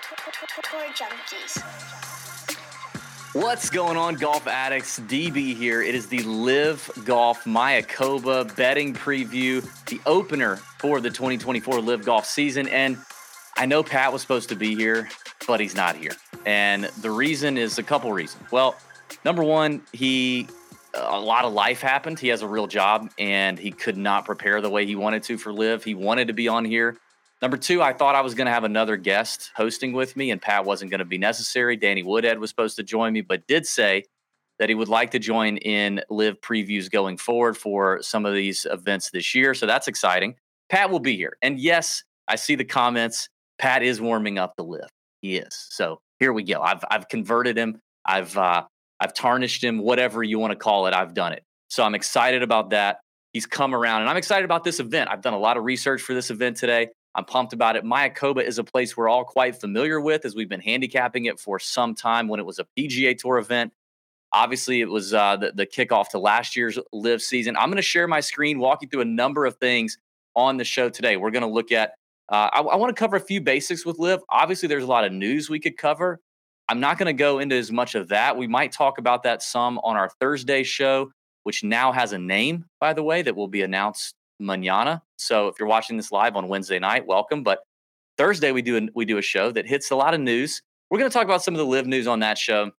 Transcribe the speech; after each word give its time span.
Tour 0.00 0.80
junkies. 0.94 1.62
What's 3.34 3.70
going 3.70 3.96
on, 3.96 4.14
golf 4.14 4.46
addicts? 4.46 4.98
DB 5.00 5.54
here. 5.54 5.82
It 5.82 5.94
is 5.94 6.06
the 6.08 6.22
LIV 6.22 6.90
Golf 7.04 7.44
Mayakoba 7.44 8.56
betting 8.56 8.94
preview, 8.94 9.62
the 9.86 10.00
opener 10.06 10.56
for 10.78 11.00
the 11.00 11.10
2024 11.10 11.80
LIV 11.80 12.04
Golf 12.04 12.24
season. 12.24 12.66
And 12.68 12.96
I 13.56 13.66
know 13.66 13.82
Pat 13.82 14.12
was 14.12 14.22
supposed 14.22 14.48
to 14.48 14.56
be 14.56 14.74
here, 14.74 15.08
but 15.46 15.60
he's 15.60 15.74
not 15.74 15.96
here. 15.96 16.12
And 16.46 16.84
the 16.84 17.10
reason 17.10 17.58
is 17.58 17.78
a 17.78 17.82
couple 17.82 18.12
reasons. 18.12 18.50
Well, 18.50 18.76
number 19.24 19.44
one, 19.44 19.82
he 19.92 20.48
a 20.94 21.20
lot 21.20 21.44
of 21.44 21.52
life 21.52 21.80
happened. 21.80 22.18
He 22.18 22.28
has 22.28 22.42
a 22.42 22.48
real 22.48 22.66
job 22.66 23.10
and 23.18 23.58
he 23.58 23.70
could 23.70 23.96
not 23.96 24.24
prepare 24.24 24.60
the 24.60 24.70
way 24.70 24.86
he 24.86 24.96
wanted 24.96 25.22
to 25.24 25.38
for 25.38 25.52
LIV. 25.52 25.84
He 25.84 25.94
wanted 25.94 26.28
to 26.28 26.32
be 26.32 26.48
on 26.48 26.64
here. 26.64 26.96
Number 27.42 27.56
two, 27.56 27.80
I 27.82 27.94
thought 27.94 28.14
I 28.14 28.20
was 28.20 28.34
going 28.34 28.46
to 28.46 28.52
have 28.52 28.64
another 28.64 28.96
guest 28.96 29.50
hosting 29.56 29.92
with 29.92 30.14
me, 30.14 30.30
and 30.30 30.42
Pat 30.42 30.64
wasn't 30.64 30.90
going 30.90 30.98
to 30.98 31.06
be 31.06 31.16
necessary. 31.16 31.76
Danny 31.76 32.02
Woodhead 32.02 32.38
was 32.38 32.50
supposed 32.50 32.76
to 32.76 32.82
join 32.82 33.12
me, 33.14 33.22
but 33.22 33.46
did 33.46 33.66
say 33.66 34.04
that 34.58 34.68
he 34.68 34.74
would 34.74 34.88
like 34.88 35.10
to 35.12 35.18
join 35.18 35.56
in 35.56 36.02
LIV 36.10 36.42
previews 36.42 36.90
going 36.90 37.16
forward 37.16 37.56
for 37.56 38.02
some 38.02 38.26
of 38.26 38.34
these 38.34 38.66
events 38.70 39.10
this 39.10 39.34
year. 39.34 39.54
So 39.54 39.66
that's 39.66 39.88
exciting. 39.88 40.34
Pat 40.68 40.90
will 40.90 41.00
be 41.00 41.16
here. 41.16 41.36
And 41.40 41.58
yes, 41.58 42.04
I 42.28 42.36
see 42.36 42.56
the 42.56 42.64
comments. 42.64 43.30
Pat 43.58 43.82
is 43.82 44.02
warming 44.02 44.38
up 44.38 44.54
the 44.56 44.64
LIV. 44.64 44.88
He 45.22 45.38
is. 45.38 45.66
So 45.70 46.00
here 46.18 46.32
we 46.34 46.42
go. 46.42 46.60
I've 46.60 46.84
I've 46.90 47.08
converted 47.08 47.56
him. 47.56 47.80
I've 48.04 48.36
uh, 48.36 48.64
I've 49.00 49.14
tarnished 49.14 49.64
him, 49.64 49.78
whatever 49.78 50.22
you 50.22 50.38
want 50.38 50.52
to 50.52 50.56
call 50.56 50.86
it. 50.86 50.94
I've 50.94 51.14
done 51.14 51.32
it. 51.32 51.42
So 51.68 51.82
I'm 51.82 51.94
excited 51.94 52.42
about 52.42 52.70
that. 52.70 53.00
He's 53.32 53.46
come 53.46 53.74
around, 53.74 54.02
and 54.02 54.10
I'm 54.10 54.16
excited 54.16 54.44
about 54.44 54.64
this 54.64 54.80
event. 54.80 55.08
I've 55.10 55.22
done 55.22 55.34
a 55.34 55.38
lot 55.38 55.56
of 55.56 55.64
research 55.64 56.02
for 56.02 56.14
this 56.14 56.30
event 56.30 56.56
today. 56.56 56.88
I'm 57.14 57.24
pumped 57.24 57.52
about 57.52 57.76
it. 57.76 57.84
Mayakoba 57.84 58.44
is 58.44 58.58
a 58.58 58.64
place 58.64 58.96
we're 58.96 59.08
all 59.08 59.24
quite 59.24 59.56
familiar 59.56 60.00
with 60.00 60.24
as 60.24 60.34
we've 60.34 60.48
been 60.48 60.60
handicapping 60.60 61.24
it 61.24 61.40
for 61.40 61.58
some 61.58 61.94
time 61.94 62.28
when 62.28 62.38
it 62.38 62.46
was 62.46 62.58
a 62.58 62.66
PGA 62.78 63.18
Tour 63.18 63.38
event. 63.38 63.72
Obviously, 64.32 64.80
it 64.80 64.88
was 64.88 65.12
uh, 65.12 65.36
the, 65.36 65.52
the 65.52 65.66
kickoff 65.66 66.10
to 66.10 66.18
last 66.18 66.54
year's 66.54 66.78
LIV 66.92 67.20
season. 67.20 67.56
I'm 67.56 67.68
going 67.68 67.76
to 67.76 67.82
share 67.82 68.06
my 68.06 68.20
screen, 68.20 68.60
walk 68.60 68.82
you 68.82 68.88
through 68.88 69.00
a 69.00 69.06
number 69.06 69.44
of 69.44 69.56
things 69.56 69.98
on 70.36 70.56
the 70.56 70.64
show 70.64 70.88
today. 70.88 71.16
We're 71.16 71.32
going 71.32 71.42
to 71.42 71.48
look 71.48 71.72
at, 71.72 71.94
uh, 72.28 72.48
I, 72.52 72.60
I 72.60 72.76
want 72.76 72.94
to 72.94 72.98
cover 73.00 73.16
a 73.16 73.20
few 73.20 73.40
basics 73.40 73.84
with 73.84 73.98
LIV. 73.98 74.20
Obviously, 74.28 74.68
there's 74.68 74.84
a 74.84 74.88
lot 74.88 75.04
of 75.04 75.12
news 75.12 75.50
we 75.50 75.58
could 75.58 75.76
cover. 75.76 76.20
I'm 76.68 76.78
not 76.78 76.96
going 76.96 77.06
to 77.06 77.12
go 77.12 77.40
into 77.40 77.56
as 77.56 77.72
much 77.72 77.96
of 77.96 78.06
that. 78.08 78.36
We 78.36 78.46
might 78.46 78.70
talk 78.70 78.98
about 78.98 79.24
that 79.24 79.42
some 79.42 79.80
on 79.82 79.96
our 79.96 80.10
Thursday 80.20 80.62
show, 80.62 81.10
which 81.42 81.64
now 81.64 81.90
has 81.90 82.12
a 82.12 82.18
name, 82.18 82.66
by 82.78 82.92
the 82.92 83.02
way, 83.02 83.22
that 83.22 83.34
will 83.34 83.48
be 83.48 83.62
announced 83.62 84.14
manana. 84.40 85.02
So 85.16 85.48
if 85.48 85.56
you're 85.58 85.68
watching 85.68 85.96
this 85.96 86.10
live 86.10 86.36
on 86.36 86.48
Wednesday 86.48 86.78
night, 86.78 87.06
welcome. 87.06 87.42
But 87.42 87.60
Thursday 88.18 88.52
we 88.52 88.62
do 88.62 88.76
a, 88.76 88.88
we 88.94 89.04
do 89.04 89.18
a 89.18 89.22
show 89.22 89.52
that 89.52 89.66
hits 89.66 89.90
a 89.90 89.96
lot 89.96 90.14
of 90.14 90.20
news. 90.20 90.62
We're 90.90 90.98
going 90.98 91.10
to 91.10 91.14
talk 91.14 91.24
about 91.24 91.44
some 91.44 91.54
of 91.54 91.58
the 91.58 91.66
LIV 91.66 91.86
news 91.86 92.06
on 92.06 92.20
that 92.20 92.38
show. 92.38 92.72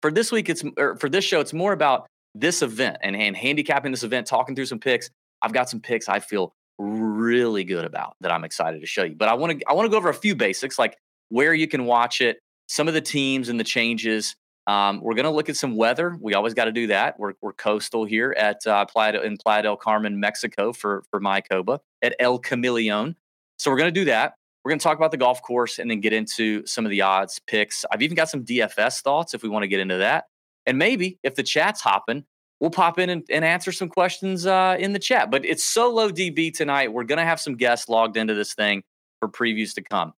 For 0.00 0.10
this 0.10 0.32
week, 0.32 0.48
it's 0.48 0.62
er, 0.78 0.96
for 0.96 1.08
this 1.08 1.24
show, 1.24 1.40
it's 1.40 1.52
more 1.52 1.72
about 1.72 2.06
this 2.34 2.62
event 2.62 2.98
and, 3.02 3.16
and 3.16 3.36
handicapping 3.36 3.90
this 3.90 4.04
event, 4.04 4.26
talking 4.26 4.54
through 4.54 4.66
some 4.66 4.78
picks. 4.78 5.10
I've 5.42 5.52
got 5.52 5.68
some 5.68 5.80
picks 5.80 6.08
I 6.08 6.20
feel 6.20 6.52
really 6.78 7.64
good 7.64 7.84
about 7.84 8.14
that 8.20 8.30
I'm 8.30 8.44
excited 8.44 8.80
to 8.80 8.86
show 8.86 9.02
you. 9.02 9.16
But 9.16 9.28
I 9.28 9.34
want 9.34 9.58
to 9.58 9.68
I 9.68 9.74
want 9.74 9.86
to 9.86 9.90
go 9.90 9.96
over 9.96 10.08
a 10.08 10.14
few 10.14 10.34
basics 10.34 10.78
like 10.78 10.96
where 11.28 11.52
you 11.52 11.68
can 11.68 11.84
watch 11.84 12.20
it, 12.20 12.38
some 12.68 12.88
of 12.88 12.94
the 12.94 13.00
teams 13.00 13.48
and 13.48 13.58
the 13.58 13.64
changes, 13.64 14.36
um, 14.68 15.00
we're 15.00 15.14
going 15.14 15.24
to 15.24 15.30
look 15.30 15.48
at 15.48 15.56
some 15.56 15.76
weather. 15.76 16.14
We 16.20 16.34
always 16.34 16.52
got 16.52 16.66
to 16.66 16.72
do 16.72 16.88
that. 16.88 17.18
We're, 17.18 17.32
we're 17.40 17.54
coastal 17.54 18.04
here 18.04 18.34
at 18.36 18.66
uh, 18.66 18.84
Playa, 18.84 19.18
in 19.22 19.38
Playa 19.38 19.62
del 19.62 19.76
Carmen, 19.78 20.20
Mexico 20.20 20.74
for, 20.74 21.04
for 21.10 21.20
Mayakoba 21.20 21.78
at 22.02 22.14
El 22.18 22.38
Camaleon. 22.38 23.16
So 23.58 23.70
we're 23.70 23.78
going 23.78 23.92
to 23.92 24.00
do 24.00 24.04
that. 24.04 24.34
We're 24.62 24.72
going 24.72 24.78
to 24.78 24.82
talk 24.82 24.98
about 24.98 25.10
the 25.10 25.16
golf 25.16 25.40
course 25.40 25.78
and 25.78 25.90
then 25.90 26.00
get 26.00 26.12
into 26.12 26.66
some 26.66 26.84
of 26.84 26.90
the 26.90 27.00
odds 27.00 27.40
picks. 27.46 27.86
I've 27.90 28.02
even 28.02 28.14
got 28.14 28.28
some 28.28 28.44
DFS 28.44 29.00
thoughts 29.00 29.32
if 29.32 29.42
we 29.42 29.48
want 29.48 29.62
to 29.62 29.68
get 29.68 29.80
into 29.80 29.96
that. 29.96 30.26
And 30.66 30.76
maybe 30.76 31.18
if 31.22 31.34
the 31.34 31.42
chat's 31.42 31.80
hopping, 31.80 32.24
we'll 32.60 32.68
pop 32.68 32.98
in 32.98 33.08
and, 33.08 33.24
and 33.30 33.46
answer 33.46 33.72
some 33.72 33.88
questions 33.88 34.44
uh, 34.44 34.76
in 34.78 34.92
the 34.92 34.98
chat. 34.98 35.30
But 35.30 35.46
it's 35.46 35.64
solo 35.64 36.10
DB 36.10 36.54
tonight. 36.54 36.92
We're 36.92 37.04
going 37.04 37.20
to 37.20 37.24
have 37.24 37.40
some 37.40 37.56
guests 37.56 37.88
logged 37.88 38.18
into 38.18 38.34
this 38.34 38.52
thing 38.52 38.82
for 39.18 39.30
previews 39.30 39.72
to 39.76 39.82
come. 39.82 40.12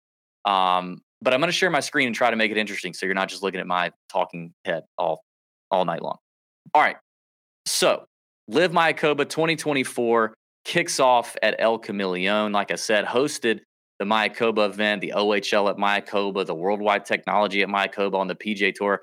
Um, 0.45 1.03
but 1.23 1.35
I'm 1.35 1.41
going 1.41 1.49
to 1.49 1.57
share 1.57 1.71
my 1.71 1.81
screen 1.81 2.07
and 2.07 2.15
try 2.15 2.31
to 2.31 2.37
make 2.37 2.51
it 2.51 2.57
interesting 2.57 2.95
so 2.95 3.07
you're 3.07 3.15
not 3.15 3.29
just 3.29 3.43
looking 3.43 3.61
at 3.61 3.67
my 3.67 3.93
talking 4.09 4.53
head 4.65 4.85
all 4.99 5.23
all 5.71 5.85
night 5.85 6.03
long. 6.03 6.17
All 6.75 6.83
right. 6.83 6.97
So, 7.67 8.05
LIV 8.49 8.73
Mayakoba 8.73 9.29
2024 9.29 10.35
kicks 10.65 11.01
off 11.01 11.37
at 11.43 11.57
El 11.59 11.79
Camaleon. 11.79 12.53
Like 12.53 12.71
I 12.71 12.77
said, 12.77 13.05
hosted 13.05 13.61
the 13.99 14.05
Mayakoba 14.05 14.67
event, 14.67 15.03
the 15.03 15.13
OHL 15.15 15.71
at 15.71 15.77
Mayakoba, 15.77 16.47
the 16.47 16.55
Worldwide 16.55 17.05
Technology 17.05 17.63
at 17.63 17.69
Mayakoba 17.69 18.15
on 18.15 18.29
the 18.29 18.35
PGA 18.35 18.75
Tour. 18.75 19.03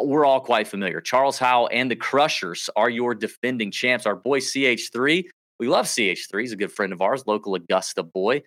We're 0.00 0.24
all 0.24 0.40
quite 0.40 0.66
familiar. 0.66 1.00
Charles 1.00 1.38
Howell 1.38 1.68
and 1.72 1.90
the 1.90 1.96
Crushers 1.96 2.70
are 2.76 2.88
your 2.88 3.14
defending 3.14 3.70
champs. 3.70 4.06
Our 4.06 4.16
boy 4.16 4.38
CH3, 4.38 5.24
we 5.58 5.68
love 5.68 5.86
CH3. 5.86 6.40
He's 6.40 6.52
a 6.52 6.56
good 6.56 6.72
friend 6.72 6.92
of 6.92 7.02
ours, 7.02 7.24
local 7.26 7.54
Augusta 7.54 8.02
boy. 8.02 8.42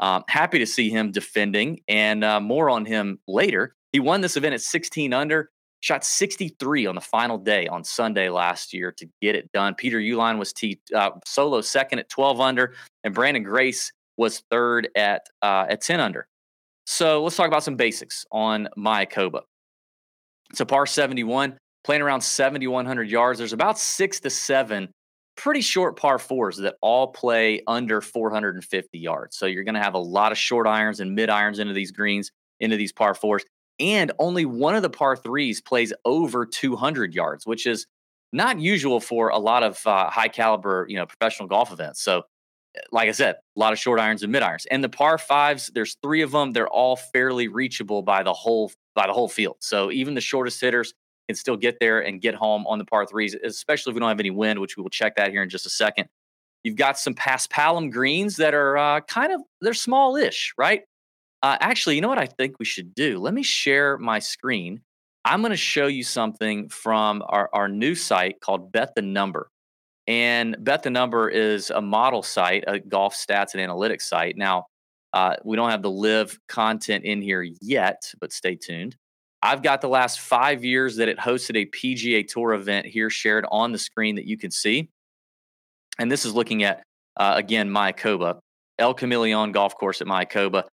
Um, 0.00 0.24
happy 0.28 0.58
to 0.58 0.66
see 0.66 0.90
him 0.90 1.10
defending, 1.10 1.80
and 1.88 2.22
uh, 2.22 2.40
more 2.40 2.68
on 2.68 2.84
him 2.84 3.18
later. 3.26 3.74
He 3.92 4.00
won 4.00 4.20
this 4.20 4.36
event 4.36 4.54
at 4.54 4.60
16 4.60 5.12
under, 5.14 5.50
shot 5.80 6.04
63 6.04 6.86
on 6.86 6.94
the 6.94 7.00
final 7.00 7.38
day 7.38 7.66
on 7.66 7.82
Sunday 7.82 8.28
last 8.28 8.74
year 8.74 8.92
to 8.92 9.08
get 9.22 9.34
it 9.34 9.50
done. 9.52 9.74
Peter 9.74 9.98
Uihlein 9.98 10.38
was 10.38 10.52
t- 10.52 10.80
uh, 10.94 11.10
solo 11.24 11.60
second 11.60 12.00
at 12.00 12.08
12 12.08 12.40
under, 12.40 12.74
and 13.04 13.14
Branden 13.14 13.44
Grace 13.44 13.92
was 14.16 14.42
third 14.50 14.88
at 14.96 15.22
uh, 15.42 15.66
at 15.68 15.80
10 15.80 16.00
under. 16.00 16.26
So 16.86 17.22
let's 17.22 17.36
talk 17.36 17.48
about 17.48 17.64
some 17.64 17.76
basics 17.76 18.24
on 18.30 18.68
Mayakoba. 18.78 19.42
It's 20.50 20.60
a 20.60 20.66
par 20.66 20.86
71, 20.86 21.58
playing 21.84 22.02
around 22.02 22.20
7,100 22.20 23.10
yards. 23.10 23.38
There's 23.38 23.52
about 23.52 23.78
six 23.78 24.20
to 24.20 24.30
seven 24.30 24.88
pretty 25.36 25.60
short 25.60 25.96
par 25.96 26.18
fours 26.18 26.56
that 26.58 26.76
all 26.80 27.08
play 27.08 27.62
under 27.66 28.00
450 28.00 28.98
yards. 28.98 29.36
So 29.36 29.46
you're 29.46 29.64
going 29.64 29.74
to 29.74 29.82
have 29.82 29.94
a 29.94 29.98
lot 29.98 30.32
of 30.32 30.38
short 30.38 30.66
irons 30.66 31.00
and 31.00 31.14
mid 31.14 31.30
irons 31.30 31.58
into 31.58 31.74
these 31.74 31.92
greens, 31.92 32.32
into 32.60 32.76
these 32.76 32.92
par 32.92 33.14
fours. 33.14 33.44
And 33.78 34.12
only 34.18 34.46
one 34.46 34.74
of 34.74 34.82
the 34.82 34.90
par 34.90 35.16
threes 35.16 35.60
plays 35.60 35.92
over 36.04 36.46
200 36.46 37.14
yards, 37.14 37.46
which 37.46 37.66
is 37.66 37.86
not 38.32 38.58
usual 38.58 39.00
for 39.00 39.28
a 39.28 39.38
lot 39.38 39.62
of 39.62 39.86
uh, 39.86 40.10
high 40.10 40.28
caliber, 40.28 40.86
you 40.88 40.96
know, 40.96 41.06
professional 41.06 41.48
golf 41.48 41.72
events. 41.72 42.02
So, 42.02 42.22
eh, 42.76 42.80
like 42.90 43.08
I 43.08 43.12
said, 43.12 43.34
a 43.34 43.60
lot 43.60 43.72
of 43.72 43.78
short 43.78 44.00
irons 44.00 44.22
and 44.22 44.32
mid 44.32 44.42
irons. 44.42 44.66
And 44.70 44.82
the 44.82 44.88
par 44.88 45.18
fives, 45.18 45.70
there's 45.74 45.96
three 46.02 46.22
of 46.22 46.32
them. 46.32 46.52
They're 46.52 46.68
all 46.68 46.96
fairly 46.96 47.48
reachable 47.48 48.02
by 48.02 48.22
the 48.22 48.32
whole 48.32 48.72
by 48.94 49.06
the 49.06 49.12
whole 49.12 49.28
field. 49.28 49.56
So 49.60 49.92
even 49.92 50.14
the 50.14 50.20
shortest 50.22 50.60
hitters 50.60 50.94
can 51.28 51.36
still 51.36 51.56
get 51.56 51.78
there 51.80 52.00
and 52.00 52.20
get 52.20 52.34
home 52.34 52.66
on 52.66 52.78
the 52.78 52.84
par 52.84 53.06
threes, 53.06 53.34
especially 53.44 53.90
if 53.90 53.94
we 53.94 54.00
don't 54.00 54.08
have 54.08 54.20
any 54.20 54.30
wind, 54.30 54.58
which 54.60 54.76
we 54.76 54.82
will 54.82 54.90
check 54.90 55.16
that 55.16 55.30
here 55.30 55.42
in 55.42 55.48
just 55.48 55.66
a 55.66 55.70
second. 55.70 56.08
You've 56.62 56.76
got 56.76 56.98
some 56.98 57.14
paspalum 57.14 57.90
greens 57.92 58.36
that 58.36 58.54
are 58.54 58.76
uh, 58.76 59.00
kind 59.00 59.32
of 59.32 59.40
they're 59.60 59.74
small-ish, 59.74 60.52
right? 60.58 60.82
Uh, 61.42 61.56
actually, 61.60 61.94
you 61.94 62.00
know 62.00 62.08
what 62.08 62.18
I 62.18 62.26
think 62.26 62.58
we 62.58 62.64
should 62.64 62.94
do? 62.94 63.18
Let 63.18 63.34
me 63.34 63.42
share 63.42 63.98
my 63.98 64.18
screen. 64.18 64.80
I'm 65.24 65.40
going 65.40 65.50
to 65.50 65.56
show 65.56 65.86
you 65.86 66.02
something 66.02 66.68
from 66.68 67.22
our, 67.26 67.50
our 67.52 67.68
new 67.68 67.94
site 67.94 68.40
called 68.40 68.72
Bet 68.72 68.94
the 68.94 69.02
Number. 69.02 69.50
And 70.06 70.56
Bet 70.60 70.82
the 70.82 70.90
Number 70.90 71.28
is 71.28 71.70
a 71.70 71.80
model 71.80 72.22
site, 72.22 72.64
a 72.66 72.78
golf 72.78 73.14
stats 73.14 73.54
and 73.54 73.60
analytics 73.60 74.02
site. 74.02 74.36
Now, 74.36 74.66
uh, 75.12 75.34
we 75.44 75.56
don't 75.56 75.70
have 75.70 75.82
the 75.82 75.90
LIV 75.90 76.38
content 76.48 77.04
in 77.04 77.22
here 77.22 77.42
yet, 77.60 78.12
but 78.20 78.32
stay 78.32 78.54
tuned. 78.54 78.96
I've 79.46 79.62
got 79.62 79.80
the 79.80 79.88
last 79.88 80.18
five 80.18 80.64
years 80.64 80.96
that 80.96 81.08
it 81.08 81.18
hosted 81.18 81.56
a 81.56 81.66
PGA 81.66 82.26
Tour 82.26 82.54
event 82.54 82.84
here 82.84 83.08
shared 83.08 83.46
on 83.48 83.70
the 83.70 83.78
screen 83.78 84.16
that 84.16 84.26
you 84.26 84.36
can 84.36 84.50
see. 84.50 84.88
And 86.00 86.10
this 86.10 86.24
is 86.24 86.34
looking 86.34 86.64
at, 86.64 86.82
uh, 87.16 87.34
again, 87.36 87.70
Mayakoba, 87.70 88.40
El 88.78 88.92
Camaleon 88.92 89.52
Golf 89.52 89.76
Course 89.76 90.00
at 90.00 90.08
Mayakoba. 90.08 90.64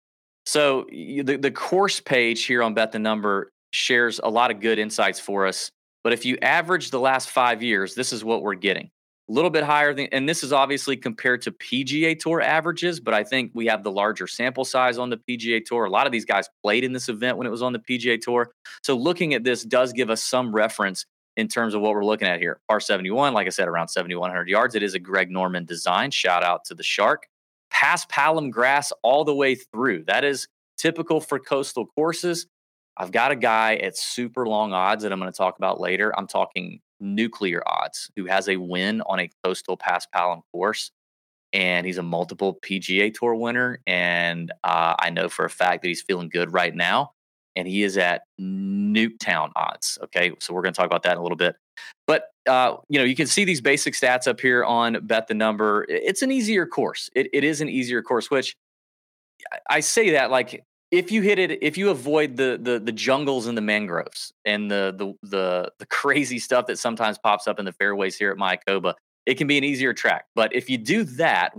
So 0.47 0.87
the, 0.89 1.37
the 1.39 1.51
course 1.51 1.99
page 1.99 2.45
here 2.45 2.63
on 2.63 2.73
Bet 2.73 2.91
the 2.91 2.99
Number 2.99 3.51
shares 3.71 4.19
a 4.23 4.29
lot 4.29 4.49
of 4.49 4.59
good 4.59 4.79
insights 4.79 5.19
for 5.19 5.45
us. 5.45 5.69
But 6.03 6.13
if 6.13 6.25
you 6.25 6.37
average 6.41 6.89
the 6.89 6.99
last 6.99 7.29
five 7.29 7.61
years, 7.61 7.93
this 7.93 8.11
is 8.11 8.23
what 8.23 8.41
we're 8.41 8.55
getting 8.55 8.89
a 9.29 9.31
little 9.31 9.49
bit 9.49 9.63
higher 9.63 9.93
than, 9.93 10.07
and 10.11 10.27
this 10.27 10.43
is 10.43 10.51
obviously 10.51 10.97
compared 10.97 11.41
to 11.43 11.51
PGA 11.51 12.19
Tour 12.19 12.41
averages, 12.41 12.99
but 12.99 13.13
I 13.13 13.23
think 13.23 13.51
we 13.53 13.65
have 13.67 13.83
the 13.83 13.91
larger 13.91 14.27
sample 14.27 14.65
size 14.65 14.97
on 14.97 15.09
the 15.09 15.17
PGA 15.17 15.63
Tour. 15.63 15.85
A 15.85 15.89
lot 15.89 16.05
of 16.05 16.11
these 16.11 16.25
guys 16.25 16.49
played 16.61 16.83
in 16.83 16.91
this 16.91 17.07
event 17.07 17.37
when 17.37 17.47
it 17.47 17.49
was 17.49 17.61
on 17.61 17.71
the 17.71 17.79
PGA 17.79 18.19
Tour. 18.19 18.51
So 18.81 18.95
looking 18.95 19.33
at 19.33 19.43
this 19.43 19.63
does 19.63 19.93
give 19.93 20.09
us 20.09 20.21
some 20.21 20.53
reference 20.53 21.05
in 21.37 21.47
terms 21.47 21.73
of 21.73 21.81
what 21.81 21.93
we're 21.93 22.05
looking 22.05 22.27
at 22.27 22.39
here. 22.39 22.59
Par 22.67 22.79
71, 22.79 23.33
like 23.33 23.47
I 23.47 23.49
said, 23.49 23.67
around 23.67 23.87
7,100 23.87 24.49
yards. 24.49 24.75
It 24.75 24.83
is 24.83 24.93
a 24.93 24.99
Greg 24.99 25.31
Norman 25.31 25.65
design. 25.65 26.11
Shout 26.11 26.43
out 26.43 26.65
to 26.65 26.75
the 26.75 26.83
Shark. 26.83 27.27
Paspalum 27.73 28.51
grass 28.51 28.91
all 29.01 29.23
the 29.23 29.33
way 29.33 29.55
through. 29.55 30.03
That 30.05 30.23
is 30.23 30.47
typical 30.77 31.21
for 31.21 31.39
coastal 31.39 31.85
courses. 31.85 32.45
I've 32.97 33.11
got 33.11 33.31
a 33.31 33.35
guy 33.35 33.77
at 33.77 33.97
super 33.97 34.45
long 34.45 34.73
odds 34.73 35.01
that 35.03 35.11
I'm 35.11 35.19
going 35.19 35.31
to 35.31 35.35
talk 35.35 35.57
about 35.57 35.79
later. 35.79 36.13
I'm 36.15 36.27
talking 36.27 36.79
nuclear 37.03 37.61
odds 37.67 38.09
who 38.15 38.25
has 38.25 38.49
a 38.49 38.57
win 38.57 39.01
on 39.01 39.19
a 39.19 39.29
coastal 39.43 39.77
paspalum 39.77 40.41
course. 40.51 40.91
and 41.51 41.85
he's 41.85 41.99
a 41.99 42.03
multiple 42.03 42.59
PGA 42.61 43.13
Tour 43.13 43.35
winner. 43.35 43.79
And 43.85 44.51
uh, 44.63 44.95
I 44.97 45.11
know 45.11 45.29
for 45.29 45.45
a 45.45 45.49
fact 45.49 45.83
that 45.83 45.87
he's 45.87 46.01
feeling 46.01 46.29
good 46.29 46.51
right 46.51 46.73
now. 46.73 47.11
And 47.55 47.67
he 47.67 47.83
is 47.83 47.97
at 47.99 48.23
Newtown 48.39 49.51
odds. 49.55 49.99
Okay, 50.05 50.31
so 50.39 50.53
we're 50.55 50.63
going 50.63 50.73
to 50.73 50.77
talk 50.77 50.87
about 50.87 51.03
that 51.03 51.11
in 51.11 51.17
a 51.19 51.21
little 51.21 51.37
bit. 51.37 51.55
But 52.07 52.29
uh, 52.49 52.77
you 52.89 52.97
know, 52.97 53.05
you 53.05 53.15
can 53.15 53.27
see 53.27 53.45
these 53.45 53.61
basic 53.61 53.93
stats 53.93 54.27
up 54.27 54.41
here 54.41 54.63
on 54.63 55.05
Bet 55.05 55.27
the 55.27 55.35
Number. 55.35 55.85
It's 55.87 56.23
an 56.23 56.31
easier 56.31 56.65
course. 56.65 57.11
It, 57.15 57.27
it 57.31 57.43
is 57.43 57.61
an 57.61 57.69
easier 57.69 58.01
course, 58.01 58.31
which 58.31 58.55
I 59.69 59.81
say 59.81 60.11
that 60.11 60.31
like 60.31 60.63
if 60.93 61.11
you 61.11 61.23
hit 61.23 61.39
it, 61.39 61.63
if 61.63 61.75
you 61.75 61.89
avoid 61.89 62.37
the 62.37 62.59
the 62.61 62.77
the 62.77 62.91
jungles 62.91 63.47
and 63.47 63.57
the 63.57 63.61
mangroves 63.61 64.31
and 64.45 64.69
the 64.69 64.93
the 64.95 65.27
the 65.27 65.71
the 65.79 65.85
crazy 65.89 66.37
stuff 66.37 66.67
that 66.67 66.77
sometimes 66.77 67.17
pops 67.17 67.47
up 67.47 67.57
in 67.57 67.65
the 67.65 67.73
fairways 67.73 68.15
here 68.15 68.29
at 68.29 68.37
Mayakoba, 68.37 68.93
it 69.25 69.35
can 69.35 69.47
be 69.47 69.57
an 69.57 69.63
easier 69.63 69.93
track. 69.93 70.25
But 70.35 70.53
if 70.53 70.69
you 70.69 70.77
do 70.77 71.03
that, 71.03 71.53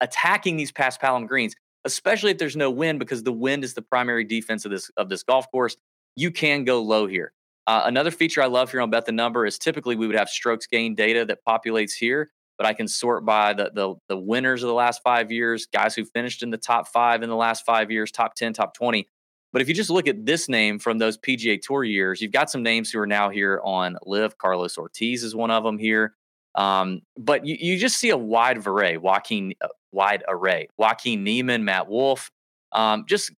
attacking 0.00 0.56
these 0.56 0.72
paspalum 0.72 1.28
greens, 1.28 1.54
especially 1.84 2.30
if 2.30 2.38
there's 2.38 2.56
no 2.56 2.70
wind, 2.70 2.98
because 2.98 3.22
the 3.22 3.32
wind 3.32 3.64
is 3.64 3.74
the 3.74 3.82
primary 3.82 4.24
defense 4.24 4.64
of 4.64 4.70
this 4.70 4.90
of 4.96 5.10
this 5.10 5.22
golf 5.22 5.50
course, 5.50 5.76
you 6.16 6.30
can 6.30 6.64
go 6.64 6.82
low 6.82 7.06
here. 7.06 7.32
Uh, 7.66 7.82
another 7.84 8.10
feature 8.10 8.42
I 8.42 8.46
love 8.46 8.70
here 8.70 8.80
on 8.80 8.88
Bet 8.88 9.04
the 9.04 9.12
Number 9.12 9.44
is 9.44 9.58
typically 9.58 9.94
we 9.94 10.06
would 10.06 10.16
have 10.16 10.30
strokes 10.30 10.66
gain 10.66 10.94
data 10.94 11.26
that 11.26 11.44
populates 11.46 11.92
here 11.92 12.30
but 12.60 12.66
I 12.66 12.74
can 12.74 12.88
sort 12.88 13.24
by 13.24 13.54
the, 13.54 13.70
the 13.74 13.94
the 14.08 14.18
winners 14.18 14.62
of 14.62 14.66
the 14.66 14.74
last 14.74 15.00
five 15.02 15.32
years, 15.32 15.64
guys 15.72 15.94
who 15.94 16.04
finished 16.04 16.42
in 16.42 16.50
the 16.50 16.58
top 16.58 16.88
five 16.88 17.22
in 17.22 17.30
the 17.30 17.34
last 17.34 17.64
five 17.64 17.90
years, 17.90 18.12
top 18.12 18.34
10, 18.34 18.52
top 18.52 18.74
20. 18.74 19.08
But 19.50 19.62
if 19.62 19.68
you 19.68 19.72
just 19.72 19.88
look 19.88 20.06
at 20.06 20.26
this 20.26 20.46
name 20.46 20.78
from 20.78 20.98
those 20.98 21.16
PGA 21.16 21.58
Tour 21.58 21.84
years, 21.84 22.20
you've 22.20 22.32
got 22.32 22.50
some 22.50 22.62
names 22.62 22.90
who 22.90 22.98
are 22.98 23.06
now 23.06 23.30
here 23.30 23.62
on 23.64 23.96
LIV. 24.04 24.36
Carlos 24.36 24.76
Ortiz 24.76 25.24
is 25.24 25.34
one 25.34 25.50
of 25.50 25.64
them 25.64 25.78
here. 25.78 26.12
Um, 26.54 27.00
but 27.16 27.46
you, 27.46 27.56
you 27.58 27.78
just 27.78 27.96
see 27.96 28.10
a 28.10 28.18
wide 28.18 28.66
array, 28.66 28.98
Joaquin, 28.98 29.54
uh, 29.62 29.68
wide 29.90 30.22
array, 30.28 30.68
Joaquin 30.76 31.24
Niemann, 31.24 31.64
Matt 31.64 31.88
Wolff, 31.88 32.30
um, 32.72 33.06
just 33.08 33.32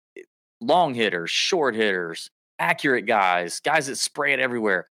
long 0.62 0.96
hitters, 0.96 1.30
short 1.30 1.76
hitters, 1.76 2.32
accurate 2.58 3.06
guys, 3.06 3.60
guys 3.60 3.86
that 3.86 3.98
spray 3.98 4.34
it 4.34 4.40
everywhere 4.40 4.88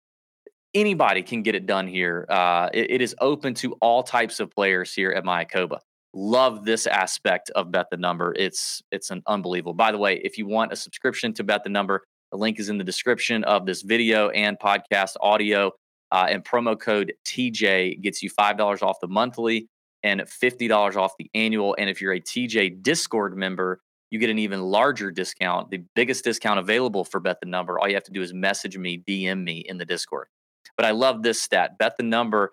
anybody 0.77 1.23
can 1.23 1.43
get 1.43 1.55
it 1.55 1.67
done 1.67 1.89
here. 1.89 2.27
Uh, 2.29 2.69
it, 2.73 2.91
it 2.91 3.01
is 3.01 3.15
open 3.21 3.55
to 3.55 3.73
all 3.81 4.03
types 4.03 4.39
of 4.39 4.51
players 4.51 4.93
here 4.93 5.11
at 5.11 5.25
Mayakoba. 5.25 5.79
Love 6.13 6.65
this 6.65 6.87
aspect 6.87 7.51
of 7.57 7.71
Bet 7.71 7.87
the 7.91 7.97
Number. 7.97 8.35
It's 8.37 8.83
it's 8.93 9.11
an 9.11 9.23
unbelievable. 9.27 9.75
By 9.75 9.91
the 9.93 9.99
way, 9.99 10.21
if 10.23 10.39
you 10.39 10.47
want 10.47 10.73
a 10.73 10.77
subscription 10.77 11.33
to 11.35 11.45
Bet 11.45 11.65
the 11.65 11.71
Number, 11.71 12.05
the 12.31 12.39
link 12.39 12.61
is 12.61 12.69
in 12.69 12.79
the 12.79 12.85
description 12.85 13.43
of 13.45 13.67
this 13.67 13.83
video 13.83 14.29
and 14.31 14.59
podcast 14.59 15.17
audio. 15.21 15.73
Uh, 16.13 16.27
and 16.31 16.45
promo 16.45 16.79
code 16.79 17.13
TJ 17.25 18.01
gets 18.01 18.23
you 18.23 18.31
five 18.31 18.57
dollars 18.57 18.81
off 18.81 19.01
the 19.01 19.09
monthly 19.09 19.69
and 20.03 20.27
fifty 20.29 20.69
dollars 20.69 20.97
off 20.97 21.13
the 21.19 21.31
annual. 21.35 21.75
And 21.79 21.91
if 21.91 22.01
you're 22.01 22.13
a 22.13 22.21
TJ 22.21 22.83
Discord 22.83 23.37
member, 23.37 23.81
you 24.11 24.19
get 24.19 24.31
an 24.31 24.39
even 24.39 24.63
larger 24.63 25.11
discount, 25.11 25.71
the 25.71 25.83
biggest 25.95 26.25
discount 26.25 26.61
available 26.61 27.05
for 27.05 27.19
Bet 27.19 27.41
the 27.41 27.49
Number. 27.49 27.79
All 27.79 27.89
you 27.89 27.95
have 27.95 28.05
to 28.05 28.13
do 28.13 28.23
is 28.23 28.33
message 28.33 28.79
me, 28.79 29.03
DM 29.07 29.43
me 29.43 29.59
in 29.59 29.79
the 29.79 29.85
Discord. 29.85 30.29
But 30.77 30.87
I 30.87 30.91
love 30.91 31.23
this 31.23 31.41
stat. 31.41 31.79
Bet 31.79 31.97
the 31.97 32.03
number 32.03 32.53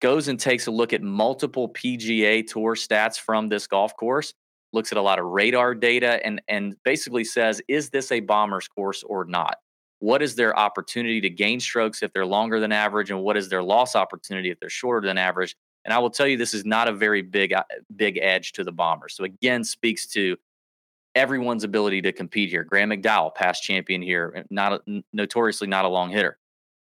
goes 0.00 0.28
and 0.28 0.38
takes 0.38 0.66
a 0.66 0.70
look 0.70 0.92
at 0.92 1.02
multiple 1.02 1.68
PGA 1.68 2.46
Tour 2.46 2.74
stats 2.74 3.18
from 3.18 3.48
this 3.48 3.66
golf 3.66 3.96
course, 3.96 4.34
looks 4.72 4.92
at 4.92 4.98
a 4.98 5.02
lot 5.02 5.18
of 5.18 5.26
radar 5.26 5.74
data, 5.74 6.24
and 6.26 6.42
and 6.48 6.76
basically 6.84 7.24
says, 7.24 7.62
is 7.68 7.90
this 7.90 8.12
a 8.12 8.20
bomber's 8.20 8.68
course 8.68 9.02
or 9.02 9.24
not? 9.24 9.56
What 10.00 10.20
is 10.20 10.34
their 10.34 10.58
opportunity 10.58 11.20
to 11.20 11.30
gain 11.30 11.60
strokes 11.60 12.02
if 12.02 12.12
they're 12.12 12.26
longer 12.26 12.58
than 12.58 12.72
average, 12.72 13.10
and 13.10 13.22
what 13.22 13.36
is 13.36 13.48
their 13.48 13.62
loss 13.62 13.94
opportunity 13.94 14.50
if 14.50 14.58
they're 14.58 14.68
shorter 14.68 15.06
than 15.06 15.16
average? 15.16 15.56
And 15.84 15.94
I 15.94 15.98
will 15.98 16.10
tell 16.10 16.26
you, 16.26 16.36
this 16.36 16.54
is 16.54 16.64
not 16.64 16.88
a 16.88 16.92
very 16.92 17.22
big 17.22 17.52
uh, 17.52 17.64
big 17.94 18.18
edge 18.20 18.52
to 18.52 18.64
the 18.64 18.72
bombers. 18.72 19.14
So 19.14 19.24
again, 19.24 19.64
speaks 19.64 20.06
to 20.08 20.36
everyone's 21.14 21.64
ability 21.64 22.02
to 22.02 22.12
compete 22.12 22.50
here. 22.50 22.64
Graham 22.64 22.90
McDowell, 22.90 23.34
past 23.34 23.62
champion 23.62 24.02
here, 24.02 24.44
not 24.50 24.72
a, 24.72 25.02
notoriously 25.12 25.68
not 25.68 25.84
a 25.84 25.88
long 25.88 26.10
hitter. 26.10 26.38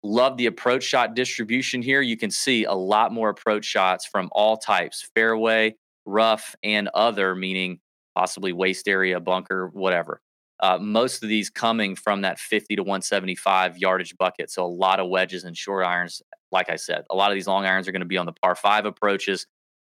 Love 0.02 0.37
the 0.37 0.46
approach 0.46 0.82
shot 0.82 1.14
distribution 1.14 1.81
here. 1.81 2.00
You 2.00 2.16
can 2.16 2.31
see 2.31 2.64
a 2.64 2.72
lot 2.72 3.12
more 3.12 3.31
approach 3.31 3.64
shots 3.64 4.04
from 4.04 4.28
all 4.32 4.56
types 4.56 5.08
fairway, 5.14 5.76
rough, 6.04 6.56
and 6.62 6.88
other, 6.94 7.34
meaning 7.34 7.78
possibly 8.14 8.52
waste 8.52 8.88
area, 8.88 9.20
bunker, 9.20 9.69
whatever. 9.69 10.20
Uh, 10.60 10.78
most 10.78 11.22
of 11.22 11.28
these 11.28 11.50
coming 11.50 11.96
from 11.96 12.22
that 12.22 12.38
50 12.38 12.76
to 12.76 12.82
175 12.82 13.78
yardage 13.78 14.16
bucket. 14.16 14.50
So 14.50 14.64
a 14.64 14.66
lot 14.66 15.00
of 15.00 15.08
wedges 15.08 15.44
and 15.44 15.56
short 15.56 15.84
irons. 15.84 16.22
Like 16.50 16.69
I 16.69 16.76
said, 16.76 17.05
a 17.10 17.16
lot 17.16 17.31
of 17.31 17.34
these 17.34 17.46
long 17.46 17.64
irons 17.64 17.88
are 17.88 17.93
going 17.93 18.00
to 18.00 18.06
be 18.06 18.19
on 18.19 18.26
the 18.26 18.32
par 18.32 18.55
five 18.55 18.84
approaches. 18.84 19.46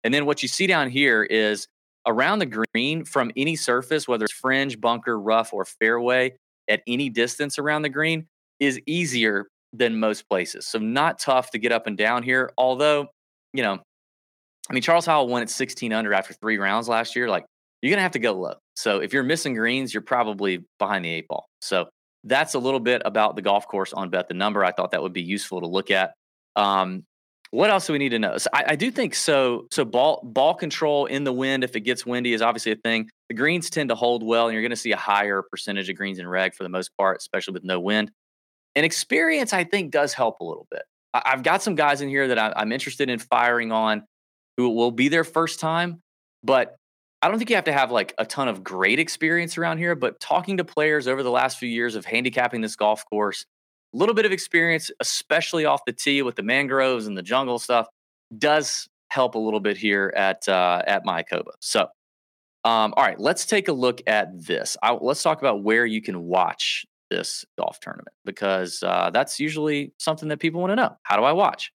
And 0.04 0.14
then 0.14 0.26
what 0.26 0.42
you 0.42 0.48
see 0.50 0.68
down 0.68 0.90
here 0.90 1.24
is 1.24 1.68
around 2.06 2.40
the 2.40 2.66
green 2.74 3.06
from 3.06 3.32
any 3.38 3.56
surface, 3.56 4.08
whether 4.08 4.26
it's 4.26 4.34
fringe, 4.34 4.80
bunker, 4.80 5.20
rough, 5.20 5.54
or 5.54 5.66
fairway, 5.66 6.34
at 6.70 6.82
any 6.88 7.10
distance 7.10 7.58
around 7.58 7.82
the 7.82 7.90
green 7.90 8.28
is 8.60 8.80
easier 8.86 9.48
than 9.74 10.00
most 10.00 10.28
places. 10.30 10.68
So 10.68 10.80
not 10.80 11.20
tough 11.20 11.52
to 11.52 11.60
get 11.60 11.72
up 11.72 11.88
and 11.88 11.98
down 11.98 12.24
here. 12.24 12.52
Although, 12.58 13.08
you 13.54 13.64
know, 13.64 13.80
I 14.70 14.74
mean, 14.74 14.82
Charles 14.82 15.06
Howell 15.06 15.28
won 15.28 15.42
at 15.42 15.50
16 15.50 15.94
under 15.94 16.14
after 16.14 16.34
three 16.34 16.58
rounds 16.58 16.88
last 16.88 17.16
year. 17.16 17.30
Like, 17.30 17.46
you're 17.82 17.90
going 17.90 17.98
to 17.98 18.04
have 18.04 18.12
to 18.14 18.20
go 18.20 18.34
low. 18.34 18.56
So 18.76 19.00
if 19.00 19.14
you're 19.14 19.24
missing 19.24 19.54
greens, 19.54 19.94
you're 19.94 20.02
probably 20.02 20.66
behind 20.78 21.06
the 21.06 21.10
eight 21.10 21.28
ball. 21.28 21.48
So 21.62 21.90
that's 22.24 22.54
a 22.54 22.60
little 22.60 22.80
bit 22.80 23.02
about 23.06 23.36
the 23.36 23.42
golf 23.42 23.68
course 23.68 23.94
on 23.94 24.10
Bet 24.10 24.28
the 24.28 24.34
Number. 24.34 24.64
I 24.64 24.72
thought 24.72 24.92
that 24.92 25.02
would 25.02 25.14
be 25.14 25.22
useful 25.22 25.62
to 25.62 25.68
look 25.68 25.92
at. 25.92 26.14
Um, 26.56 27.04
what 27.52 27.70
else 27.72 27.88
do 27.88 27.94
we 27.94 28.00
need 28.00 28.10
to 28.10 28.20
know? 28.20 28.38
So 28.38 28.50
I, 28.54 28.64
I, 28.70 28.76
do 28.76 28.92
think 28.92 29.16
so. 29.16 29.66
So 29.72 29.84
ball 29.84 30.22
ball 30.24 30.54
control 30.54 31.08
in 31.08 31.24
the 31.24 31.34
wind, 31.34 31.64
if 31.64 31.76
it 31.76 31.82
gets 31.82 32.06
windy, 32.06 32.34
is 32.34 32.42
obviously 32.42 32.74
a 32.74 32.76
thing. 32.76 33.10
The 33.30 33.36
greens 33.36 33.70
tend 33.72 33.90
to 33.90 33.96
hold 33.96 34.24
well, 34.24 34.48
and 34.48 34.54
you're 34.54 34.62
going 34.62 34.70
to 34.70 34.76
see 34.76 34.92
a 34.92 34.98
higher 34.98 35.42
percentage 35.42 35.90
of 35.90 35.96
greens 35.96 36.20
in 36.20 36.28
reg 36.28 36.54
for 36.54 36.64
the 36.64 36.70
most 36.70 36.92
part, 36.96 37.18
especially 37.18 37.54
with 37.54 37.64
no 37.64 37.80
wind. 37.80 38.12
And 38.76 38.86
experience, 38.86 39.54
I 39.54 39.64
think, 39.64 39.92
does 39.92 40.14
help 40.14 40.40
a 40.40 40.44
little 40.44 40.68
bit. 40.70 40.84
I've 41.14 41.44
got 41.44 41.62
some 41.64 41.76
guys 41.76 42.02
in 42.02 42.10
here 42.10 42.28
that 42.28 42.58
I'm 42.58 42.72
interested 42.72 43.10
in 43.10 43.20
firing 43.20 43.72
on 43.72 44.04
who 44.58 44.70
will 44.70 44.92
be 44.92 45.08
their 45.08 45.24
first 45.24 45.60
time, 45.60 46.02
but 46.44 46.76
I 47.22 47.28
don't 47.28 47.38
think 47.38 47.50
you 47.50 47.56
have 47.56 47.66
to 47.66 47.74
have 47.74 47.92
like 47.92 48.14
a 48.18 48.26
ton 48.26 48.48
of 48.48 48.64
great 48.64 49.00
experience 49.00 49.58
around 49.58 49.80
here. 49.80 49.96
But 49.96 50.20
talking 50.20 50.58
to 50.58 50.64
players 50.64 51.08
over 51.08 51.24
the 51.24 51.32
last 51.32 51.58
few 51.58 51.70
years 51.70 51.96
of 51.96 52.06
handicapping 52.06 52.62
this 52.62 52.76
golf 52.76 53.04
course, 53.10 53.46
a 53.94 53.98
little 53.98 54.16
bit 54.16 54.26
of 54.26 54.32
experience, 54.32 54.92
especially 55.00 55.66
off 55.66 55.82
the 55.86 55.94
tee 55.94 56.22
with 56.22 56.36
the 56.36 56.44
mangroves 56.44 57.08
and 57.08 57.18
the 57.18 57.24
jungle 57.24 57.58
stuff, 57.60 57.88
does 58.38 58.88
help 59.10 59.36
a 59.36 59.40
little 59.40 59.60
bit 59.60 59.78
here 59.78 60.14
at 60.16 60.48
uh, 60.48 60.84
at 60.86 61.06
Mayakoba. 61.06 61.52
So, 61.60 61.82
um, 62.64 62.94
all 62.96 63.04
right, 63.04 63.20
let's 63.20 63.46
take 63.46 63.68
a 63.68 63.74
look 63.74 64.02
at 64.06 64.46
this. 64.46 64.78
I, 64.84 64.92
let's 64.94 65.24
talk 65.24 65.40
about 65.40 65.64
where 65.64 65.86
you 65.86 66.02
can 66.02 66.22
watch 66.22 66.86
this 67.10 67.46
golf 67.58 67.80
tournament 67.80 68.16
because 68.26 68.84
uh, 68.84 69.10
that's 69.12 69.40
usually 69.40 69.94
something 69.98 70.30
that 70.30 70.40
people 70.40 70.62
want 70.62 70.72
to 70.72 70.76
know. 70.76 70.96
How 71.04 71.18
do 71.18 71.24
I 71.24 71.34
watch? 71.34 71.72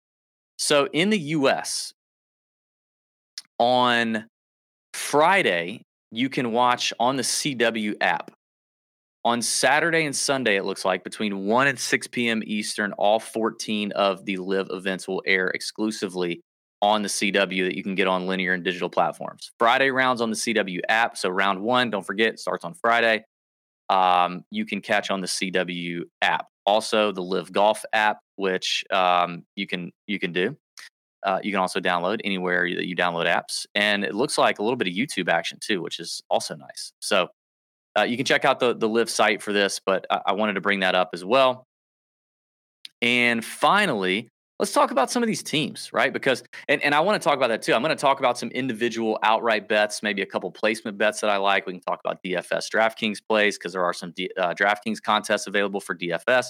So 0.57 0.89
in 0.93 1.11
the 1.11 1.19
US, 1.19 1.93
on 3.59 4.27
Friday, 4.93 5.83
you 6.11 6.29
can 6.29 6.53
watch 6.53 6.93
on 6.99 7.17
the 7.17 7.23
CW 7.23 7.95
app. 8.01 8.31
On 9.25 9.41
Saturday 9.41 10.05
and 10.05 10.15
Sunday, 10.15 10.57
it 10.57 10.65
looks 10.65 10.85
like 10.85 11.03
between 11.03 11.47
1 11.47 11.67
and 11.67 11.79
6 11.79 12.07
p.m. 12.09 12.43
Eastern, 12.45 12.93
all 12.93 13.19
14 13.19 13.93
of 13.93 14.25
the 14.27 14.37
LIV 14.37 14.69
events 14.71 15.09
will 15.09 15.23
air 15.27 15.49
exclusively 15.49 16.43
on 16.83 17.01
the 17.01 17.09
CW 17.09 17.65
that 17.65 17.75
you 17.75 17.83
can 17.83 17.95
get 17.95 18.07
on 18.07 18.27
linear 18.27 18.53
and 18.53 18.63
digital 18.63 18.91
platforms. 18.91 19.51
Friday 19.59 19.91
rounds 19.91 20.21
on 20.21 20.29
the 20.29 20.37
CW 20.37 20.81
app. 20.91 21.17
So 21.17 21.31
round 21.31 21.63
one, 21.63 21.89
don't 21.89 22.05
forget, 22.05 22.39
starts 22.39 22.65
on 22.65 22.75
Friday 22.75 23.25
um, 23.89 24.45
you 24.51 24.65
can 24.65 24.81
catch 24.81 25.11
on 25.11 25.21
the 25.21 25.27
CW 25.27 26.03
app. 26.23 26.47
Also, 26.67 27.13
the 27.13 27.23
LIV 27.23 27.53
Golf 27.53 27.85
app, 27.93 28.19
which 28.37 28.85
um, 28.91 29.45
you 29.55 29.67
can 29.67 29.93
you 30.07 30.19
can 30.19 30.33
do. 30.33 30.57
Uh, 31.23 31.39
you 31.43 31.51
can 31.51 31.61
also 31.61 31.81
download 31.81 32.21
anywhere 32.25 32.69
that 32.75 32.87
you 32.87 32.97
download 32.97 33.27
apps, 33.27 33.67
and 33.75 34.05
it 34.05 34.15
looks 34.15 34.39
like 34.39 34.59
a 34.59 34.63
little 34.63 34.77
bit 34.77 34.89
of 34.89 34.95
YouTube 34.95 35.29
action 35.29 35.59
too, 35.61 35.83
which 35.83 36.01
is 36.01 36.23
also 36.31 36.55
nice. 36.55 36.93
So 37.01 37.29
uh, 37.99 38.03
you 38.03 38.17
can 38.17 38.25
check 38.25 38.45
out 38.45 38.61
the 38.61 38.75
the 38.75 38.89
LIV 38.89 39.11
site 39.11 39.43
for 39.43 39.53
this, 39.53 39.81
but 39.85 40.07
I, 40.11 40.21
I 40.27 40.33
wanted 40.33 40.55
to 40.55 40.61
bring 40.61 40.81
that 40.81 40.95
up 40.95 41.11
as 41.13 41.25
well. 41.25 41.67
And 43.03 43.45
finally, 43.45 44.31
let's 44.59 44.73
talk 44.73 44.91
about 44.91 45.11
some 45.11 45.23
of 45.23 45.27
these 45.27 45.43
teams, 45.43 45.93
right? 45.93 46.13
Because, 46.13 46.43
and, 46.69 46.83
and 46.83 46.95
I 46.95 47.01
want 47.01 47.21
to 47.21 47.25
talk 47.25 47.37
about 47.37 47.49
that 47.49 47.63
too. 47.63 47.75
I'm 47.75 47.83
going 47.83 47.97
to 47.97 48.01
talk 48.01 48.19
about 48.19 48.39
some 48.39 48.51
individual 48.51 49.19
outright 49.23 49.69
bets, 49.69 50.03
maybe 50.03 50.23
a 50.23 50.27
couple 50.27 50.51
placement 50.51 50.97
bets 50.97 51.21
that 51.21 51.31
I 51.31 51.39
like. 51.39 51.67
We 51.67 51.73
can 51.73 51.81
talk 51.81 52.01
about 52.05 52.23
DFS 52.23 52.69
DraftKings 52.73 53.19
plays 53.29 53.59
because 53.59 53.73
there 53.73 53.85
are 53.85 53.93
some 53.93 54.13
D, 54.13 54.31
uh, 54.39 54.55
DraftKings 54.55 55.03
contests 55.03 55.47
available 55.47 55.81
for 55.81 55.95
DFS. 55.97 56.47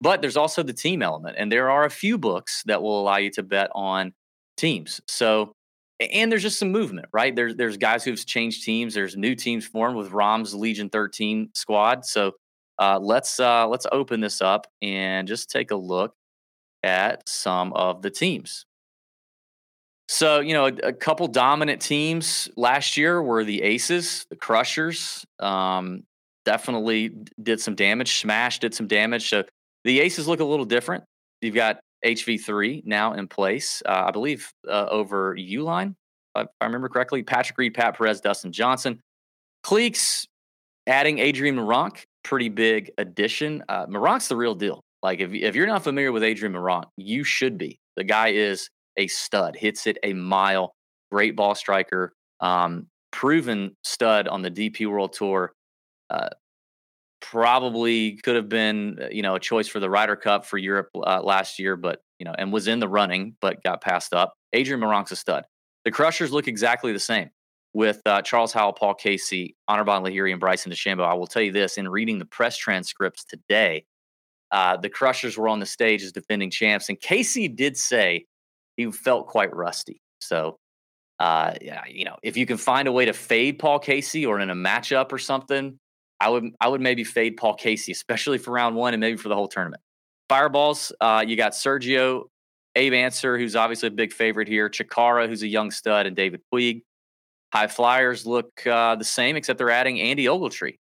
But 0.00 0.22
there's 0.22 0.36
also 0.36 0.62
the 0.62 0.72
team 0.72 1.02
element, 1.02 1.36
and 1.38 1.52
there 1.52 1.70
are 1.70 1.84
a 1.84 1.90
few 1.90 2.16
books 2.16 2.62
that 2.64 2.80
will 2.80 2.98
allow 2.98 3.18
you 3.18 3.30
to 3.32 3.42
bet 3.42 3.68
on 3.74 4.14
teams. 4.56 5.00
So, 5.06 5.52
and 6.00 6.32
there's 6.32 6.42
just 6.42 6.58
some 6.58 6.72
movement, 6.72 7.08
right? 7.12 7.36
There's 7.36 7.54
there's 7.56 7.76
guys 7.76 8.02
who've 8.02 8.24
changed 8.24 8.64
teams. 8.64 8.94
There's 8.94 9.14
new 9.14 9.34
teams 9.34 9.66
formed 9.66 9.96
with 9.96 10.12
Rahm's 10.12 10.54
Legion 10.54 10.88
13 10.88 11.50
squad. 11.52 12.06
So 12.06 12.32
uh, 12.78 12.98
let's 12.98 13.38
uh, 13.38 13.68
let's 13.68 13.86
open 13.92 14.20
this 14.20 14.40
up 14.40 14.68
and 14.80 15.28
just 15.28 15.50
take 15.50 15.70
a 15.70 15.76
look 15.76 16.14
at 16.82 17.28
some 17.28 17.72
of 17.72 18.02
the 18.02 18.10
teams. 18.10 18.64
So, 20.08 20.40
you 20.40 20.54
know, 20.54 20.66
a, 20.66 20.72
a, 20.88 20.92
couple 20.92 21.28
dominant 21.28 21.80
teams 21.80 22.48
last 22.56 22.96
year 22.96 23.22
were 23.22 23.44
the 23.44 23.62
Aces, 23.62 24.26
the 24.28 24.34
Crushers. 24.34 25.24
Um, 25.38 26.02
definitely 26.44 27.12
did 27.40 27.60
some 27.60 27.76
damage. 27.76 28.18
Smash 28.18 28.58
did 28.58 28.74
some 28.74 28.88
damage. 28.88 29.28
So 29.28 29.44
the 29.84 30.00
Aces 30.00 30.26
look 30.26 30.40
a 30.40 30.44
little 30.44 30.64
different. 30.64 31.04
You've 31.40 31.54
got 31.54 31.78
HV3 32.04 32.84
now 32.84 33.12
in 33.12 33.28
place, 33.28 33.82
uh, 33.86 34.04
I 34.08 34.10
believe, 34.10 34.50
uh, 34.68 34.86
over 34.90 35.36
Uihlein, 35.36 35.94
if 36.36 36.48
I 36.60 36.64
remember 36.64 36.88
correctly. 36.88 37.22
Patrick 37.22 37.56
Reed, 37.56 37.74
Pat 37.74 37.96
Perez, 37.96 38.20
Dustin 38.20 38.50
Johnson. 38.50 39.00
Cleeks 39.64 40.26
adding 40.86 41.18
Adrian 41.18 41.56
Meronk, 41.56 42.04
pretty 42.24 42.48
big 42.48 42.90
addition. 42.98 43.62
Uh, 43.68 43.86
Meronk's 43.86 44.28
the 44.28 44.36
real 44.36 44.54
deal. 44.54 44.82
Like, 45.02 45.20
if, 45.20 45.32
if 45.32 45.54
you're 45.54 45.66
not 45.66 45.84
familiar 45.84 46.12
with 46.12 46.22
Adrian 46.22 46.52
Meronk, 46.52 46.84
you 46.96 47.24
should 47.24 47.56
be. 47.56 47.80
The 47.96 48.04
guy 48.04 48.28
is 48.28 48.68
a 48.96 49.06
stud, 49.06 49.56
hits 49.56 49.86
it 49.86 49.98
a 50.02 50.12
mile, 50.12 50.74
great 51.10 51.36
ball 51.36 51.54
striker, 51.54 52.12
um, 52.40 52.86
proven 53.10 53.76
stud 53.82 54.28
on 54.28 54.42
the 54.42 54.50
DP 54.50 54.86
World 54.86 55.12
Tour. 55.12 55.52
Uh, 56.10 56.28
probably 57.20 58.16
could 58.16 58.36
have 58.36 58.48
been, 58.48 58.98
uh, 59.00 59.08
you 59.10 59.22
know, 59.22 59.34
a 59.34 59.40
choice 59.40 59.68
for 59.68 59.80
the 59.80 59.90
Ryder 59.90 60.16
Cup 60.16 60.44
for 60.44 60.58
Europe 60.58 60.88
uh, 60.94 61.20
last 61.22 61.58
year, 61.58 61.76
but 61.76 62.00
you 62.18 62.24
know, 62.24 62.34
and 62.36 62.52
was 62.52 62.68
in 62.68 62.80
the 62.80 62.88
running, 62.88 63.36
but 63.40 63.62
got 63.62 63.80
passed 63.80 64.12
up. 64.12 64.34
Adrian 64.52 64.80
Meronk's 64.80 65.12
a 65.12 65.16
stud. 65.16 65.44
The 65.84 65.90
Crushers 65.90 66.32
look 66.32 66.48
exactly 66.48 66.92
the 66.92 66.98
same 66.98 67.30
with 67.72 68.00
uh, 68.04 68.22
Charles 68.22 68.52
Howell, 68.52 68.74
Paul 68.74 68.94
Casey, 68.94 69.56
Anirban 69.68 70.04
Lahiri, 70.04 70.32
and 70.32 70.40
Bryson 70.40 70.72
DeChambeau. 70.72 71.06
I 71.06 71.14
will 71.14 71.26
tell 71.26 71.42
you 71.42 71.52
this: 71.52 71.78
in 71.78 71.88
reading 71.88 72.18
the 72.18 72.26
press 72.26 72.56
transcripts 72.56 73.24
today, 73.24 73.84
uh, 74.52 74.76
the 74.76 74.88
Crushers 74.88 75.36
were 75.36 75.48
on 75.48 75.60
the 75.60 75.66
stage 75.66 76.02
as 76.02 76.12
defending 76.12 76.50
champs, 76.50 76.88
and 76.88 77.00
Casey 77.00 77.48
did 77.48 77.76
say 77.76 78.26
he 78.76 78.90
felt 78.90 79.26
quite 79.26 79.54
rusty. 79.54 80.00
So, 80.20 80.56
uh, 81.18 81.54
yeah, 81.60 81.82
you 81.88 82.04
know, 82.04 82.16
if 82.22 82.36
you 82.36 82.46
can 82.46 82.56
find 82.56 82.88
a 82.88 82.92
way 82.92 83.04
to 83.04 83.12
fade 83.12 83.58
Paul 83.58 83.78
Casey 83.78 84.26
or 84.26 84.40
in 84.40 84.50
a 84.50 84.54
matchup 84.54 85.12
or 85.12 85.18
something, 85.18 85.78
I 86.20 86.28
would 86.28 86.52
I 86.60 86.68
would 86.68 86.80
maybe 86.80 87.04
fade 87.04 87.36
Paul 87.36 87.54
Casey, 87.54 87.92
especially 87.92 88.38
for 88.38 88.52
round 88.52 88.76
one 88.76 88.94
and 88.94 89.00
maybe 89.00 89.16
for 89.16 89.28
the 89.28 89.34
whole 89.34 89.48
tournament. 89.48 89.82
Fireballs, 90.28 90.92
uh, 91.00 91.24
you 91.26 91.36
got 91.36 91.52
Sergio, 91.52 92.24
Abe 92.76 92.92
Ancer, 92.92 93.38
who's 93.38 93.56
obviously 93.56 93.88
a 93.88 93.90
big 93.90 94.12
favorite 94.12 94.48
here, 94.48 94.68
Chacarra, 94.68 95.26
who's 95.26 95.42
a 95.42 95.48
young 95.48 95.70
stud, 95.70 96.06
and 96.06 96.14
David 96.14 96.40
Puig. 96.52 96.82
High 97.52 97.66
Flyers 97.66 98.26
look 98.26 98.64
uh, 98.66 98.94
the 98.94 99.04
same, 99.04 99.34
except 99.34 99.58
they're 99.58 99.70
adding 99.70 100.00
Andy 100.00 100.26
Ogletree. 100.26 100.76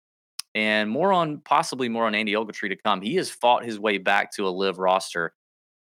And 0.56 0.90
more 0.90 1.12
on, 1.12 1.42
possibly 1.44 1.90
more 1.90 2.06
on 2.06 2.14
Andy 2.14 2.32
Ogletree 2.32 2.70
to 2.70 2.76
come. 2.76 3.02
He 3.02 3.16
has 3.16 3.30
fought 3.30 3.62
his 3.62 3.78
way 3.78 3.98
back 3.98 4.32
to 4.32 4.48
a 4.48 4.50
LIV 4.50 4.78
roster 4.78 5.34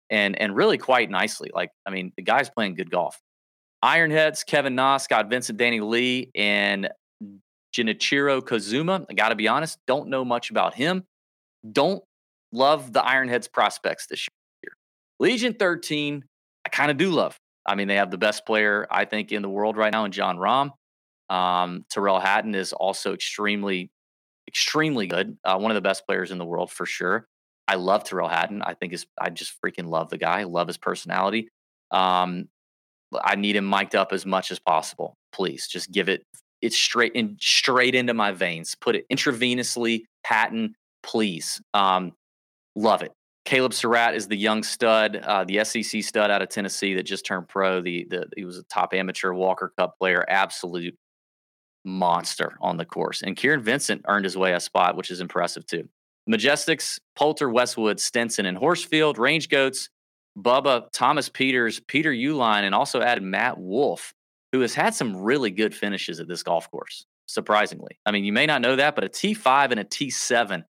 and 0.10 0.40
and 0.42 0.56
really 0.56 0.80
quite 0.80 1.12
nicely. 1.12 1.52
Like, 1.54 1.70
I 1.86 1.92
mean, 1.92 2.12
the 2.18 2.24
guy's 2.24 2.50
playing 2.50 2.74
good 2.74 2.90
golf. 2.90 3.22
Ironheads, 3.86 4.44
Kevin 4.46 4.74
Na, 4.74 4.98
Scott 4.98 5.30
Vincent, 5.30 5.60
Danny 5.60 5.80
Lee, 5.80 6.32
and 6.34 6.90
Jinichiro 7.76 8.42
Kozuma. 8.42 9.06
I 9.10 9.14
got 9.14 9.30
to 9.30 9.36
be 9.36 9.48
honest, 9.48 9.78
don't 9.86 10.10
know 10.10 10.26
much 10.26 10.50
about 10.50 10.74
him. 10.74 11.04
Don't 11.70 12.04
love 12.52 12.94
the 12.94 13.02
Ironheads 13.02 13.52
prospects 13.52 14.08
this 14.08 14.28
year. 14.64 14.74
Legion 15.20 15.54
13, 15.54 16.24
I 16.66 16.70
kind 16.70 16.90
of 16.90 16.98
do 16.98 17.12
love. 17.12 17.38
I 17.66 17.76
mean, 17.76 17.88
they 17.88 17.96
have 17.96 18.12
the 18.12 18.18
best 18.18 18.46
player, 18.46 18.88
I 18.90 19.06
think, 19.06 19.32
in 19.32 19.42
the 19.42 19.50
world 19.50 19.78
right 19.78 19.92
now 19.92 20.06
in 20.06 20.12
Jon 20.12 20.38
Rahm. 20.38 20.72
Um, 21.34 21.86
Tyrrell 21.90 22.20
Hatton 22.20 22.56
is 22.56 22.74
also 22.74 23.14
extremely, 23.14 23.90
extremely 24.48 25.08
good. 25.08 25.38
Uh, 25.44 25.58
one 25.58 25.72
of 25.72 25.76
the 25.76 25.82
best 25.82 26.06
players 26.06 26.32
in 26.32 26.38
the 26.38 26.46
world 26.46 26.72
for 26.72 26.86
sure. 26.86 27.28
I 27.68 27.76
love 27.76 28.04
Tyrrell 28.04 28.28
Hatton. 28.28 28.62
I 28.62 28.74
think 28.74 28.94
is 28.94 29.06
I 29.20 29.30
just 29.30 29.54
freaking 29.62 29.88
love 29.88 30.10
the 30.10 30.18
guy. 30.18 30.44
Love 30.44 30.68
his 30.68 30.78
personality. 30.78 31.50
Um, 31.92 32.50
I 33.24 33.36
need 33.36 33.56
him 33.56 33.70
mic'd 33.70 33.96
up 33.96 34.12
as 34.12 34.26
much 34.26 34.52
as 34.52 34.60
possible. 34.60 35.16
Please, 35.32 35.68
just 35.68 35.92
give 35.92 36.10
it. 36.10 36.26
It's 36.62 36.78
straight 36.78 37.14
in 37.14 37.38
straight 37.40 37.96
into 37.96 38.14
my 38.14 38.32
veins. 38.32 38.76
Put 38.76 38.96
it 38.96 39.06
intravenously. 39.12 40.04
Hatton, 40.26 40.76
please. 41.04 41.62
Um, 41.74 42.14
love 42.76 43.02
it. 43.02 43.12
Caleb 43.46 43.74
Surratt 43.74 44.16
is 44.16 44.28
the 44.28 44.38
young 44.38 44.64
stud, 44.64 45.18
uh, 45.18 45.44
the 45.44 45.64
SEC 45.66 46.02
stud 46.02 46.32
out 46.32 46.42
of 46.42 46.48
Tennessee 46.48 46.94
that 46.94 47.04
just 47.04 47.26
turned 47.26 47.50
pro. 47.50 47.82
The, 47.82 48.08
the 48.10 48.28
he 48.38 48.46
was 48.46 48.58
a 48.58 48.64
top 48.64 48.94
amateur 48.94 49.34
Walker 49.34 49.74
Cup 49.78 49.98
player, 50.00 50.26
absolute 50.30 50.96
monster 51.86 52.58
on 52.62 52.78
the 52.78 52.86
course. 52.86 53.22
And 53.22 53.36
Kieran 53.36 53.62
Vincent 53.62 54.04
earned 54.08 54.26
his 54.26 54.38
way 54.38 54.54
a 54.54 54.60
spot, 54.60 54.96
which 54.96 55.12
is 55.12 55.20
impressive 55.20 55.66
too. 55.66 55.88
Majestics, 56.30 57.00
Poulter, 57.16 57.50
Westwood, 57.50 58.00
Stenson, 58.00 58.46
and 58.46 58.58
Horsfield, 58.58 59.18
Range 59.18 59.48
Goats, 59.50 59.90
Bubba, 60.38 60.90
Thomas 60.92 61.30
Pieters, 61.30 61.86
Peter 61.86 62.12
Uihlein, 62.12 62.64
and 62.64 62.74
also 62.74 63.02
added 63.02 63.24
Matt 63.24 63.58
Wolff, 63.58 64.14
who 64.52 64.62
has 64.62 64.74
had 64.74 64.96
some 64.96 65.18
really 65.18 65.52
good 65.52 65.76
finishes 65.76 66.20
at 66.20 66.28
this 66.28 66.44
golf 66.44 66.72
course, 66.72 67.06
surprisingly. 67.28 68.00
I 68.06 68.12
mean, 68.12 68.24
you 68.24 68.34
may 68.34 68.46
not 68.46 68.62
know 68.62 68.76
that, 68.78 68.96
but 68.96 69.04
a 69.04 69.10
T5 69.10 69.72
and 69.72 69.80
a 69.80 69.84
T7 69.84 70.64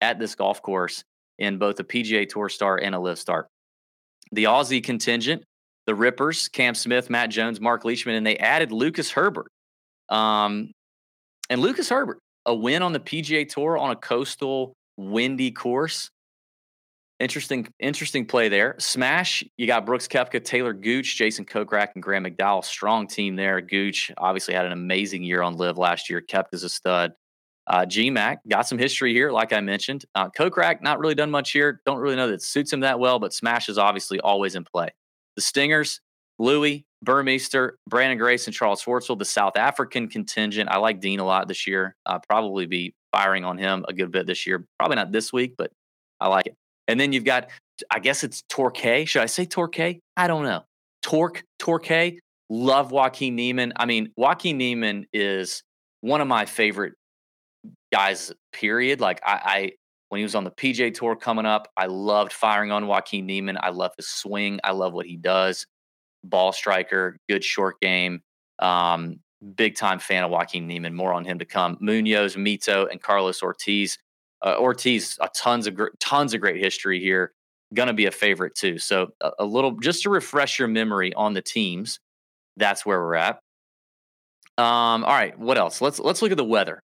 at 0.00 0.18
this 0.18 0.34
golf 0.34 0.62
course 0.62 1.04
in 1.38 1.58
both 1.58 1.80
a 1.80 1.84
PGA 1.84 2.28
Tour 2.28 2.48
star 2.48 2.76
and 2.76 2.94
a 2.94 3.00
LIV 3.00 3.18
star. 3.18 3.48
The 4.32 4.44
Aussie 4.44 4.82
contingent, 4.82 5.44
the 5.86 5.94
Rippers, 5.94 6.48
Cam 6.48 6.74
Smith, 6.74 7.10
Matt 7.10 7.30
Jones, 7.30 7.60
Mark 7.60 7.84
Leishman, 7.84 8.14
and 8.14 8.26
they 8.26 8.36
added 8.36 8.70
Lucas 8.70 9.10
Herbert. 9.10 9.50
Um, 10.10 10.72
and 11.48 11.60
Lucas 11.60 11.88
Herbert, 11.88 12.18
a 12.46 12.54
win 12.54 12.82
on 12.82 12.92
the 12.92 13.00
PGA 13.00 13.48
Tour 13.48 13.78
on 13.78 13.90
a 13.90 13.96
coastal 13.96 14.74
windy 14.96 15.50
course. 15.50 16.10
Interesting, 17.18 17.68
interesting 17.78 18.24
play 18.24 18.48
there. 18.48 18.76
Smash, 18.78 19.44
you 19.58 19.66
got 19.66 19.84
Brooks 19.84 20.08
Koepka, 20.08 20.42
Taylor 20.42 20.72
Gooch, 20.72 21.16
Jason 21.16 21.44
Kokrak, 21.44 21.88
and 21.94 22.02
Graham 22.02 22.24
McDowell. 22.24 22.64
Strong 22.64 23.08
team 23.08 23.36
there. 23.36 23.60
Gooch 23.60 24.10
obviously 24.16 24.54
had 24.54 24.64
an 24.64 24.72
amazing 24.72 25.22
year 25.22 25.42
on 25.42 25.56
LIV 25.56 25.76
last 25.76 26.08
year. 26.08 26.22
Koepka's 26.22 26.64
a 26.64 26.68
stud. 26.70 27.12
Uh, 27.66 27.84
GMAC 27.84 28.38
got 28.48 28.66
some 28.66 28.78
history 28.78 29.12
here, 29.12 29.30
like 29.30 29.52
I 29.52 29.60
mentioned. 29.60 30.06
Uh, 30.14 30.30
Kokrak, 30.30 30.82
not 30.82 30.98
really 30.98 31.14
done 31.14 31.30
much 31.30 31.52
here. 31.52 31.82
Don't 31.84 31.98
really 31.98 32.16
know 32.16 32.28
that 32.28 32.42
suits 32.42 32.72
him 32.72 32.80
that 32.80 32.98
well, 32.98 33.18
but 33.18 33.34
Smash 33.34 33.68
is 33.68 33.76
obviously 33.76 34.18
always 34.18 34.54
in 34.54 34.64
play. 34.64 34.88
The 35.36 35.42
Stingers, 35.42 36.00
Louis, 36.38 36.86
Burmester, 37.04 37.72
Branden 37.90 38.18
Grace, 38.18 38.46
and 38.46 38.54
Charles 38.54 38.82
Schwartzel, 38.82 39.18
the 39.18 39.24
South 39.24 39.56
African 39.56 40.08
contingent. 40.08 40.70
I 40.70 40.78
like 40.78 41.00
Dean 41.00 41.20
a 41.20 41.24
lot 41.24 41.48
this 41.48 41.66
year. 41.66 41.96
Uh, 42.06 42.18
probably 42.18 42.66
be 42.66 42.94
firing 43.12 43.44
on 43.44 43.58
him 43.58 43.84
a 43.88 43.92
good 43.92 44.10
bit 44.12 44.26
this 44.26 44.46
year. 44.46 44.66
Probably 44.78 44.96
not 44.96 45.12
this 45.12 45.32
week, 45.32 45.54
but 45.56 45.70
I 46.20 46.28
like 46.28 46.46
it. 46.46 46.54
And 46.88 46.98
then 46.98 47.12
you've 47.12 47.24
got, 47.24 47.48
I 47.90 48.00
guess 48.00 48.24
it's 48.24 48.42
Torquay. 48.48 49.04
Should 49.04 49.22
I 49.22 49.26
say 49.26 49.46
Torquay? 49.46 50.00
I 50.16 50.26
don't 50.26 50.44
know. 50.44 50.64
Torque, 51.02 51.44
Torque. 51.58 52.18
Love 52.50 52.90
Joaquin 52.90 53.36
Niemann. 53.36 53.72
I 53.76 53.86
mean, 53.86 54.12
Joaquin 54.16 54.58
Niemann 54.58 55.06
is 55.12 55.62
one 56.00 56.20
of 56.20 56.26
my 56.26 56.46
favorite 56.46 56.94
guys, 57.92 58.32
period. 58.52 59.00
Like, 59.00 59.20
I, 59.24 59.40
I 59.44 59.72
when 60.08 60.18
he 60.18 60.24
was 60.24 60.34
on 60.34 60.42
the 60.42 60.50
PGA 60.50 60.92
Tour 60.92 61.14
coming 61.14 61.46
up, 61.46 61.68
I 61.76 61.86
loved 61.86 62.32
firing 62.32 62.72
on 62.72 62.88
Joaquin 62.88 63.26
Niemann. 63.26 63.56
I 63.60 63.70
love 63.70 63.92
his 63.96 64.08
swing. 64.08 64.58
I 64.64 64.72
love 64.72 64.92
what 64.92 65.06
he 65.06 65.16
does. 65.16 65.66
Ball 66.24 66.52
striker, 66.52 67.16
good 67.28 67.44
short 67.44 67.80
game. 67.80 68.22
Um, 68.58 69.20
big 69.54 69.74
time 69.74 69.98
fan 69.98 70.24
of 70.24 70.30
Joaquin 70.30 70.66
Niemann. 70.66 70.94
More 70.94 71.12
on 71.12 71.24
him 71.24 71.38
to 71.38 71.44
come. 71.44 71.78
Munoz, 71.80 72.36
Mito, 72.36 72.90
and 72.90 73.02
Carlos 73.02 73.42
Ortiz. 73.42 73.98
Uh, 74.42 74.56
Ortiz, 74.58 75.18
a 75.20 75.28
tons 75.28 75.66
of 75.66 75.74
gr- 75.74 75.88
tons 75.98 76.34
of 76.34 76.40
great 76.40 76.62
history 76.62 77.00
here. 77.00 77.32
Going 77.74 77.88
to 77.88 77.94
be 77.94 78.06
a 78.06 78.10
favorite 78.10 78.54
too. 78.54 78.78
So 78.78 79.12
a, 79.20 79.30
a, 79.40 79.44
little 79.44 79.72
just 79.72 80.02
to 80.02 80.10
refresh 80.10 80.58
your 80.58 80.68
memory 80.68 81.14
on 81.14 81.34
the 81.34 81.42
teams. 81.42 82.00
That's 82.56 82.84
where 82.84 82.98
we're 83.00 83.14
at. 83.14 83.40
Um, 84.58 85.04
all 85.04 85.14
right, 85.14 85.38
what 85.38 85.56
else? 85.56 85.80
Let's 85.80 85.98
let's 85.98 86.20
look 86.20 86.32
at 86.32 86.36
the 86.36 86.44
weather. 86.44 86.80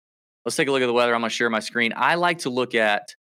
Let's 0.46 0.56
take 0.56 0.68
a 0.68 0.72
look 0.72 0.82
at 0.82 0.88
the 0.88 0.94
weather. 0.94 1.15
I'm 1.15 1.22
going 1.22 1.30
to 1.30 1.36
share 1.36 1.50
my 1.50 1.60
screen. 1.60 1.92
I 1.96 2.15
like 2.15 2.39
to 2.39 2.50
look 2.50 2.75
at 2.75 3.15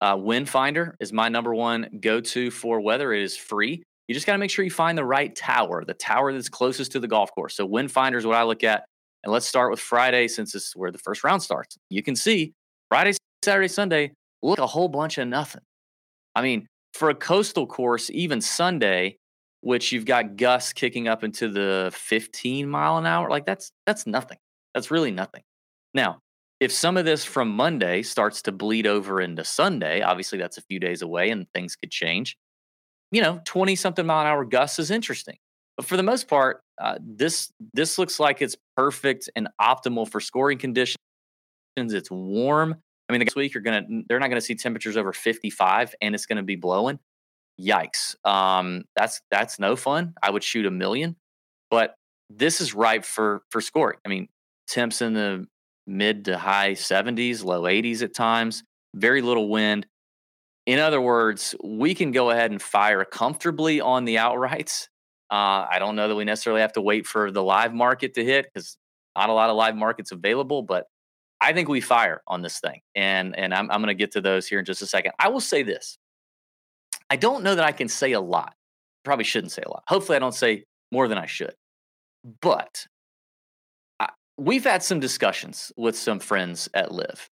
uh, 0.00 0.16
Wind 0.18 0.48
Finder 0.48 0.96
is 0.98 1.12
my 1.12 1.28
number 1.28 1.54
one 1.54 1.98
go 2.00 2.20
to 2.20 2.50
for 2.50 2.80
weather. 2.80 3.12
It 3.12 3.22
is 3.22 3.36
free. 3.36 3.82
You 4.10 4.14
just 4.14 4.26
got 4.26 4.32
to 4.32 4.38
make 4.38 4.50
sure 4.50 4.64
you 4.64 4.72
find 4.72 4.98
the 4.98 5.04
right 5.04 5.32
tower, 5.36 5.84
the 5.84 5.94
tower 5.94 6.32
that's 6.32 6.48
closest 6.48 6.90
to 6.90 6.98
the 6.98 7.06
golf 7.06 7.30
course. 7.32 7.54
So 7.54 7.64
Wind 7.64 7.92
Finder 7.92 8.18
is 8.18 8.26
what 8.26 8.34
I 8.34 8.42
look 8.42 8.64
at. 8.64 8.82
And 9.22 9.32
let's 9.32 9.46
start 9.46 9.70
with 9.70 9.78
Friday 9.78 10.26
since 10.26 10.50
this 10.50 10.64
is 10.64 10.72
where 10.74 10.90
the 10.90 10.98
first 10.98 11.22
round 11.22 11.44
starts. 11.44 11.78
You 11.90 12.02
can 12.02 12.16
see 12.16 12.52
Friday, 12.88 13.12
Saturday, 13.44 13.68
Sunday 13.68 14.10
look 14.42 14.58
a 14.58 14.66
whole 14.66 14.88
bunch 14.88 15.18
of 15.18 15.28
nothing. 15.28 15.60
I 16.34 16.42
mean, 16.42 16.66
for 16.92 17.10
a 17.10 17.14
coastal 17.14 17.68
course, 17.68 18.10
even 18.10 18.40
Sunday, 18.40 19.16
which 19.60 19.92
you've 19.92 20.06
got 20.06 20.34
gusts 20.34 20.72
kicking 20.72 21.06
up 21.06 21.22
into 21.22 21.48
the 21.48 21.92
15 21.94 22.68
mile 22.68 22.98
an 22.98 23.06
hour, 23.06 23.30
like 23.30 23.46
that's 23.46 23.70
that's 23.86 24.08
nothing. 24.08 24.38
That's 24.74 24.90
really 24.90 25.12
nothing. 25.12 25.42
Now, 25.94 26.18
if 26.58 26.72
some 26.72 26.96
of 26.96 27.04
this 27.04 27.24
from 27.24 27.48
Monday 27.48 28.02
starts 28.02 28.42
to 28.42 28.50
bleed 28.50 28.88
over 28.88 29.20
into 29.20 29.44
Sunday, 29.44 30.02
obviously 30.02 30.40
that's 30.40 30.58
a 30.58 30.62
few 30.62 30.80
days 30.80 31.00
away 31.00 31.30
and 31.30 31.46
things 31.54 31.76
could 31.76 31.92
change 31.92 32.36
you 33.12 33.22
know, 33.22 33.40
20 33.44 33.76
something 33.76 34.06
mile 34.06 34.22
an 34.22 34.26
hour 34.26 34.44
gusts 34.44 34.78
is 34.78 34.90
interesting. 34.90 35.38
But 35.76 35.86
for 35.86 35.96
the 35.96 36.02
most 36.02 36.28
part, 36.28 36.62
uh, 36.80 36.98
this 37.00 37.50
this 37.74 37.98
looks 37.98 38.20
like 38.20 38.42
it's 38.42 38.56
perfect 38.76 39.30
and 39.36 39.48
optimal 39.60 40.08
for 40.10 40.20
scoring 40.20 40.58
conditions. 40.58 40.96
It's 41.76 42.10
warm. 42.10 42.74
I 43.08 43.12
mean, 43.12 43.20
next 43.20 43.36
week 43.36 43.54
you're 43.54 43.62
gonna 43.62 43.82
they're 44.08 44.18
not 44.20 44.28
gonna 44.28 44.40
see 44.40 44.54
temperatures 44.54 44.96
over 44.96 45.12
55, 45.12 45.94
and 46.00 46.14
it's 46.14 46.26
gonna 46.26 46.42
be 46.42 46.56
blowing. 46.56 46.98
Yikes! 47.60 48.16
Um, 48.26 48.84
that's 48.96 49.20
that's 49.30 49.58
no 49.58 49.76
fun. 49.76 50.14
I 50.22 50.30
would 50.30 50.44
shoot 50.44 50.66
a 50.66 50.70
million. 50.70 51.16
but 51.70 51.94
this 52.30 52.60
is 52.60 52.74
ripe 52.74 53.04
for 53.04 53.42
for 53.50 53.60
scoring. 53.60 53.98
I 54.06 54.08
mean, 54.08 54.28
temps 54.68 55.02
in 55.02 55.14
the 55.14 55.46
mid 55.86 56.26
to 56.26 56.38
high 56.38 56.72
70s, 56.72 57.44
low 57.44 57.62
80s 57.62 58.02
at 58.02 58.14
times, 58.14 58.62
very 58.94 59.22
little 59.22 59.48
wind. 59.48 59.86
In 60.70 60.78
other 60.78 61.00
words, 61.00 61.56
we 61.64 61.96
can 61.96 62.12
go 62.12 62.30
ahead 62.30 62.52
and 62.52 62.62
fire 62.62 63.04
comfortably 63.04 63.80
on 63.80 64.04
the 64.04 64.14
outrights. 64.14 64.86
Uh, 65.28 65.66
I 65.68 65.80
don't 65.80 65.96
know 65.96 66.06
that 66.06 66.14
we 66.14 66.24
necessarily 66.24 66.60
have 66.60 66.74
to 66.74 66.80
wait 66.80 67.08
for 67.08 67.32
the 67.32 67.42
live 67.42 67.74
market 67.74 68.14
to 68.14 68.24
hit 68.24 68.46
because 68.46 68.78
not 69.16 69.30
a 69.30 69.32
lot 69.32 69.50
of 69.50 69.56
live 69.56 69.74
markets 69.74 70.12
available, 70.12 70.62
but 70.62 70.86
I 71.40 71.54
think 71.54 71.68
we 71.68 71.80
fire 71.80 72.22
on 72.28 72.42
this 72.42 72.60
thing. 72.60 72.82
And, 72.94 73.36
and 73.36 73.52
I'm, 73.52 73.68
I'm 73.68 73.80
going 73.80 73.88
to 73.88 73.94
get 73.94 74.12
to 74.12 74.20
those 74.20 74.46
here 74.46 74.60
in 74.60 74.64
just 74.64 74.80
a 74.80 74.86
second. 74.86 75.10
I 75.18 75.28
will 75.28 75.40
say 75.40 75.64
this 75.64 75.98
I 77.10 77.16
don't 77.16 77.42
know 77.42 77.56
that 77.56 77.64
I 77.64 77.72
can 77.72 77.88
say 77.88 78.12
a 78.12 78.20
lot. 78.20 78.54
Probably 79.04 79.24
shouldn't 79.24 79.50
say 79.50 79.62
a 79.66 79.70
lot. 79.70 79.82
Hopefully, 79.88 80.14
I 80.14 80.20
don't 80.20 80.36
say 80.36 80.66
more 80.92 81.08
than 81.08 81.18
I 81.18 81.26
should. 81.26 81.54
But 82.40 82.86
I, 83.98 84.10
we've 84.38 84.62
had 84.62 84.84
some 84.84 85.00
discussions 85.00 85.72
with 85.76 85.98
some 85.98 86.20
friends 86.20 86.68
at 86.74 86.92
LIV, 86.92 87.28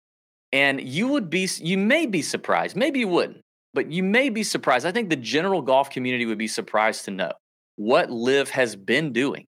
and 0.51 0.81
you 0.81 1.07
would 1.09 1.29
be, 1.29 1.47
you 1.57 1.77
may 1.77 2.05
be 2.05 2.21
surprised, 2.21 2.75
maybe 2.75 2.99
you 2.99 3.07
wouldn't, 3.07 3.41
but 3.73 3.91
you 3.91 4.03
may 4.03 4.29
be 4.29 4.43
surprised. 4.43 4.85
I 4.85 4.91
think 4.91 5.09
the 5.09 5.15
general 5.15 5.61
golf 5.61 5.89
community 5.89 6.25
would 6.25 6.37
be 6.37 6.47
surprised 6.47 7.05
to 7.05 7.11
know 7.11 7.31
what 7.75 8.09
LIV 8.09 8.49
has 8.51 8.75
been 8.75 9.13
doing 9.13 9.45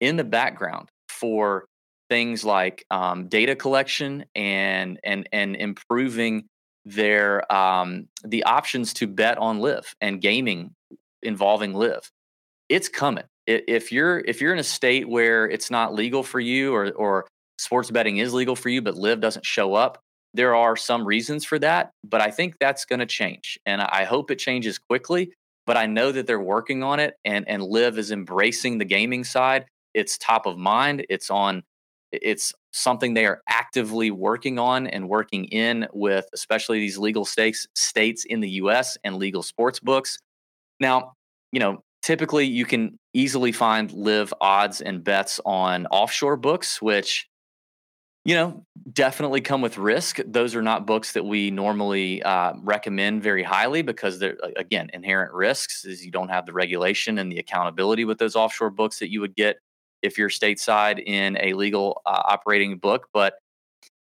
in 0.00 0.16
the 0.16 0.24
background 0.24 0.88
for 1.08 1.66
things 2.08 2.44
like 2.44 2.84
um, 2.90 3.28
data 3.28 3.54
collection 3.54 4.24
and 4.34 4.98
and 5.04 5.28
and 5.32 5.56
improving 5.56 6.44
their 6.84 7.50
um, 7.52 8.08
the 8.24 8.44
options 8.44 8.94
to 8.94 9.06
bet 9.06 9.38
on 9.38 9.60
LIV 9.60 9.94
and 10.00 10.20
gaming 10.20 10.74
involving 11.22 11.74
LIV. 11.74 12.10
It's 12.68 12.88
coming 12.88 13.24
if 13.48 13.92
you're 13.92 14.18
if 14.18 14.40
you're 14.40 14.52
in 14.52 14.58
a 14.58 14.64
state 14.64 15.08
where 15.08 15.48
it's 15.48 15.70
not 15.70 15.94
legal 15.94 16.22
for 16.22 16.38
you 16.38 16.74
or 16.74 16.92
or 16.92 17.26
sports 17.58 17.90
betting 17.90 18.18
is 18.18 18.34
legal 18.34 18.54
for 18.54 18.68
you 18.68 18.82
but 18.82 18.94
LIV 18.94 19.20
doesn't 19.20 19.46
show 19.46 19.74
up 19.74 19.98
there 20.34 20.54
are 20.54 20.76
some 20.76 21.06
reasons 21.06 21.44
for 21.44 21.58
that 21.58 21.90
but 22.04 22.20
i 22.20 22.30
think 22.30 22.54
that's 22.60 22.84
going 22.84 22.98
to 23.00 23.06
change 23.06 23.58
and 23.66 23.80
i 23.80 24.04
hope 24.04 24.30
it 24.30 24.38
changes 24.38 24.78
quickly 24.78 25.32
but 25.66 25.76
i 25.76 25.86
know 25.86 26.12
that 26.12 26.26
they're 26.26 26.40
working 26.40 26.82
on 26.82 27.00
it 27.00 27.14
and 27.24 27.48
and 27.48 27.62
LIV 27.62 27.98
is 27.98 28.10
embracing 28.10 28.78
the 28.78 28.84
gaming 28.84 29.24
side. 29.24 29.66
It's 29.94 30.18
top 30.18 30.46
of 30.46 30.56
mind 30.58 31.04
it's 31.08 31.30
on 31.30 31.62
it's 32.10 32.54
something 32.72 33.12
they 33.12 33.26
are 33.26 33.42
actively 33.48 34.10
working 34.10 34.58
on 34.58 34.86
and 34.86 35.08
working 35.08 35.44
in 35.46 35.86
with 35.92 36.26
especially 36.32 36.78
these 36.78 36.96
legal 36.96 37.24
states 37.24 37.66
states 37.74 38.24
in 38.24 38.40
the 38.40 38.48
us 38.48 38.96
and 39.04 39.16
legal 39.16 39.42
sports 39.42 39.80
books. 39.80 40.18
Now 40.80 41.14
you 41.52 41.60
know 41.60 41.82
typically 42.02 42.46
you 42.46 42.64
can 42.64 42.98
easily 43.12 43.52
find 43.52 43.92
LIV 43.92 44.32
odds 44.40 44.80
and 44.80 45.02
bets 45.02 45.40
on 45.44 45.86
offshore 45.88 46.36
books, 46.36 46.80
which 46.80 47.26
you 48.28 48.34
know 48.34 48.62
definitely 48.92 49.40
come 49.40 49.62
with 49.62 49.78
risk. 49.78 50.18
Those 50.26 50.54
are 50.54 50.60
not 50.60 50.86
books 50.86 51.12
that 51.12 51.24
we 51.24 51.50
normally 51.50 52.22
uh, 52.22 52.52
recommend 52.62 53.22
very 53.22 53.42
highly 53.42 53.80
because 53.80 54.18
they're 54.18 54.36
again 54.56 54.90
inherent 54.92 55.32
risks 55.32 55.86
is 55.86 56.04
you 56.04 56.10
don't 56.10 56.28
have 56.28 56.44
the 56.44 56.52
regulation 56.52 57.16
and 57.16 57.32
the 57.32 57.38
accountability 57.38 58.04
with 58.04 58.18
those 58.18 58.36
offshore 58.36 58.68
books 58.68 58.98
that 58.98 59.10
you 59.10 59.22
would 59.22 59.34
get 59.34 59.56
if 60.02 60.18
you're 60.18 60.28
stateside 60.28 61.02
in 61.02 61.38
a 61.40 61.54
legal 61.54 62.02
uh, 62.04 62.20
operating 62.26 62.76
book. 62.76 63.08
But 63.14 63.38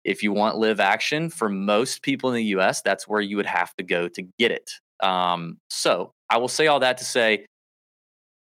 if 0.03 0.21
you 0.21 0.31
want 0.31 0.55
LIV 0.55 0.79
action 0.79 1.31
for 1.31 1.49
most 1.49 2.03
people 2.03 2.29
in 2.29 2.35
the 2.35 2.45
U.S., 2.55 2.83
that's 2.83 3.07
where 3.07 3.21
you 3.21 3.37
would 3.37 3.47
have 3.47 3.75
to 3.77 3.83
go 3.83 4.07
to 4.07 4.21
get 4.37 4.51
it. 4.51 4.69
Um, 5.01 5.57
so 5.71 6.13
I 6.29 6.37
will 6.37 6.47
say 6.47 6.67
all 6.67 6.81
that 6.81 6.99
to 6.99 7.05
say 7.05 7.47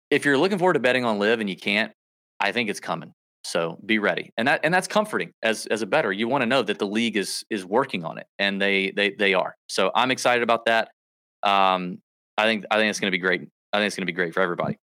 if 0.08 0.24
you're 0.24 0.38
looking 0.38 0.58
forward 0.58 0.74
to 0.74 0.80
betting 0.80 1.04
on 1.04 1.18
LIV 1.18 1.40
and 1.40 1.50
you 1.50 1.56
can't, 1.56 1.90
I 2.38 2.52
think 2.52 2.70
it's 2.70 2.78
coming. 2.78 3.12
So 3.44 3.78
be 3.84 3.98
ready, 3.98 4.32
and 4.38 4.48
that 4.48 4.60
and 4.64 4.72
that's 4.72 4.88
comforting 4.88 5.32
as 5.42 5.66
as 5.66 5.82
a 5.82 5.86
better. 5.86 6.10
You 6.10 6.28
want 6.28 6.42
to 6.42 6.46
know 6.46 6.62
that 6.62 6.78
the 6.78 6.86
league 6.86 7.16
is 7.16 7.44
is 7.50 7.64
working 7.64 8.04
on 8.04 8.16
it, 8.16 8.26
and 8.38 8.60
they 8.60 8.90
they 8.92 9.10
they 9.10 9.34
are. 9.34 9.54
So 9.68 9.90
I'm 9.94 10.10
excited 10.10 10.42
about 10.42 10.64
that. 10.64 10.88
Um, 11.42 11.98
I 12.38 12.44
think 12.44 12.64
I 12.70 12.78
think 12.78 12.90
it's 12.90 13.00
going 13.00 13.10
to 13.10 13.16
be 13.16 13.20
great. 13.20 13.42
I 13.72 13.78
think 13.78 13.88
it's 13.88 13.96
going 13.96 14.06
to 14.06 14.12
be 14.12 14.12
great 14.12 14.32
for 14.32 14.40
everybody. 14.40 14.78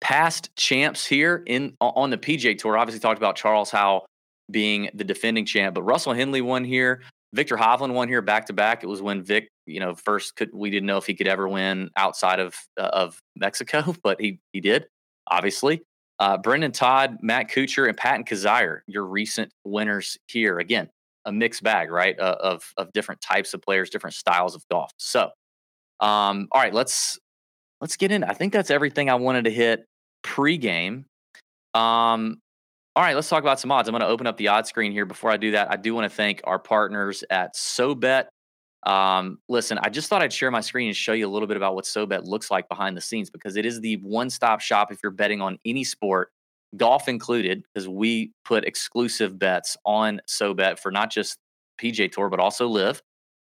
Past 0.00 0.54
champs 0.56 1.06
here 1.06 1.44
in 1.46 1.76
on 1.80 2.10
the 2.10 2.18
PGA 2.18 2.58
Tour 2.58 2.76
obviously 2.76 3.00
talked 3.00 3.18
about 3.18 3.36
Charles 3.36 3.70
Howell 3.70 4.06
being 4.50 4.90
the 4.94 5.04
defending 5.04 5.46
champ, 5.46 5.74
but 5.74 5.82
Russell 5.82 6.14
Henley 6.14 6.40
won 6.40 6.64
here. 6.64 7.02
Viktor 7.32 7.56
Hovland 7.56 7.92
won 7.92 8.08
here 8.08 8.22
back 8.22 8.46
to 8.46 8.52
back. 8.52 8.82
It 8.82 8.86
was 8.86 9.02
when 9.02 9.22
Vic, 9.22 9.48
you 9.66 9.78
know, 9.78 9.94
first 9.94 10.36
could 10.36 10.50
we 10.52 10.70
didn't 10.70 10.86
know 10.86 10.96
if 10.96 11.06
he 11.06 11.14
could 11.14 11.28
ever 11.28 11.48
win 11.48 11.90
outside 11.96 12.40
of 12.40 12.54
uh, 12.78 12.90
of 12.92 13.20
Mexico, 13.36 13.94
but 14.02 14.20
he 14.20 14.40
he 14.52 14.60
did, 14.60 14.86
obviously. 15.28 15.82
Uh, 16.18 16.38
Brendon 16.38 16.72
Todd, 16.72 17.18
Matt 17.20 17.50
Kuchar, 17.50 17.88
and 17.88 17.96
Patton 17.96 18.24
Kizzire, 18.24 18.80
your 18.86 19.04
recent 19.04 19.52
winners 19.64 20.16
here. 20.26 20.58
Again, 20.58 20.88
a 21.26 21.32
mixed 21.32 21.62
bag, 21.62 21.90
right? 21.90 22.18
Uh, 22.18 22.36
of 22.40 22.72
of 22.76 22.92
different 22.92 23.20
types 23.20 23.52
of 23.52 23.60
players, 23.60 23.90
different 23.90 24.14
styles 24.14 24.54
of 24.54 24.62
golf. 24.70 24.90
So, 24.96 25.30
um, 26.00 26.48
all 26.52 26.60
right, 26.62 26.72
let's 26.72 27.18
let's 27.80 27.96
get 27.96 28.10
in. 28.10 28.24
I 28.24 28.32
think 28.32 28.52
that's 28.52 28.70
everything 28.70 29.10
I 29.10 29.16
wanted 29.16 29.44
to 29.44 29.50
hit 29.50 29.84
pregame. 30.24 31.04
Um, 31.74 32.40
all 32.94 33.02
right, 33.02 33.14
let's 33.14 33.28
talk 33.28 33.42
about 33.42 33.60
some 33.60 33.70
odds. 33.70 33.88
I'm 33.88 33.92
going 33.92 34.00
to 34.00 34.08
open 34.08 34.26
up 34.26 34.38
the 34.38 34.48
odds 34.48 34.70
screen 34.70 34.90
here. 34.90 35.04
Before 35.04 35.30
I 35.30 35.36
do 35.36 35.50
that, 35.50 35.70
I 35.70 35.76
do 35.76 35.94
want 35.94 36.10
to 36.10 36.16
thank 36.16 36.40
our 36.44 36.58
partners 36.58 37.22
at 37.28 37.54
SoBet. 37.54 38.26
Um, 38.86 39.40
listen, 39.48 39.78
I 39.82 39.88
just 39.88 40.08
thought 40.08 40.22
I'd 40.22 40.32
share 40.32 40.50
my 40.52 40.60
screen 40.60 40.86
and 40.86 40.96
show 40.96 41.12
you 41.12 41.26
a 41.26 41.28
little 41.28 41.48
bit 41.48 41.56
about 41.56 41.74
what 41.74 41.84
SoBet 41.84 42.24
looks 42.24 42.50
like 42.52 42.68
behind 42.68 42.96
the 42.96 43.00
scenes 43.00 43.28
because 43.28 43.56
it 43.56 43.66
is 43.66 43.80
the 43.80 43.96
one-stop 43.96 44.60
shop 44.60 44.92
if 44.92 45.00
you're 45.02 45.10
betting 45.10 45.40
on 45.40 45.58
any 45.64 45.82
sport, 45.82 46.30
golf 46.76 47.08
included, 47.08 47.64
because 47.64 47.88
we 47.88 48.30
put 48.44 48.64
exclusive 48.64 49.38
bets 49.40 49.76
on 49.84 50.20
SoBet 50.28 50.78
for 50.78 50.92
not 50.92 51.10
just 51.10 51.36
PGA 51.80 52.10
Tour 52.10 52.28
but 52.28 52.38
also 52.38 52.68
LIV 52.68 53.02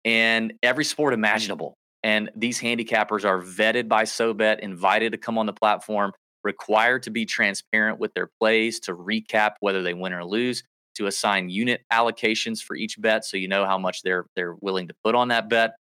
and 0.04 0.54
every 0.64 0.84
sport 0.84 1.14
imaginable. 1.14 1.78
And 2.04 2.30
these 2.36 2.60
handicappers 2.60 3.24
are 3.24 3.42
vetted 3.42 3.88
by 3.88 4.04
SoBet, 4.04 4.60
invited 4.60 5.14
to 5.14 5.18
come 5.18 5.38
on 5.38 5.46
the 5.46 5.54
platform 5.54 6.12
required 6.44 7.04
to 7.04 7.10
be 7.12 7.26
transparent 7.26 8.00
with 8.00 8.14
their 8.16 8.30
plays 8.40 8.80
to 8.82 8.96
recap 8.96 9.52
whether 9.60 9.82
they 9.82 9.94
win 9.94 10.12
or 10.12 10.26
lose, 10.26 10.64
to 11.02 11.08
assign 11.08 11.50
unit 11.50 11.82
allocations 11.92 12.62
for 12.62 12.76
each 12.76 13.02
bet 13.02 13.26
so 13.26 13.38
you 13.38 13.48
know 13.48 13.66
how 13.66 13.78
much 13.78 14.02
they're 14.04 14.26
they're 14.36 14.56
willing 14.62 14.88
to 14.88 14.94
put 15.04 15.16
on 15.16 15.30
that 15.30 15.50
bet. 15.50 15.72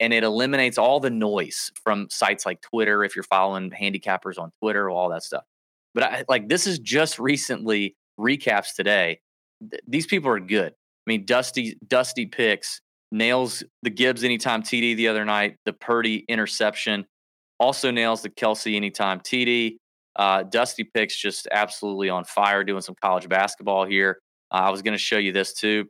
And 0.00 0.12
it 0.12 0.22
eliminates 0.22 0.78
all 0.78 1.00
the 1.00 1.10
noise 1.10 1.72
from 1.82 2.06
sites 2.08 2.46
like 2.46 2.60
Twitter 2.60 3.02
if 3.02 3.16
you're 3.16 3.24
following 3.24 3.70
handicappers 3.70 4.38
on 4.38 4.52
Twitter, 4.60 4.88
all 4.88 5.08
that 5.10 5.24
stuff. 5.24 5.42
But 5.94 6.04
I, 6.04 6.24
like 6.28 6.48
this 6.48 6.66
is 6.66 6.78
just 6.78 7.18
recently 7.18 7.96
recaps 8.18 8.74
today. 8.76 9.20
Th- 9.60 9.82
these 9.88 10.06
people 10.06 10.30
are 10.30 10.38
good. 10.40 10.72
I 10.72 11.06
mean, 11.06 11.24
Dusty 11.24 11.76
Dusty 11.86 12.26
picks 12.26 12.80
nails 13.10 13.64
the 13.82 13.90
Gibbs 13.90 14.22
anytime 14.22 14.62
TD 14.62 14.94
the 14.96 15.08
other 15.08 15.24
night, 15.24 15.56
the 15.64 15.72
Purdy 15.72 16.24
interception, 16.28 17.06
also 17.58 17.90
nails 17.90 18.22
the 18.22 18.30
Kelce 18.30 18.76
anytime 18.76 19.20
TD. 19.20 19.78
Uh, 20.16 20.42
Dusty 20.42 20.82
Picks 20.82 21.16
just 21.16 21.46
absolutely 21.50 22.10
on 22.10 22.24
fire 22.24 22.64
doing 22.64 22.82
some 22.82 22.96
college 23.00 23.28
basketball 23.28 23.84
here. 23.84 24.18
Uh, 24.50 24.56
I 24.56 24.70
was 24.70 24.82
going 24.82 24.92
to 24.92 24.98
show 24.98 25.18
you 25.18 25.32
this 25.32 25.52
too. 25.54 25.88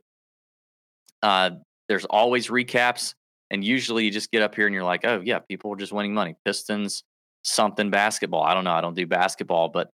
Uh, 1.21 1.51
there's 1.87 2.05
always 2.05 2.47
recaps, 2.47 3.15
and 3.51 3.63
usually 3.63 4.05
you 4.05 4.11
just 4.11 4.31
get 4.31 4.41
up 4.41 4.55
here 4.55 4.67
and 4.67 4.73
you're 4.73 4.83
like, 4.83 5.05
oh, 5.05 5.21
yeah, 5.23 5.39
people 5.39 5.73
are 5.73 5.77
just 5.77 5.91
winning 5.91 6.13
money. 6.13 6.35
Pistons, 6.45 7.03
something 7.43 7.89
basketball. 7.89 8.43
I 8.43 8.53
don't 8.53 8.63
know. 8.63 8.71
I 8.71 8.81
don't 8.81 8.95
do 8.95 9.07
basketball, 9.07 9.69
but 9.69 9.89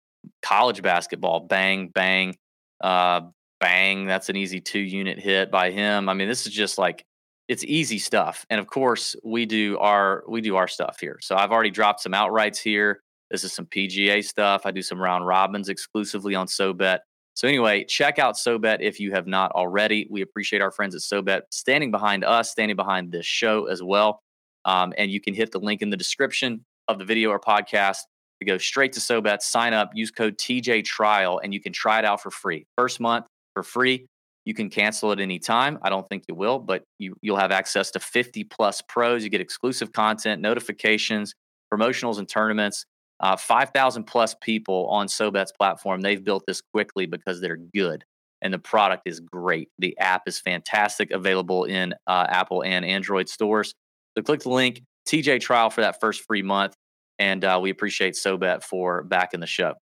college 0.41 0.81
basketball, 0.81 1.41
bang, 1.41 1.89
bang, 1.89 2.35
uh, 2.81 3.21
bang. 3.59 4.05
That's 4.05 4.29
an 4.29 4.35
easy 4.35 4.61
two 4.61 4.79
unit 4.79 5.19
hit 5.19 5.51
by 5.51 5.71
him. 5.71 6.09
I 6.09 6.13
mean, 6.13 6.27
this 6.27 6.45
is 6.45 6.53
just 6.53 6.77
like, 6.77 7.05
it's 7.47 7.65
easy 7.65 7.99
stuff. 7.99 8.45
And 8.49 8.59
of 8.59 8.67
course, 8.67 9.15
we 9.25 9.45
do 9.45 9.77
our 9.79 10.23
we 10.27 10.39
do 10.39 10.55
our 10.55 10.69
stuff 10.69 10.99
here. 11.01 11.19
So 11.21 11.35
I've 11.35 11.51
already 11.51 11.69
dropped 11.69 11.99
some 11.99 12.13
outrights 12.13 12.57
here. 12.57 13.01
This 13.29 13.43
is 13.43 13.51
some 13.51 13.65
PGA 13.65 14.23
stuff. 14.23 14.65
I 14.65 14.71
do 14.71 14.81
some 14.81 15.01
round 15.01 15.25
robins 15.25 15.67
exclusively 15.67 16.33
on 16.33 16.47
SoBet. 16.47 16.99
So 17.33 17.47
anyway, 17.47 17.85
check 17.85 18.19
out 18.19 18.35
SoBet 18.35 18.77
if 18.81 18.99
you 18.99 19.11
have 19.13 19.27
not 19.27 19.51
already. 19.51 20.07
We 20.09 20.21
appreciate 20.21 20.61
our 20.61 20.71
friends 20.71 20.95
at 20.95 21.01
SoBet 21.01 21.41
standing 21.51 21.91
behind 21.91 22.23
us, 22.23 22.51
standing 22.51 22.75
behind 22.75 23.11
this 23.11 23.25
show 23.25 23.65
as 23.65 23.81
well. 23.81 24.21
Um, 24.65 24.93
and 24.97 25.09
you 25.09 25.21
can 25.21 25.33
hit 25.33 25.51
the 25.51 25.59
link 25.59 25.81
in 25.81 25.89
the 25.89 25.97
description 25.97 26.65
of 26.87 26.99
the 26.99 27.05
video 27.05 27.29
or 27.29 27.39
podcast 27.39 27.99
to 28.39 28.45
go 28.45 28.57
straight 28.57 28.93
to 28.93 28.99
SoBet, 28.99 29.41
sign 29.41 29.73
up, 29.73 29.91
use 29.93 30.11
code 30.11 30.37
TJ 30.37 30.83
Trial, 30.83 31.39
and 31.43 31.53
you 31.53 31.61
can 31.61 31.73
try 31.73 31.99
it 31.99 32.05
out 32.05 32.21
for 32.21 32.31
free. 32.31 32.65
First 32.77 32.99
month 32.99 33.25
for 33.53 33.63
free. 33.63 34.07
You 34.45 34.55
can 34.55 34.69
cancel 34.69 35.11
at 35.11 35.19
any 35.19 35.37
time. 35.37 35.77
I 35.83 35.89
don't 35.89 36.07
think 36.09 36.23
you 36.27 36.33
will, 36.33 36.57
but 36.57 36.83
you, 36.97 37.15
you'll 37.21 37.37
have 37.37 37.51
access 37.51 37.91
to 37.91 37.99
50 37.99 38.43
plus 38.45 38.81
pros. 38.81 39.23
You 39.23 39.29
get 39.29 39.41
exclusive 39.41 39.91
content, 39.93 40.41
notifications, 40.41 41.33
promotionals, 41.71 42.17
and 42.17 42.27
tournaments. 42.27 42.85
Uh, 43.21 43.37
5,000 43.37 44.03
plus 44.03 44.35
people 44.41 44.87
on 44.89 45.07
SoBet's 45.07 45.51
platform. 45.51 46.01
They've 46.01 46.23
built 46.23 46.43
this 46.47 46.61
quickly 46.73 47.05
because 47.05 47.39
they're 47.39 47.57
good 47.57 48.03
and 48.41 48.53
the 48.53 48.59
product 48.59 49.03
is 49.05 49.19
great. 49.19 49.69
The 49.77 49.97
app 49.99 50.23
is 50.25 50.39
fantastic, 50.39 51.11
available 51.11 51.65
in 51.65 51.93
uh, 52.07 52.25
Apple 52.29 52.63
and 52.63 52.83
Android 52.83 53.29
stores. 53.29 53.73
So 54.17 54.23
click 54.23 54.41
the 54.41 54.49
link, 54.49 54.81
TJ 55.07 55.41
trial 55.41 55.69
for 55.69 55.81
that 55.81 55.99
first 56.01 56.23
free 56.25 56.41
month. 56.41 56.73
And 57.19 57.45
uh, 57.45 57.59
we 57.61 57.69
appreciate 57.69 58.15
SoBet 58.15 58.63
for 58.63 59.03
backing 59.03 59.39
the 59.39 59.47
show. 59.47 59.75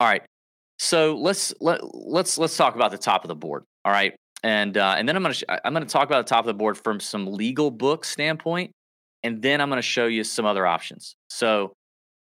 All 0.00 0.08
right. 0.08 0.22
So 0.78 1.16
let's 1.16 1.52
let, 1.60 1.80
let's 1.94 2.38
let's 2.38 2.56
talk 2.56 2.76
about 2.76 2.90
the 2.90 2.98
top 2.98 3.24
of 3.24 3.28
the 3.28 3.34
board. 3.34 3.64
All 3.84 3.92
right, 3.92 4.14
and 4.44 4.76
uh, 4.76 4.94
and 4.96 5.08
then 5.08 5.16
I'm 5.16 5.22
gonna 5.22 5.34
sh- 5.34 5.44
I'm 5.48 5.72
gonna 5.72 5.86
talk 5.86 6.06
about 6.06 6.24
the 6.24 6.30
top 6.30 6.44
of 6.44 6.46
the 6.46 6.54
board 6.54 6.78
from 6.78 7.00
some 7.00 7.26
legal 7.26 7.70
book 7.70 8.04
standpoint, 8.04 8.70
and 9.24 9.42
then 9.42 9.60
I'm 9.60 9.70
gonna 9.70 9.82
show 9.82 10.06
you 10.06 10.22
some 10.22 10.46
other 10.46 10.66
options. 10.66 11.16
So 11.30 11.72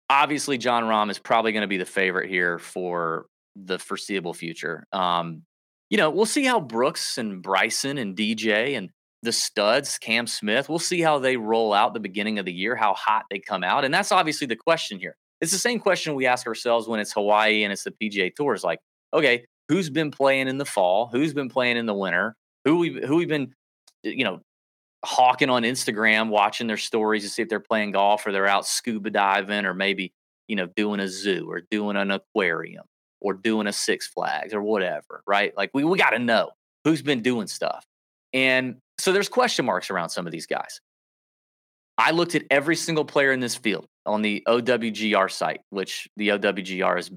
obviously, 0.09 0.57
Jon 0.57 0.83
Rahm 0.83 1.09
is 1.09 1.19
probably 1.19 1.51
going 1.51 1.61
to 1.61 1.67
be 1.67 1.77
the 1.77 1.85
favorite 1.85 2.29
here 2.29 2.59
for 2.59 3.25
the 3.55 3.79
foreseeable 3.79 4.33
future. 4.33 4.85
Um, 4.91 5.43
you 5.89 5.97
know, 5.97 6.09
we'll 6.09 6.25
see 6.25 6.45
how 6.45 6.59
Brooks 6.59 7.17
and 7.17 7.41
Bryson 7.41 7.97
and 7.97 8.15
DJ 8.15 8.77
and 8.77 8.89
the 9.21 9.31
studs, 9.31 9.97
Cam 9.97 10.27
Smith, 10.27 10.69
we'll 10.69 10.79
see 10.79 11.01
how 11.01 11.19
they 11.19 11.35
roll 11.35 11.73
out 11.73 11.93
the 11.93 11.99
beginning 11.99 12.39
of 12.39 12.45
the 12.45 12.53
year, 12.53 12.75
how 12.75 12.93
hot 12.93 13.23
they 13.29 13.39
come 13.39 13.63
out, 13.63 13.83
and 13.83 13.93
that's 13.93 14.11
obviously 14.11 14.47
the 14.47 14.55
question 14.55 14.99
here. 14.99 15.15
It's 15.41 15.51
the 15.51 15.57
same 15.57 15.79
question 15.79 16.15
we 16.15 16.25
ask 16.25 16.47
ourselves 16.47 16.87
when 16.87 16.99
it's 16.99 17.13
Hawaii 17.13 17.63
and 17.63 17.71
it's 17.71 17.83
the 17.83 17.91
PGA 17.91 18.33
Tour. 18.33 18.53
Is 18.53 18.63
like, 18.63 18.79
okay, 19.13 19.45
who's 19.67 19.89
been 19.89 20.11
playing 20.11 20.47
in 20.47 20.57
the 20.57 20.65
fall? 20.65 21.09
Who's 21.11 21.33
been 21.33 21.49
playing 21.49 21.77
in 21.77 21.85
the 21.85 21.93
winter? 21.93 22.35
Who 22.65 22.77
we 22.77 23.01
who 23.05 23.15
we've 23.15 23.29
been, 23.29 23.53
you 24.03 24.25
know, 24.25 24.41
hawking 25.05 25.49
on 25.49 25.63
Instagram, 25.63 26.29
watching 26.29 26.67
their 26.67 26.77
stories 26.77 27.23
to 27.23 27.29
see 27.29 27.41
if 27.41 27.49
they're 27.49 27.59
playing 27.59 27.91
golf 27.91 28.25
or 28.25 28.31
they're 28.31 28.47
out 28.47 28.65
scuba 28.65 29.09
diving 29.09 29.65
or 29.65 29.73
maybe 29.73 30.13
you 30.47 30.55
know 30.55 30.67
doing 30.75 30.99
a 30.99 31.07
zoo 31.07 31.47
or 31.49 31.61
doing 31.71 31.95
an 31.95 32.11
aquarium 32.11 32.85
or 33.21 33.33
doing 33.33 33.67
a 33.67 33.73
Six 33.73 34.07
Flags 34.07 34.53
or 34.53 34.61
whatever, 34.61 35.21
right? 35.27 35.55
Like 35.55 35.71
we 35.73 35.83
we 35.83 35.97
got 35.97 36.11
to 36.11 36.19
know 36.19 36.51
who's 36.83 37.01
been 37.01 37.21
doing 37.21 37.47
stuff, 37.47 37.85
and 38.33 38.77
so 38.97 39.11
there's 39.13 39.29
question 39.29 39.65
marks 39.65 39.89
around 39.89 40.09
some 40.09 40.25
of 40.25 40.31
these 40.31 40.45
guys. 40.45 40.81
I 41.97 42.11
looked 42.11 42.35
at 42.35 42.43
every 42.49 42.77
single 42.77 43.03
player 43.03 43.33
in 43.33 43.41
this 43.41 43.55
field 43.55 43.85
on 44.05 44.21
the 44.21 44.41
OWGR 44.47 45.29
site, 45.29 45.59
which 45.69 46.07
the 46.15 46.29
OWGR 46.29 46.99
is 46.99 47.11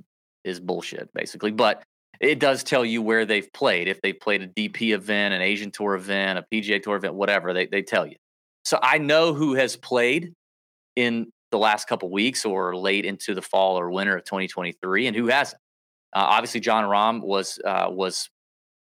is 0.45 0.61
bullshit 0.61 1.09
basically, 1.15 1.53
but 1.53 1.83
it 2.23 2.39
does 2.39 2.63
tell 2.63 2.85
you 2.85 3.03
where 3.03 3.27
they've 3.27 3.53
played. 3.53 3.89
If 3.89 4.01
they 4.01 4.13
played 4.13 4.43
a 4.43 4.49
DP 4.49 4.95
event, 4.95 5.35
an 5.35 5.43
Asian 5.43 5.71
Tour 5.71 5.97
event, 5.97 6.39
a 6.39 6.47
PGA 6.53 6.83
Tour 6.83 6.97
event, 6.97 7.15
whatever, 7.15 7.53
they 7.53 7.67
they 7.67 7.83
tell 7.83 8.07
you. 8.07 8.17
So 8.65 8.79
I 8.81 8.99
know 8.99 9.35
who 9.35 9.55
has 9.55 9.77
played 9.77 10.33
in 10.95 11.33
the 11.51 11.59
last 11.59 11.89
couple 11.89 12.11
weeks 12.11 12.45
or 12.45 12.77
late 12.77 13.05
into 13.05 13.35
the 13.35 13.43
fall 13.43 13.79
or 13.79 13.91
winter 13.91 14.17
of 14.17 14.25
2023 14.25 15.09
and 15.09 15.17
who 15.17 15.27
hasn't. 15.27 15.61
Uh, 16.15 16.25
obviously, 16.29 16.61
Jon 16.61 16.85
Rahm 16.85 17.23
was 17.23 17.59
uh, 17.65 17.89
was 17.91 18.31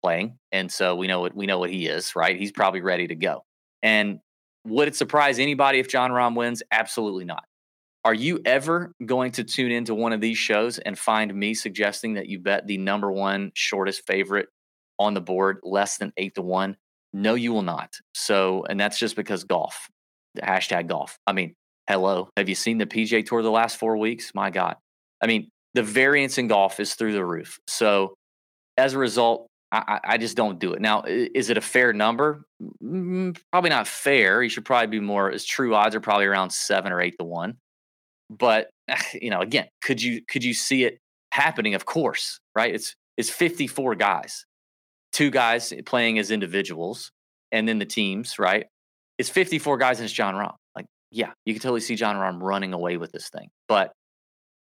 playing, 0.01 0.37
and 0.51 0.71
so 0.71 0.95
we 0.95 1.07
know 1.07 1.19
what 1.19 1.35
we 1.35 1.45
know 1.45 1.59
what 1.59 1.69
he 1.69 1.87
is. 1.87 2.15
Right, 2.15 2.37
he's 2.37 2.53
probably 2.53 2.81
ready 2.81 3.07
to 3.07 3.15
go. 3.15 3.43
And 3.83 4.19
would 4.65 4.87
it 4.87 4.95
surprise 4.95 5.39
anybody 5.39 5.79
if 5.79 5.89
Jon 5.89 6.11
Rahm 6.11 6.35
wins? 6.35 6.63
Absolutely 6.71 7.25
not. 7.25 7.43
Are 8.05 8.13
you 8.13 8.39
ever 8.45 8.93
going 9.03 9.31
to 9.31 9.43
tune 9.43 9.71
into 9.71 9.95
one 9.95 10.13
of 10.13 10.21
these 10.21 10.37
shows 10.37 10.77
and 10.77 10.97
find 10.97 11.33
me 11.33 11.55
suggesting 11.55 12.13
that 12.13 12.27
you 12.27 12.37
bet 12.37 12.67
the 12.67 12.77
number 12.77 13.11
one 13.11 13.51
shortest 13.55 14.05
favorite 14.05 14.47
on 14.99 15.15
the 15.15 15.21
board 15.21 15.57
less 15.63 15.97
than 15.97 16.13
eight 16.15 16.35
to 16.35 16.43
one? 16.43 16.77
No, 17.13 17.33
you 17.33 17.51
will 17.51 17.63
not. 17.63 17.95
So, 18.13 18.63
and 18.69 18.79
that's 18.79 18.99
just 18.99 19.15
because 19.15 19.43
golf, 19.43 19.89
hashtag 20.39 20.87
golf. 20.87 21.17
I 21.25 21.33
mean, 21.33 21.55
hello. 21.89 22.29
Have 22.37 22.47
you 22.47 22.53
seen 22.53 22.77
the 22.77 22.85
PGA 22.85 23.25
Tour 23.25 23.41
the 23.41 23.49
last 23.49 23.77
four 23.77 23.97
weeks? 23.97 24.33
My 24.35 24.51
God. 24.51 24.75
I 25.19 25.25
mean, 25.25 25.49
the 25.73 25.81
variance 25.81 26.37
in 26.37 26.47
golf 26.47 26.79
is 26.79 26.93
through 26.93 27.13
the 27.13 27.25
roof. 27.25 27.57
So, 27.67 28.13
as 28.77 28.93
a 28.93 28.99
result, 28.99 29.47
I, 29.71 29.99
I, 30.03 30.17
just 30.17 30.37
don't 30.37 30.59
do 30.59 30.73
it. 30.73 30.81
Now, 30.81 31.03
is 31.07 31.49
it 31.49 31.57
a 31.57 31.61
fair 31.61 31.91
number? 31.91 32.45
Probably 32.79 33.69
not 33.69 33.87
fair. 33.87 34.43
You 34.43 34.49
should 34.49 34.63
probably 34.63 34.87
be 34.87 34.99
more. 34.99 35.31
As 35.31 35.43
true 35.43 35.73
odds 35.73 35.95
are 35.95 35.99
probably 35.99 36.25
around 36.25 36.51
seven 36.51 36.91
or 36.91 37.01
eight 37.01 37.15
to 37.19 37.25
one. 37.25 37.57
But 38.29 38.69
you 39.13 39.29
know, 39.29 39.41
again, 39.41 39.67
could 39.81 40.01
you 40.01 40.21
could 40.27 40.43
you 40.43 40.53
see 40.53 40.83
it 40.83 40.99
happening? 41.31 41.73
Of 41.73 41.85
course, 41.85 42.39
right? 42.55 42.73
It's 42.73 42.95
it's 43.17 43.29
54 43.29 43.95
guys, 43.95 44.45
two 45.11 45.29
guys 45.29 45.73
playing 45.85 46.19
as 46.19 46.31
individuals, 46.31 47.11
and 47.51 47.67
then 47.67 47.79
the 47.79 47.85
teams, 47.85 48.37
right? 48.39 48.65
It's 49.17 49.29
54 49.29 49.77
guys 49.77 49.99
and 49.99 50.05
it's 50.05 50.13
Jon 50.13 50.35
Rahm. 50.35 50.55
Like, 50.75 50.87
yeah, 51.11 51.31
you 51.45 51.53
can 51.53 51.61
totally 51.61 51.79
see 51.79 51.95
Jon 51.95 52.17
Rahm 52.17 52.41
running 52.41 52.73
away 52.73 52.97
with 52.97 53.13
this 53.13 53.29
thing. 53.29 53.47
But 53.69 53.93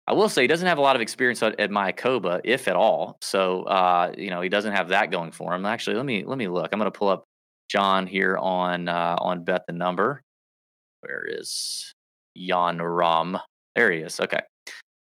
I 0.08 0.14
will 0.14 0.28
say 0.28 0.42
he 0.42 0.48
doesn't 0.48 0.68
have 0.68 0.78
a 0.78 0.82
lot 0.82 0.98
of 0.98 1.02
experience 1.02 1.42
at, 1.42 1.60
at 1.60 1.70
Mayakoba, 1.70 2.42
if 2.44 2.68
at 2.68 2.76
all. 2.76 3.18
So 3.22 3.64
uh, 3.64 4.12
you 4.18 4.30
know 4.30 4.42
he 4.42 4.50
doesn't 4.50 4.74
have 4.74 4.90
that 4.90 5.12
going 5.12 5.32
for 5.32 5.54
him. 5.54 5.66
Actually, 5.66 5.96
let 5.96 6.06
me 6.06 6.26
let 6.26 6.38
me 6.38 6.48
look. 6.48 6.70
I'm 6.72 6.80
going 6.80 6.92
to 6.92 6.98
pull 6.98 7.10
up 7.10 7.24
John 7.70 8.08
here 8.08 8.38
on 8.38 8.90
uh, 8.90 9.16
on 9.20 9.46
bet 9.46 9.64
the 9.68 9.74
number. 9.74 10.22
Where 11.02 11.26
is 11.26 11.94
Jon 12.36 12.80
Rahm? 12.80 13.40
There 13.76 13.92
he 13.92 14.00
is. 14.00 14.20
Okay. 14.20 14.42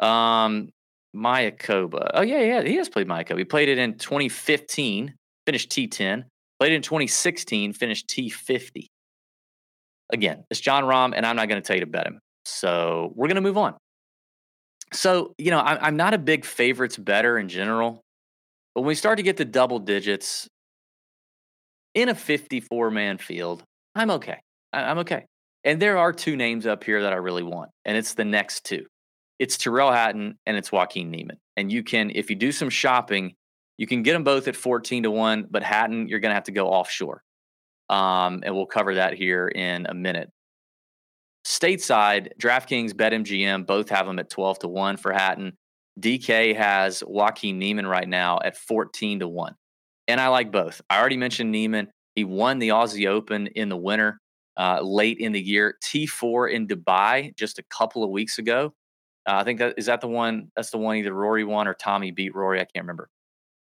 Um, 0.00 0.70
Mayakoba. 1.14 2.10
Oh 2.14 2.22
yeah, 2.22 2.40
yeah, 2.40 2.62
he 2.62 2.76
has 2.76 2.88
played 2.88 3.08
Mayakoba. 3.08 3.38
He 3.38 3.44
played 3.44 3.68
it 3.68 3.78
in 3.78 3.98
2015, 3.98 5.14
finished 5.46 5.70
T10. 5.70 6.24
Played 6.58 6.72
it 6.72 6.76
in 6.76 6.82
2016, 6.82 7.72
finished 7.74 8.08
T50. 8.08 8.86
Again, 10.12 10.44
it's 10.50 10.60
Jon 10.60 10.84
Rahm, 10.84 11.12
and 11.14 11.26
I'm 11.26 11.36
not 11.36 11.48
going 11.48 11.60
to 11.60 11.66
tell 11.66 11.76
you 11.76 11.80
to 11.80 11.90
bet 11.90 12.06
him. 12.06 12.20
So 12.44 13.12
we're 13.14 13.26
going 13.26 13.36
to 13.36 13.42
move 13.42 13.58
on. 13.58 13.74
So, 14.92 15.34
you 15.36 15.50
know, 15.50 15.58
I, 15.58 15.86
I'm 15.86 15.96
not 15.96 16.14
a 16.14 16.18
big 16.18 16.44
favorites 16.44 16.96
better 16.96 17.38
in 17.38 17.48
general, 17.48 18.02
but 18.74 18.82
when 18.82 18.88
we 18.88 18.94
start 18.94 19.16
to 19.16 19.22
get 19.22 19.38
to 19.38 19.44
double 19.44 19.80
digits 19.80 20.48
in 21.94 22.08
a 22.08 22.14
54 22.14 22.90
man 22.90 23.18
field, 23.18 23.64
I'm 23.94 24.10
okay. 24.12 24.38
I'm 24.72 24.98
okay. 24.98 25.24
And 25.66 25.82
there 25.82 25.98
are 25.98 26.12
two 26.12 26.36
names 26.36 26.64
up 26.64 26.84
here 26.84 27.02
that 27.02 27.12
I 27.12 27.16
really 27.16 27.42
want, 27.42 27.72
and 27.84 27.96
it's 27.96 28.14
the 28.14 28.24
next 28.24 28.64
two. 28.64 28.86
It's 29.40 29.58
Tyrrell 29.58 29.90
Hatton 29.90 30.38
and 30.46 30.56
it's 30.56 30.70
Joaquin 30.70 31.10
Niemann. 31.10 31.38
And 31.56 31.70
you 31.70 31.82
can, 31.82 32.10
if 32.14 32.30
you 32.30 32.36
do 32.36 32.52
some 32.52 32.70
shopping, 32.70 33.34
you 33.76 33.86
can 33.88 34.04
get 34.04 34.12
them 34.12 34.22
both 34.22 34.46
at 34.46 34.54
14 34.54 35.02
to 35.02 35.10
1, 35.10 35.48
but 35.50 35.64
Hatton, 35.64 36.08
you're 36.08 36.20
going 36.20 36.30
to 36.30 36.36
have 36.36 36.44
to 36.44 36.52
go 36.52 36.68
offshore. 36.68 37.22
Um, 37.90 38.42
and 38.44 38.54
we'll 38.54 38.66
cover 38.66 38.94
that 38.94 39.14
here 39.14 39.48
in 39.48 39.86
a 39.86 39.92
minute. 39.92 40.30
Stateside, 41.44 42.28
DraftKings, 42.40 42.92
BetMGM 42.92 43.66
both 43.66 43.88
have 43.90 44.06
them 44.06 44.20
at 44.20 44.30
12 44.30 44.60
to 44.60 44.68
1 44.68 44.96
for 44.96 45.12
Hatton. 45.12 45.52
DK 46.00 46.56
has 46.56 47.02
Joaquin 47.04 47.58
Niemann 47.58 47.86
right 47.86 48.08
now 48.08 48.38
at 48.42 48.56
14 48.56 49.20
to 49.20 49.28
1. 49.28 49.54
And 50.08 50.20
I 50.20 50.28
like 50.28 50.52
both. 50.52 50.80
I 50.88 51.00
already 51.00 51.16
mentioned 51.16 51.50
Niemann. 51.50 51.88
He 52.14 52.22
won 52.22 52.60
the 52.60 52.68
Aussie 52.68 53.08
Open 53.08 53.48
in 53.48 53.68
the 53.68 53.76
winter 53.76 54.20
uh, 54.56 54.80
late 54.82 55.18
in 55.18 55.32
the 55.32 55.40
year. 55.40 55.76
T4 55.82 56.52
in 56.52 56.66
Dubai 56.66 57.34
just 57.36 57.58
a 57.58 57.62
couple 57.64 58.02
of 58.02 58.10
weeks 58.10 58.38
ago. 58.38 58.74
Uh, 59.26 59.36
I 59.36 59.44
think 59.44 59.58
that 59.58 59.74
is 59.76 59.86
that 59.86 60.00
the 60.00 60.08
one. 60.08 60.50
That's 60.54 60.70
the 60.70 60.78
one 60.78 60.96
either 60.96 61.12
Rory 61.12 61.44
won 61.44 61.66
or 61.66 61.74
Tommy 61.74 62.10
beat 62.10 62.34
Rory. 62.34 62.60
I 62.60 62.64
can't 62.64 62.84
remember. 62.84 63.08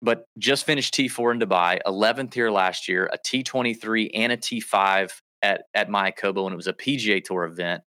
But 0.02 0.26
just 0.38 0.66
finished 0.66 0.94
T4 0.94 1.34
in 1.34 1.40
Dubai, 1.40 1.80
11th 1.86 2.34
here 2.34 2.50
last 2.50 2.88
year, 2.88 3.10
a 3.12 3.18
T23 3.18 4.12
and 4.14 4.32
a 4.32 4.38
T5 4.38 5.12
at 5.42 5.64
at 5.74 5.90
Mayakoba 5.90 6.44
when 6.44 6.54
it 6.54 6.56
was 6.56 6.68
a 6.68 6.74
PGA 6.74 7.24
Tour 7.24 7.46
event. 7.46 7.84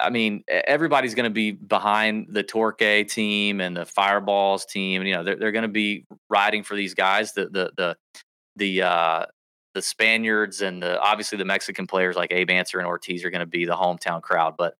I 0.00 0.10
mean, 0.10 0.42
everybody's 0.48 1.14
going 1.14 1.30
to 1.30 1.34
be 1.34 1.52
behind 1.52 2.26
the 2.30 2.42
Torque 2.42 2.78
team 3.08 3.60
and 3.60 3.76
the 3.76 3.86
Fireballs 3.86 4.66
team. 4.66 5.02
You 5.02 5.14
know, 5.14 5.22
they're 5.22 5.36
they're 5.36 5.52
going 5.52 5.62
to 5.62 5.68
be 5.68 6.06
riding 6.28 6.64
for 6.64 6.74
these 6.74 6.94
guys. 6.94 7.32
The 7.32 7.46
the 7.46 7.70
the 7.76 7.96
the 8.56 8.82
uh, 8.82 9.26
the 9.74 9.82
Spaniards 9.82 10.62
and 10.62 10.82
the 10.82 11.00
obviously 11.00 11.38
the 11.38 11.44
Mexican 11.44 11.86
players 11.86 12.16
like 12.16 12.32
Abe 12.32 12.50
Ancer 12.50 12.78
and 12.78 12.86
Ortiz 12.86 13.24
are 13.24 13.30
going 13.30 13.40
to 13.40 13.46
be 13.46 13.64
the 13.64 13.74
hometown 13.74 14.22
crowd. 14.22 14.54
But 14.56 14.74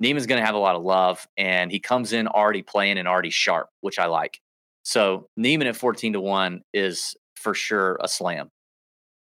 Niemann's 0.00 0.26
going 0.26 0.40
to 0.40 0.46
have 0.46 0.54
a 0.54 0.58
lot 0.58 0.76
of 0.76 0.82
love, 0.82 1.26
and 1.36 1.70
he 1.70 1.80
comes 1.80 2.12
in 2.12 2.28
already 2.28 2.62
playing 2.62 2.98
and 2.98 3.08
already 3.08 3.30
sharp, 3.30 3.68
which 3.80 3.98
I 3.98 4.06
like. 4.06 4.40
So 4.82 5.28
Niemann 5.36 5.68
at 5.68 5.76
fourteen 5.76 6.12
to 6.12 6.20
one 6.20 6.62
is 6.72 7.16
for 7.34 7.54
sure 7.54 7.98
a 8.00 8.08
slam. 8.08 8.50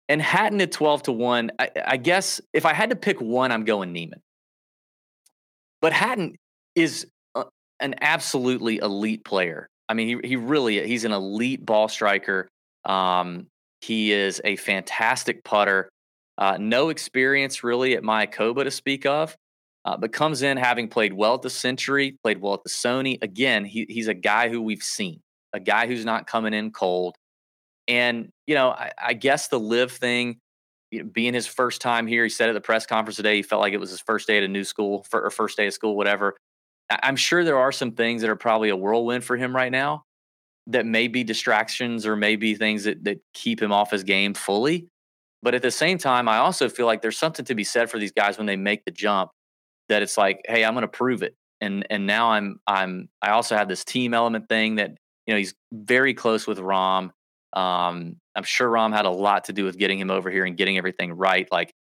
And 0.09 0.21
Hatton 0.21 0.61
at 0.61 0.71
12 0.71 1.03
to 1.03 1.11
1, 1.11 1.51
I, 1.59 1.69
I, 1.85 1.97
guess 1.97 2.39
if 2.53 2.65
I 2.65 2.73
had 2.73 2.91
to 2.91 2.95
pick 2.95 3.19
one, 3.19 3.51
I'm 3.51 3.65
going 3.65 3.91
Niemann. 3.91 4.21
But 5.81 5.91
Hatton 5.91 6.37
is 6.75 7.07
a, 7.35 7.43
an 7.81 7.95
absolutely 8.01 8.77
elite 8.77 9.25
player. 9.25 9.69
I 9.89 9.93
mean, 9.93 10.21
he, 10.21 10.29
he 10.29 10.35
really 10.35 10.85
he's 10.87 11.05
an 11.05 11.11
elite 11.11 11.65
ball 11.65 11.87
striker. 11.87 12.49
Um, 12.85 13.47
he 13.81 14.11
is 14.11 14.41
a 14.43 14.55
fantastic 14.55 15.43
putter. 15.43 15.89
Uh, 16.37 16.57
no 16.59 16.89
experience 16.89 17.63
really 17.63 17.95
at 17.95 18.03
Mayakoba 18.03 18.63
to 18.63 18.71
speak 18.71 19.05
of, 19.05 19.35
uh, 19.85 19.97
but 19.97 20.11
comes 20.11 20.41
in 20.41 20.57
having 20.57 20.87
played 20.87 21.13
well 21.13 21.35
at 21.35 21.41
the 21.41 21.49
Sentry, 21.49 22.17
played 22.23 22.41
well 22.41 22.53
at 22.53 22.63
the 22.63 22.69
Sony. 22.69 23.21
Again, 23.21 23.65
he, 23.65 23.85
he's 23.89 24.07
a 24.07 24.13
guy 24.13 24.49
who 24.49 24.61
we've 24.61 24.83
seen, 24.83 25.21
a 25.53 25.59
guy 25.59 25.87
who's 25.87 26.05
not 26.05 26.27
coming 26.27 26.53
in 26.53 26.71
cold. 26.71 27.15
And, 27.87 28.29
you 28.45 28.55
know, 28.55 28.69
I, 28.69 28.91
I 29.01 29.13
guess 29.13 29.47
the 29.47 29.59
LIV 29.59 29.93
thing, 29.93 30.39
you 30.91 31.03
know, 31.03 31.09
being 31.09 31.33
his 31.33 31.47
first 31.47 31.81
time 31.81 32.05
here, 32.05 32.23
he 32.23 32.29
said 32.29 32.49
at 32.49 32.53
the 32.53 32.61
press 32.61 32.85
conference 32.85 33.15
today, 33.15 33.37
he 33.37 33.43
felt 33.43 33.61
like 33.61 33.73
it 33.73 33.79
was 33.79 33.89
his 33.89 34.01
first 34.01 34.27
day 34.27 34.37
at 34.37 34.43
a 34.43 34.47
new 34.47 34.63
school 34.63 35.05
for, 35.09 35.21
or 35.21 35.29
first 35.29 35.57
day 35.57 35.67
of 35.67 35.73
school, 35.73 35.95
whatever. 35.95 36.35
I'm 36.89 37.15
sure 37.15 37.43
there 37.43 37.57
are 37.57 37.71
some 37.71 37.91
things 37.91 38.21
that 38.21 38.29
are 38.29 38.35
probably 38.37 38.69
a 38.69 38.75
whirlwind 38.75 39.23
for 39.23 39.35
him 39.35 39.55
right 39.55 39.71
now 39.71 40.03
that 40.67 40.85
may 40.85 41.07
be 41.07 41.23
distractions 41.23 42.05
or 42.05 42.15
maybe 42.15 42.55
things 42.55 42.83
that, 42.83 43.03
that 43.03 43.19
keep 43.33 43.61
him 43.61 43.71
off 43.71 43.91
his 43.91 44.03
game 44.03 44.33
fully. 44.33 44.87
But 45.41 45.55
at 45.55 45.61
the 45.61 45.71
same 45.71 45.97
time, 45.97 46.27
I 46.27 46.37
also 46.37 46.67
feel 46.69 46.85
like 46.85 47.01
there's 47.01 47.17
something 47.17 47.45
to 47.45 47.55
be 47.55 47.63
said 47.63 47.89
for 47.89 47.99
these 47.99 48.11
guys 48.11 48.37
when 48.37 48.47
they 48.47 48.57
make 48.57 48.85
the 48.85 48.91
jump 48.91 49.31
that 49.87 50.01
it's 50.01 50.17
like, 50.17 50.41
hey, 50.47 50.65
I'm 50.65 50.73
going 50.73 50.81
to 50.81 50.87
prove 50.87 51.23
it. 51.23 51.35
and 51.61 51.85
and 51.89 52.05
now 52.05 52.29
I'm 52.31 52.59
I'm 52.67 53.09
I 53.21 53.31
also 53.31 53.55
have 53.55 53.67
this 53.67 53.83
team 53.83 54.13
element 54.13 54.49
thing 54.49 54.75
that 54.75 54.91
you 55.25 55.33
know 55.33 55.37
he's 55.37 55.53
very 55.71 56.13
close 56.13 56.47
with 56.47 56.59
Rahm. 56.59 57.11
Um, 57.53 58.17
I'm 58.35 58.43
sure 58.43 58.69
Rahm 58.69 58.95
had 58.95 59.05
a 59.05 59.11
lot 59.11 59.45
to 59.45 59.53
do 59.53 59.63
with 59.63 59.77
getting 59.77 59.99
him 59.99 60.11
over 60.11 60.29
here 60.29 60.45
and 60.45 60.55
getting 60.57 60.77
everything 60.77 61.13
right. 61.13 61.47
Like 61.51 61.73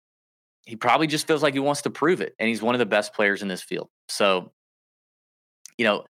he 0.65 0.77
probably 0.77 1.07
just 1.07 1.27
feels 1.27 1.43
like 1.43 1.55
he 1.55 1.61
wants 1.61 1.83
to 1.83 1.91
prove 1.91 2.21
it, 2.21 2.35
and 2.39 2.49
he's 2.49 2.63
one 2.63 2.75
of 2.75 2.79
the 2.79 2.87
best 2.87 3.15
players 3.15 3.43
in 3.43 3.49
this 3.49 3.63
field. 3.63 3.89
So, 4.09 4.53
you 5.79 5.85
know, 5.85 6.05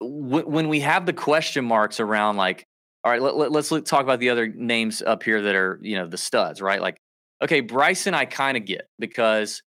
when 0.00 0.68
we 0.68 0.80
have 0.80 1.06
the 1.06 1.12
question 1.12 1.64
marks 1.64 2.00
around 2.00 2.36
like, 2.36 2.64
all 3.04 3.12
right, 3.12 3.22
let, 3.22 3.36
let, 3.36 3.52
let's 3.52 3.68
talk 3.68 4.02
about 4.02 4.20
the 4.20 4.30
other 4.30 4.46
names 4.46 5.02
up 5.02 5.22
here 5.22 5.42
that 5.42 5.54
are 5.54 5.78
you 5.82 5.96
know 5.96 6.06
the 6.06 6.18
studs, 6.18 6.60
right? 6.60 6.80
Like, 6.80 6.98
okay, 7.42 7.60
Bryson, 7.60 8.14
I 8.14 8.24
kind 8.24 8.56
of 8.56 8.64
get 8.64 8.88
because 8.98 9.62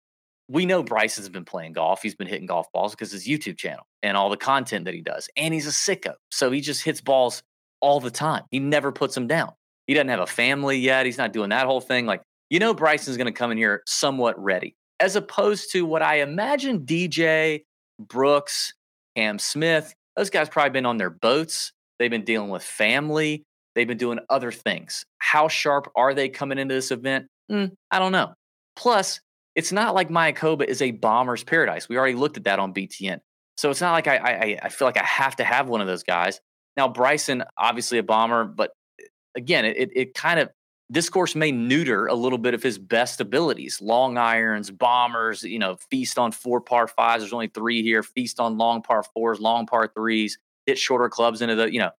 we 0.50 0.66
know 0.66 0.82
Bryson's 0.82 1.30
been 1.30 1.46
playing 1.46 1.74
golf. 1.74 2.02
He's 2.02 2.16
been 2.16 2.28
hitting 2.28 2.48
golf 2.48 2.68
balls 2.74 2.92
because 2.94 3.12
his 3.12 3.28
YouTube 3.28 3.58
channel 3.58 3.86
and 4.02 4.18
all 4.18 4.30
the 4.30 4.38
content 4.38 4.86
that 4.86 4.96
he 4.96 5.02
does. 5.02 5.30
And 5.38 5.54
he's 5.54 5.68
a 5.68 5.70
sicko. 5.70 6.14
So 6.32 6.50
he 6.50 6.60
just 6.60 6.84
hits 6.84 7.02
balls 7.02 7.44
all 7.82 8.00
the 8.00 8.10
time. 8.10 8.44
He 8.50 8.60
never 8.60 8.92
puts 8.92 9.14
them 9.14 9.28
down. 9.28 9.52
He 9.86 9.94
doesn't 9.94 10.10
have 10.10 10.20
a 10.20 10.28
family 10.28 10.78
yet. 10.80 11.06
He's 11.06 11.20
not 11.20 11.34
doing 11.34 11.50
that 11.50 11.68
whole 11.68 11.82
thing. 11.82 12.08
Like, 12.08 12.22
you 12.50 12.60
know, 12.60 12.74
Bryson's 12.74 13.16
going 13.16 13.28
to 13.28 13.32
come 13.32 13.52
in 13.52 13.58
here 13.58 13.84
somewhat 13.86 14.40
ready, 14.42 14.76
as 15.00 15.16
opposed 15.16 15.72
to 15.74 15.86
what 15.86 16.02
I 16.02 16.22
imagine 16.22 16.80
DJ, 16.86 17.64
Brooks, 18.00 18.74
Cam 19.16 19.38
Smith, 19.38 19.94
those 20.20 20.30
guys 20.30 20.50
probably 20.50 20.72
been 20.72 20.86
on 20.86 20.98
their 20.98 21.10
boats. 21.10 21.72
They've 21.98 22.12
been 22.12 22.26
dealing 22.26 22.50
with 22.50 22.62
family. 22.62 23.46
They've 23.74 23.88
been 23.88 23.98
doing 23.98 24.20
other 24.30 24.52
things. 24.52 25.06
How 25.20 25.48
sharp 25.48 25.90
are 25.96 26.14
they 26.14 26.28
coming 26.28 26.58
into 26.58 26.76
this 26.76 26.92
event? 26.92 27.28
Mm, 27.50 27.72
I 27.90 28.00
don't 28.00 28.12
know. 28.12 28.34
Plus, 28.76 29.22
it's 29.56 29.72
not 29.72 29.96
like 29.96 30.10
Mayakoba 30.10 30.66
is 30.66 30.82
a 30.82 30.92
bomber's 30.92 31.46
paradise. 31.46 31.88
We 31.88 31.98
already 31.98 32.16
looked 32.16 32.36
at 32.36 32.44
that 32.44 32.60
on 32.60 32.74
BTN. 32.74 33.20
So 33.56 33.70
it's 33.70 33.80
not 33.80 33.94
like 33.94 34.08
I, 34.08 34.18
I, 34.18 34.60
I 34.64 34.70
feel 34.70 34.90
like 34.90 34.98
I 34.98 35.06
have 35.06 35.38
to 35.38 35.46
have 35.46 35.70
one 35.70 35.80
of 35.80 35.88
those 35.88 36.04
guys. 36.04 36.42
Now 36.76 36.90
Bryson, 36.90 37.46
obviously 37.58 37.98
a 37.98 38.04
bomber, 38.04 38.44
but 38.44 38.72
eh, 39.00 39.06
again, 39.38 39.64
it 39.64 39.90
it 39.96 40.14
kind 40.14 40.42
of 40.42 40.50
this 40.90 41.10
course 41.10 41.36
may 41.36 41.52
neuter 41.52 42.08
a 42.08 42.16
little 42.16 42.38
bit 42.38 42.54
of 42.54 42.64
his 42.64 42.80
best 42.80 43.22
abilities. 43.22 43.80
Long 43.80 44.18
irons, 44.18 44.72
bombers, 44.72 45.44
you 45.44 45.60
know, 45.60 45.78
feast 45.92 46.18
on 46.18 46.32
four 46.32 46.62
par 46.62 46.88
fives. 46.88 47.22
There's 47.22 47.34
only 47.34 47.48
three 47.48 47.84
here. 47.84 48.02
Feast 48.02 48.40
on 48.40 48.58
long 48.58 48.82
par 48.82 49.04
fours, 49.14 49.40
long 49.40 49.68
par 49.68 49.92
threes. 49.96 50.40
Hit 50.66 50.80
shorter 50.80 51.10
clubs 51.10 51.42
into 51.42 51.56
the, 51.56 51.72
you 51.72 51.80
know. 51.80 51.92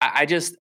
I, 0.00 0.10
I 0.14 0.26
just 0.26 0.56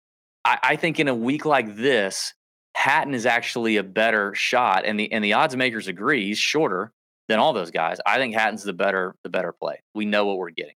I, 0.45 0.59
I 0.63 0.75
think 0.77 0.99
in 0.99 1.09
a 1.09 1.15
week 1.15 1.45
like 1.45 1.75
this, 1.75 2.33
Hatton 2.75 3.13
is 3.13 3.25
actually 3.25 3.77
a 3.77 3.83
better 3.83 4.33
shot, 4.33 4.85
and 4.85 4.99
the 4.99 5.11
and 5.11 5.23
the 5.23 5.33
odds 5.33 5.55
makers 5.55 5.87
agree 5.87 6.25
he's 6.25 6.39
shorter 6.39 6.93
than 7.27 7.39
all 7.39 7.51
those 7.51 7.71
guys. 7.71 7.99
I 8.05 8.17
think 8.17 8.33
Hatton's 8.33 8.63
the 8.63 8.73
better 8.73 9.15
the 9.23 9.29
better 9.29 9.51
play. 9.51 9.81
We 9.93 10.05
know 10.05 10.25
what 10.25 10.37
we're 10.37 10.51
getting. 10.51 10.75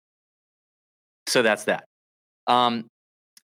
So 1.28 1.42
that's 1.42 1.64
that. 1.64 1.84
Um, 2.48 2.88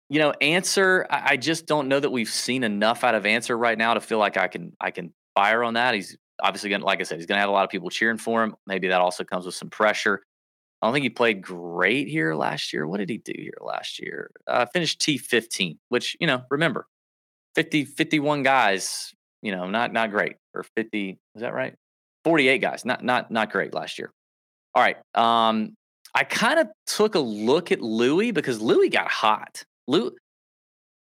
you 0.08 0.18
know, 0.18 0.32
Ancer. 0.40 1.06
I, 1.10 1.32
I 1.32 1.36
just 1.36 1.66
don't 1.66 1.88
know 1.88 2.00
that 2.00 2.10
we've 2.10 2.28
seen 2.28 2.64
enough 2.64 3.04
out 3.04 3.14
of 3.14 3.26
Ancer 3.26 3.56
right 3.56 3.76
now 3.76 3.94
to 3.94 4.00
feel 4.00 4.18
like 4.18 4.36
I 4.36 4.48
can 4.48 4.72
I 4.80 4.90
can 4.90 5.12
fire 5.34 5.62
on 5.62 5.74
that. 5.74 5.94
He's 5.94 6.16
obviously 6.40 6.70
going 6.70 6.80
to, 6.80 6.86
like 6.86 7.00
I 7.00 7.04
said, 7.04 7.18
he's 7.18 7.26
going 7.26 7.36
to 7.36 7.40
have 7.40 7.48
a 7.48 7.52
lot 7.52 7.64
of 7.64 7.70
people 7.70 7.90
cheering 7.90 8.18
for 8.18 8.42
him. 8.42 8.54
Maybe 8.66 8.88
that 8.88 9.00
also 9.00 9.24
comes 9.24 9.46
with 9.46 9.54
some 9.54 9.70
pressure. 9.70 10.22
I 10.80 10.86
don't 10.86 10.92
think 10.92 11.04
he 11.04 11.10
played 11.10 11.40
great 11.40 12.08
here 12.08 12.34
last 12.34 12.72
year. 12.72 12.86
What 12.86 12.98
did 12.98 13.08
he 13.08 13.18
do 13.18 13.32
here 13.34 13.58
last 13.60 13.98
year? 13.98 14.30
Uh, 14.46 14.66
finished 14.66 15.00
T15, 15.00 15.78
which, 15.88 16.16
you 16.20 16.26
know, 16.26 16.42
remember, 16.50 16.86
50, 17.54 17.86
51 17.86 18.42
guys, 18.42 19.14
you 19.40 19.52
know, 19.52 19.66
not 19.68 19.92
not 19.92 20.10
great. 20.10 20.36
Or 20.54 20.64
50, 20.76 21.18
is 21.34 21.40
that 21.42 21.54
right? 21.54 21.74
48 22.24 22.58
guys, 22.58 22.84
not 22.84 23.02
not 23.02 23.30
not 23.30 23.50
great 23.50 23.72
last 23.72 23.98
year. 23.98 24.12
All 24.74 24.82
right. 24.82 24.96
Um, 25.14 25.74
I 26.14 26.24
kind 26.24 26.58
of 26.58 26.68
took 26.86 27.14
a 27.14 27.20
look 27.20 27.72
at 27.72 27.80
Louis 27.80 28.30
because 28.30 28.60
Louis 28.60 28.90
got 28.90 29.10
hot. 29.10 29.64
Louis, 29.86 30.12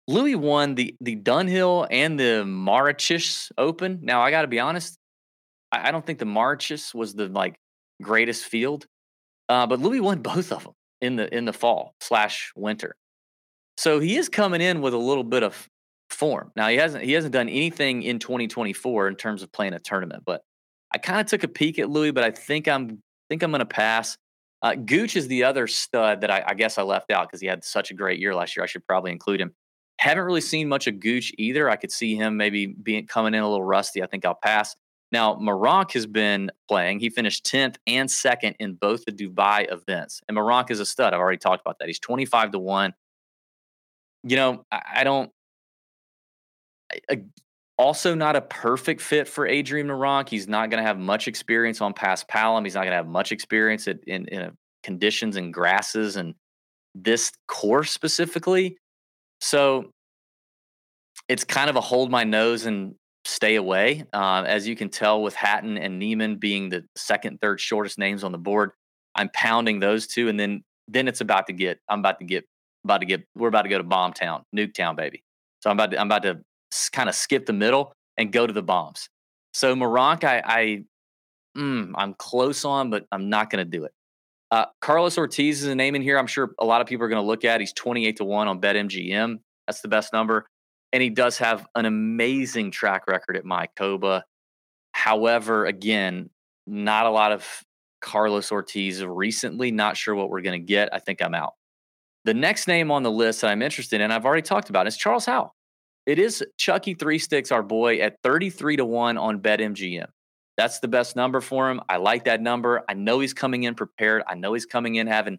Louis 0.06 0.34
won 0.34 0.74
the 0.74 0.94
the 1.00 1.16
Dunhill 1.16 1.86
and 1.90 2.18
the 2.18 2.44
Mauritius 2.44 3.50
Open. 3.58 4.00
Now 4.02 4.22
I 4.22 4.30
got 4.30 4.42
to 4.42 4.48
be 4.48 4.60
honest, 4.60 4.96
I, 5.70 5.88
I, 5.88 5.90
don't 5.90 6.04
think 6.04 6.18
the 6.18 6.24
Mauritius 6.24 6.94
was 6.94 7.14
the 7.14 7.28
like 7.28 7.56
greatest 8.02 8.44
field, 8.44 8.86
uh, 9.48 9.66
but 9.66 9.80
Louis 9.80 10.00
won 10.00 10.22
both 10.22 10.52
of 10.52 10.64
them 10.64 10.72
in 11.00 11.16
the 11.16 11.34
in 11.34 11.44
the 11.44 11.52
fall 11.52 11.94
slash 12.00 12.52
winter. 12.56 12.94
So 13.76 14.00
he 14.00 14.16
is 14.16 14.28
coming 14.28 14.60
in 14.60 14.80
with 14.80 14.94
a 14.94 14.98
little 14.98 15.24
bit 15.24 15.42
of 15.42 15.68
form. 16.10 16.52
Now 16.56 16.68
he 16.68 16.76
hasn't 16.76 17.04
he 17.04 17.12
hasn't 17.12 17.32
done 17.32 17.48
anything 17.48 18.02
in 18.02 18.18
2024 18.18 19.08
in 19.08 19.16
terms 19.16 19.42
of 19.42 19.52
playing 19.52 19.74
a 19.74 19.78
tournament, 19.78 20.22
but 20.24 20.42
I 20.92 20.98
kind 20.98 21.20
of 21.20 21.26
took 21.26 21.44
a 21.44 21.48
peek 21.48 21.78
at 21.78 21.90
Louis, 21.90 22.12
but 22.12 22.24
I 22.24 22.30
think 22.30 22.66
I'm 22.66 23.02
think 23.28 23.42
I'm 23.42 23.50
going 23.50 23.60
to 23.60 23.66
pass. 23.66 24.16
Uh, 24.62 24.74
Gooch 24.74 25.16
is 25.16 25.28
the 25.28 25.44
other 25.44 25.66
stud 25.66 26.20
that 26.22 26.30
I, 26.30 26.42
I 26.46 26.54
guess 26.54 26.78
I 26.78 26.82
left 26.82 27.10
out 27.10 27.28
because 27.28 27.40
he 27.40 27.46
had 27.46 27.64
such 27.64 27.90
a 27.90 27.94
great 27.94 28.18
year 28.18 28.34
last 28.34 28.56
year. 28.56 28.64
I 28.64 28.66
should 28.66 28.86
probably 28.86 29.12
include 29.12 29.40
him. 29.40 29.54
Haven't 29.98 30.24
really 30.24 30.40
seen 30.40 30.68
much 30.68 30.86
of 30.86 31.00
Gooch 31.00 31.32
either. 31.38 31.70
I 31.70 31.76
could 31.76 31.92
see 31.92 32.14
him 32.14 32.36
maybe 32.36 32.66
being 32.66 33.06
coming 33.06 33.34
in 33.34 33.40
a 33.40 33.48
little 33.48 33.64
rusty. 33.64 34.02
I 34.02 34.06
think 34.06 34.24
I'll 34.24 34.38
pass. 34.42 34.74
Now, 35.10 35.36
Meronk 35.36 35.92
has 35.92 36.06
been 36.06 36.50
playing. 36.68 37.00
He 37.00 37.08
finished 37.08 37.46
10th 37.46 37.76
and 37.86 38.10
second 38.10 38.56
in 38.58 38.74
both 38.74 39.04
the 39.04 39.12
Dubai 39.12 39.72
events. 39.72 40.20
And 40.28 40.36
Meronk 40.36 40.70
is 40.70 40.80
a 40.80 40.86
stud. 40.86 41.14
I've 41.14 41.20
already 41.20 41.38
talked 41.38 41.62
about 41.62 41.78
that. 41.78 41.88
He's 41.88 41.98
25 41.98 42.52
to 42.52 42.58
1. 42.58 42.92
You 44.24 44.36
know, 44.36 44.66
I, 44.70 44.82
I 44.96 45.04
don't 45.04 45.30
also 47.78 48.14
not 48.14 48.36
a 48.36 48.40
perfect 48.40 49.00
fit 49.00 49.28
for 49.28 49.46
Adrian 49.46 49.86
Meronk. 49.86 50.28
He's 50.28 50.48
not 50.48 50.70
going 50.70 50.82
to 50.82 50.86
have 50.86 50.98
much 50.98 51.28
experience 51.28 51.80
on 51.80 51.94
Paspalum. 51.94 52.64
He's 52.64 52.74
not 52.74 52.80
going 52.80 52.90
to 52.90 52.96
have 52.96 53.06
much 53.06 53.32
experience 53.32 53.86
in, 53.86 54.00
in, 54.06 54.26
in 54.28 54.50
conditions 54.82 55.36
and 55.36 55.54
grasses 55.54 56.16
and 56.16 56.34
this 56.94 57.32
course 57.46 57.92
specifically. 57.92 58.76
So 59.40 59.90
it's 61.28 61.44
kind 61.44 61.70
of 61.70 61.76
a 61.76 61.80
hold 61.80 62.10
my 62.10 62.24
nose 62.24 62.66
and 62.66 62.94
stay 63.24 63.56
away. 63.56 64.04
Uh, 64.12 64.44
as 64.46 64.66
you 64.66 64.74
can 64.74 64.88
tell, 64.88 65.22
with 65.22 65.34
Hatton 65.34 65.78
and 65.78 65.98
Niemann 65.98 66.36
being 66.36 66.68
the 66.70 66.84
second, 66.96 67.38
third 67.40 67.60
shortest 67.60 67.98
names 67.98 68.24
on 68.24 68.32
the 68.32 68.38
board, 68.38 68.72
I'm 69.14 69.30
pounding 69.32 69.78
those 69.78 70.06
two, 70.06 70.28
and 70.28 70.38
then 70.38 70.62
then 70.88 71.06
it's 71.06 71.20
about 71.20 71.46
to 71.48 71.52
get. 71.52 71.78
I'm 71.88 72.00
about 72.00 72.18
to 72.20 72.24
get. 72.24 72.44
About 72.84 73.00
to 73.00 73.06
get. 73.06 73.24
We're 73.36 73.48
about 73.48 73.62
to 73.62 73.68
go 73.68 73.78
to 73.78 73.84
Bomb 73.84 74.14
Town, 74.14 74.44
Nuke 74.56 74.74
Town, 74.74 74.96
baby. 74.96 75.22
So 75.60 75.70
I'm 75.70 75.76
about 75.76 75.90
to. 75.90 76.00
I'm 76.00 76.06
about 76.06 76.22
to 76.22 76.40
kind 76.92 77.08
of 77.08 77.14
skip 77.14 77.46
the 77.46 77.52
middle 77.52 77.92
and 78.16 78.32
go 78.32 78.46
to 78.46 78.52
the 78.52 78.62
bombs. 78.62 79.08
So 79.52 79.74
Meronk, 79.74 80.24
I, 80.24 80.42
I 80.44 80.84
mm, 81.56 81.92
I'm 81.94 82.14
close 82.14 82.64
on, 82.64 82.90
but 82.90 83.06
I'm 83.10 83.28
not 83.28 83.50
going 83.50 83.64
to 83.64 83.70
do 83.70 83.84
it. 83.84 83.92
Uh, 84.50 84.66
Carlos 84.80 85.18
Ortiz 85.18 85.62
is 85.62 85.68
a 85.68 85.74
name 85.74 85.94
in 85.94 86.02
here. 86.02 86.18
I'm 86.18 86.26
sure 86.26 86.52
a 86.58 86.64
lot 86.64 86.80
of 86.80 86.86
people 86.86 87.04
are 87.04 87.08
going 87.08 87.22
to 87.22 87.26
look 87.26 87.44
at. 87.44 87.60
He's 87.60 87.72
28 87.72 88.16
to 88.16 88.24
one 88.24 88.48
on 88.48 88.60
BetMGM. 88.60 89.38
That's 89.66 89.80
the 89.80 89.88
best 89.88 90.12
number, 90.12 90.46
and 90.92 91.02
he 91.02 91.10
does 91.10 91.38
have 91.38 91.66
an 91.74 91.84
amazing 91.84 92.70
track 92.70 93.06
record 93.06 93.36
at 93.36 93.44
Mayakoba. 93.44 94.22
However, 94.92 95.66
again, 95.66 96.30
not 96.66 97.06
a 97.06 97.10
lot 97.10 97.32
of 97.32 97.46
Carlos 98.00 98.50
Ortiz 98.50 99.04
recently. 99.04 99.70
Not 99.70 99.96
sure 99.96 100.14
what 100.14 100.30
we're 100.30 100.40
going 100.40 100.60
to 100.60 100.66
get. 100.66 100.88
I 100.92 100.98
think 100.98 101.22
I'm 101.22 101.34
out. 101.34 101.54
The 102.24 102.34
next 102.34 102.68
name 102.68 102.90
on 102.90 103.02
the 103.02 103.10
list 103.10 103.42
that 103.42 103.50
I'm 103.50 103.62
interested 103.62 104.00
in, 104.00 104.10
I've 104.10 104.24
already 104.24 104.42
talked 104.42 104.70
about, 104.70 104.86
is 104.86 104.96
Charles 104.96 105.26
Howell. 105.26 105.54
It 106.08 106.18
is 106.18 106.42
Chucky 106.56 106.94
Three 106.94 107.18
Sticks, 107.18 107.52
our 107.52 107.62
boy, 107.62 107.98
at 107.98 108.16
33 108.22 108.76
to 108.76 108.86
1 108.86 109.18
on 109.18 109.40
BetMGM. 109.40 110.06
That's 110.56 110.78
the 110.78 110.88
best 110.88 111.16
number 111.16 111.42
for 111.42 111.70
him. 111.70 111.82
I 111.86 111.98
like 111.98 112.24
that 112.24 112.40
number. 112.40 112.82
I 112.88 112.94
know 112.94 113.20
he's 113.20 113.34
coming 113.34 113.64
in 113.64 113.74
prepared. 113.74 114.22
I 114.26 114.34
know 114.34 114.54
he's 114.54 114.64
coming 114.64 114.94
in 114.94 115.06
having 115.06 115.38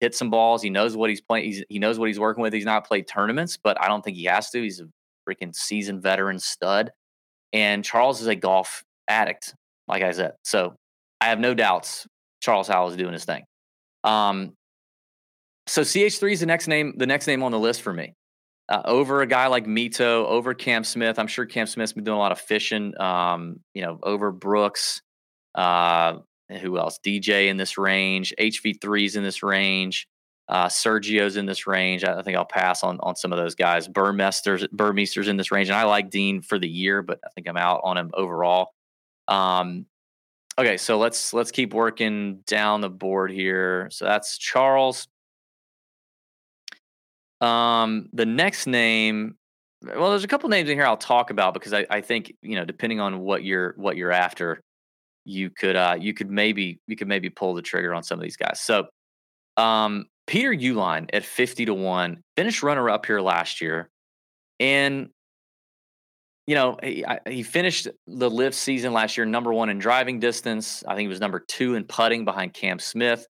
hit 0.00 0.16
some 0.16 0.28
balls. 0.28 0.60
He 0.60 0.70
knows 0.70 0.96
what 0.96 1.08
he's 1.08 1.20
playing. 1.20 1.44
He's, 1.44 1.62
he 1.68 1.78
knows 1.78 2.00
what 2.00 2.08
he's 2.08 2.18
working 2.18 2.42
with. 2.42 2.52
He's 2.52 2.64
not 2.64 2.84
played 2.84 3.06
tournaments, 3.06 3.56
but 3.62 3.80
I 3.80 3.86
don't 3.86 4.02
think 4.02 4.16
he 4.16 4.24
has 4.24 4.50
to. 4.50 4.60
He's 4.60 4.80
a 4.80 4.88
freaking 5.24 5.54
seasoned 5.54 6.02
veteran 6.02 6.40
stud. 6.40 6.90
And 7.52 7.84
Charles 7.84 8.20
is 8.20 8.26
a 8.26 8.34
golf 8.34 8.82
addict, 9.06 9.54
like 9.86 10.02
I 10.02 10.10
said. 10.10 10.32
So 10.42 10.74
I 11.20 11.26
have 11.26 11.38
no 11.38 11.54
doubts 11.54 12.08
Charles 12.40 12.66
Howell 12.66 12.88
is 12.88 12.96
doing 12.96 13.12
his 13.12 13.24
thing. 13.24 13.44
Um, 14.02 14.54
so 15.68 15.82
CH3 15.82 16.32
is 16.32 16.40
the 16.40 16.46
next 16.46 16.66
name, 16.66 16.94
the 16.96 17.06
next 17.06 17.28
name 17.28 17.44
on 17.44 17.52
the 17.52 17.60
list 17.60 17.82
for 17.82 17.92
me 17.92 18.16
uh, 18.72 18.80
over 18.86 19.20
a 19.20 19.26
guy 19.26 19.48
like 19.48 19.66
Mito, 19.66 20.24
over 20.24 20.54
Cam 20.54 20.82
Smith. 20.82 21.18
I'm 21.18 21.26
sure 21.26 21.44
Cam 21.44 21.66
Smith's 21.66 21.92
been 21.92 22.04
doing 22.04 22.16
a 22.16 22.20
lot 22.20 22.32
of 22.32 22.40
fishing. 22.40 22.98
Um, 22.98 23.60
you 23.74 23.82
know, 23.82 23.98
over 24.02 24.32
Brooks. 24.32 25.02
Uh, 25.54 26.20
who 26.48 26.78
else? 26.78 26.98
DJ 27.04 27.48
in 27.48 27.58
this 27.58 27.76
range. 27.76 28.32
HV3's 28.40 29.14
in 29.16 29.22
this 29.22 29.42
range. 29.42 30.08
Uh, 30.48 30.68
Sergio's 30.68 31.36
in 31.36 31.44
this 31.44 31.66
range. 31.66 32.02
I 32.02 32.22
think 32.22 32.34
I'll 32.34 32.46
pass 32.46 32.82
on 32.82 32.98
on 33.00 33.14
some 33.14 33.30
of 33.30 33.38
those 33.38 33.54
guys. 33.54 33.88
Burmester's 33.88 34.66
Burmester's 34.68 35.28
in 35.28 35.36
this 35.36 35.52
range, 35.52 35.68
and 35.68 35.76
I 35.76 35.84
like 35.84 36.08
Dean 36.08 36.40
for 36.40 36.58
the 36.58 36.68
year, 36.68 37.02
but 37.02 37.20
I 37.24 37.28
think 37.34 37.48
I'm 37.48 37.58
out 37.58 37.82
on 37.84 37.98
him 37.98 38.10
overall. 38.14 38.68
Um, 39.28 39.84
okay, 40.58 40.78
so 40.78 40.96
let's 40.96 41.34
let's 41.34 41.50
keep 41.50 41.74
working 41.74 42.40
down 42.46 42.80
the 42.80 42.90
board 42.90 43.30
here. 43.30 43.88
So 43.92 44.06
that's 44.06 44.38
Charles, 44.38 45.08
um, 47.42 48.08
the 48.12 48.24
next 48.24 48.66
name, 48.66 49.34
well, 49.82 50.10
there's 50.10 50.24
a 50.24 50.28
couple 50.28 50.48
names 50.48 50.70
in 50.70 50.76
here 50.76 50.86
I'll 50.86 50.96
talk 50.96 51.30
about 51.30 51.54
because 51.54 51.72
I, 51.72 51.84
I 51.90 52.00
think 52.00 52.32
you 52.40 52.54
know 52.54 52.64
depending 52.64 53.00
on 53.00 53.18
what 53.18 53.42
you're 53.44 53.74
what 53.76 53.96
you're 53.96 54.12
after, 54.12 54.62
you 55.24 55.50
could 55.50 55.74
uh, 55.74 55.96
you 55.98 56.14
could 56.14 56.30
maybe 56.30 56.80
you 56.86 56.96
could 56.96 57.08
maybe 57.08 57.28
pull 57.30 57.54
the 57.54 57.62
trigger 57.62 57.92
on 57.92 58.04
some 58.04 58.18
of 58.18 58.22
these 58.22 58.36
guys. 58.36 58.60
So 58.60 58.86
um, 59.56 60.06
Peter 60.28 60.52
Uihlein 60.52 61.10
at 61.12 61.24
fifty 61.24 61.64
to 61.64 61.74
one 61.74 62.22
finished 62.36 62.62
runner 62.62 62.88
up 62.88 63.06
here 63.06 63.20
last 63.20 63.60
year, 63.60 63.90
and 64.60 65.08
you 66.46 66.54
know 66.54 66.78
he, 66.80 67.04
he 67.28 67.42
finished 67.42 67.88
the 68.06 68.30
lift 68.30 68.54
season 68.54 68.92
last 68.92 69.16
year 69.16 69.26
number 69.26 69.52
one 69.52 69.68
in 69.68 69.80
driving 69.80 70.20
distance. 70.20 70.84
I 70.86 70.94
think 70.94 71.06
he 71.06 71.08
was 71.08 71.20
number 71.20 71.40
two 71.40 71.74
in 71.74 71.84
putting 71.84 72.24
behind 72.24 72.54
Cam 72.54 72.78
Smith. 72.78 73.26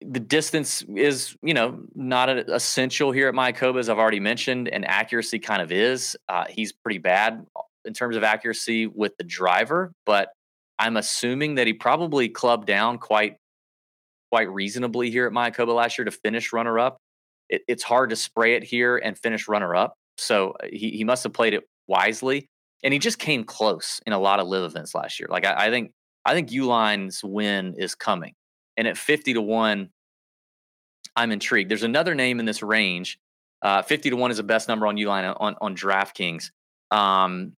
The 0.00 0.20
distance 0.20 0.82
is, 0.94 1.36
you 1.42 1.54
know, 1.54 1.80
not 1.94 2.28
essential 2.28 3.12
here 3.12 3.28
at 3.28 3.34
Mayakoba, 3.34 3.78
as 3.78 3.88
I've 3.88 3.98
already 3.98 4.20
mentioned, 4.20 4.68
and 4.68 4.86
accuracy 4.86 5.38
kind 5.38 5.62
of 5.62 5.72
is. 5.72 6.16
Uh, 6.28 6.44
he's 6.48 6.72
pretty 6.72 6.98
bad 6.98 7.46
in 7.84 7.94
terms 7.94 8.16
of 8.16 8.22
accuracy 8.22 8.86
with 8.86 9.16
the 9.16 9.24
driver, 9.24 9.92
but 10.04 10.28
I'm 10.78 10.96
assuming 10.96 11.56
that 11.56 11.66
he 11.66 11.72
probably 11.72 12.28
clubbed 12.28 12.66
down 12.66 12.98
quite 12.98 13.36
quite 14.30 14.48
reasonably 14.50 15.10
here 15.10 15.26
at 15.26 15.32
Mayakoba 15.32 15.74
last 15.74 15.98
year 15.98 16.04
to 16.04 16.10
finish 16.10 16.52
runner 16.52 16.78
up. 16.78 16.98
It, 17.48 17.62
it's 17.66 17.82
hard 17.82 18.10
to 18.10 18.16
spray 18.16 18.54
it 18.54 18.62
here 18.62 18.96
and 18.96 19.18
finish 19.18 19.48
runner 19.48 19.74
up, 19.74 19.94
so 20.18 20.54
uh, 20.62 20.66
he 20.72 20.90
he 20.90 21.04
must 21.04 21.22
have 21.24 21.32
played 21.32 21.54
it 21.54 21.64
wisely, 21.86 22.48
and 22.82 22.92
he 22.92 22.98
just 22.98 23.18
came 23.18 23.44
close 23.44 24.00
in 24.06 24.12
a 24.12 24.18
lot 24.18 24.40
of 24.40 24.46
LIV 24.46 24.64
events 24.64 24.94
last 24.94 25.20
year. 25.20 25.28
Like 25.30 25.44
I, 25.44 25.66
I 25.66 25.70
think 25.70 25.92
I 26.24 26.34
think 26.34 26.50
Uihlein's 26.50 27.22
win 27.24 27.74
is 27.76 27.94
coming, 27.94 28.34
and 28.80 28.88
at 28.88 28.96
fifty 28.96 29.34
to 29.34 29.42
one, 29.42 29.90
I'm 31.14 31.32
intrigued. 31.32 31.70
There's 31.70 31.82
another 31.82 32.14
name 32.14 32.40
in 32.40 32.46
this 32.46 32.62
range. 32.62 33.18
Uh, 33.62 33.82
50 33.82 34.10
to 34.10 34.16
1 34.16 34.30
is 34.30 34.38
the 34.38 34.42
best 34.42 34.68
number 34.68 34.86
on 34.86 34.96
Uihlein 34.96 35.36
on, 35.38 35.54
on 35.60 35.76
DraftKings. 35.76 36.50
Um, 36.90 37.52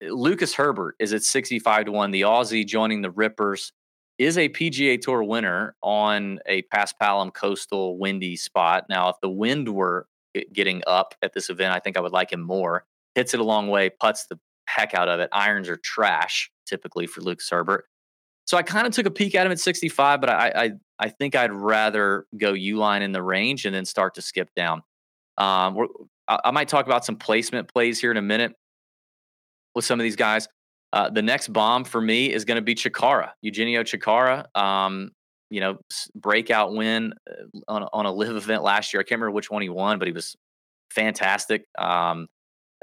Lucas 0.00 0.54
Herbert 0.54 0.96
is 0.98 1.12
at 1.12 1.22
65 1.22 1.86
to 1.86 1.92
1. 1.92 2.10
The 2.10 2.22
Aussie 2.22 2.66
joining 2.66 3.02
the 3.02 3.10
Rippers 3.10 3.72
is 4.18 4.38
a 4.38 4.48
PGA 4.48 5.00
Tour 5.00 5.22
winner 5.22 5.76
on 5.82 6.38
a 6.46 6.62
Paspalum 6.74 7.34
coastal 7.34 7.98
windy 7.98 8.36
spot. 8.36 8.86
Now, 8.88 9.10
if 9.10 9.16
the 9.20 9.28
wind 9.28 9.68
were 9.68 10.06
getting 10.52 10.82
up 10.86 11.14
at 11.22 11.34
this 11.34 11.50
event, 11.50 11.74
I 11.74 11.80
think 11.80 11.96
I 11.96 12.00
would 12.00 12.12
like 12.12 12.32
him 12.32 12.40
more. 12.40 12.84
Hits 13.14 13.34
it 13.34 13.40
a 13.40 13.44
long 13.44 13.68
way, 13.68 13.90
puts 13.90 14.26
the 14.26 14.38
heck 14.66 14.94
out 14.94 15.08
of 15.08 15.20
it. 15.20 15.28
Irons 15.32 15.68
are 15.68 15.76
trash 15.76 16.50
typically 16.66 17.06
for 17.06 17.20
Lucas 17.20 17.50
Herbert. 17.50 17.84
So 18.52 18.58
I 18.58 18.62
kind 18.62 18.86
of 18.86 18.92
took 18.92 19.06
a 19.06 19.10
peek 19.10 19.34
at 19.34 19.46
him 19.46 19.52
at 19.52 19.58
65, 19.58 20.20
but 20.20 20.28
I, 20.28 20.52
I 20.54 20.70
I 20.98 21.08
think 21.08 21.34
I'd 21.34 21.54
rather 21.54 22.26
go 22.36 22.52
Uihlein 22.52 23.00
in 23.00 23.12
the 23.12 23.22
range 23.22 23.64
and 23.64 23.74
then 23.74 23.86
start 23.86 24.16
to 24.16 24.20
skip 24.20 24.50
down. 24.54 24.82
Um, 25.38 25.88
I, 26.28 26.38
I 26.44 26.50
might 26.50 26.68
talk 26.68 26.84
about 26.84 27.02
some 27.06 27.16
placement 27.16 27.72
plays 27.72 27.98
here 27.98 28.10
in 28.10 28.18
a 28.18 28.22
minute 28.22 28.52
with 29.74 29.86
some 29.86 29.98
of 29.98 30.04
these 30.04 30.16
guys. 30.16 30.48
Uh, 30.92 31.08
the 31.08 31.22
next 31.22 31.50
bomb 31.50 31.84
for 31.84 31.98
me 31.98 32.30
is 32.30 32.44
going 32.44 32.56
to 32.56 32.62
be 32.62 32.74
Chacarra, 32.74 33.30
Eugenio 33.40 33.84
Chacarra. 33.84 34.44
Um, 34.54 35.12
you 35.48 35.60
know, 35.60 35.78
breakout 36.14 36.74
win 36.74 37.14
uh, 37.30 37.58
on, 37.68 37.88
on 37.94 38.04
a 38.04 38.12
LIV 38.12 38.36
event 38.36 38.62
last 38.62 38.92
year. 38.92 39.00
I 39.00 39.04
can't 39.04 39.18
remember 39.18 39.34
which 39.34 39.50
one 39.50 39.62
he 39.62 39.70
won, 39.70 39.98
but 39.98 40.08
he 40.08 40.12
was 40.12 40.36
fantastic. 40.90 41.64
Um, 41.78 42.26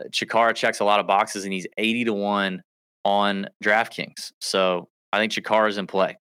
Chacarra 0.09 0.55
checks 0.55 0.79
a 0.79 0.83
lot 0.83 0.99
of 0.99 1.05
boxes, 1.05 1.43
and 1.43 1.53
he's 1.53 1.67
80 1.77 2.05
to 2.05 2.13
1 2.13 2.63
on 3.05 3.47
DraftKings. 3.63 4.31
So 4.41 4.89
I 5.11 5.19
think 5.19 5.31
Chacarra 5.31 5.69
is 5.69 5.77
in 5.77 5.87
play. 5.87 6.17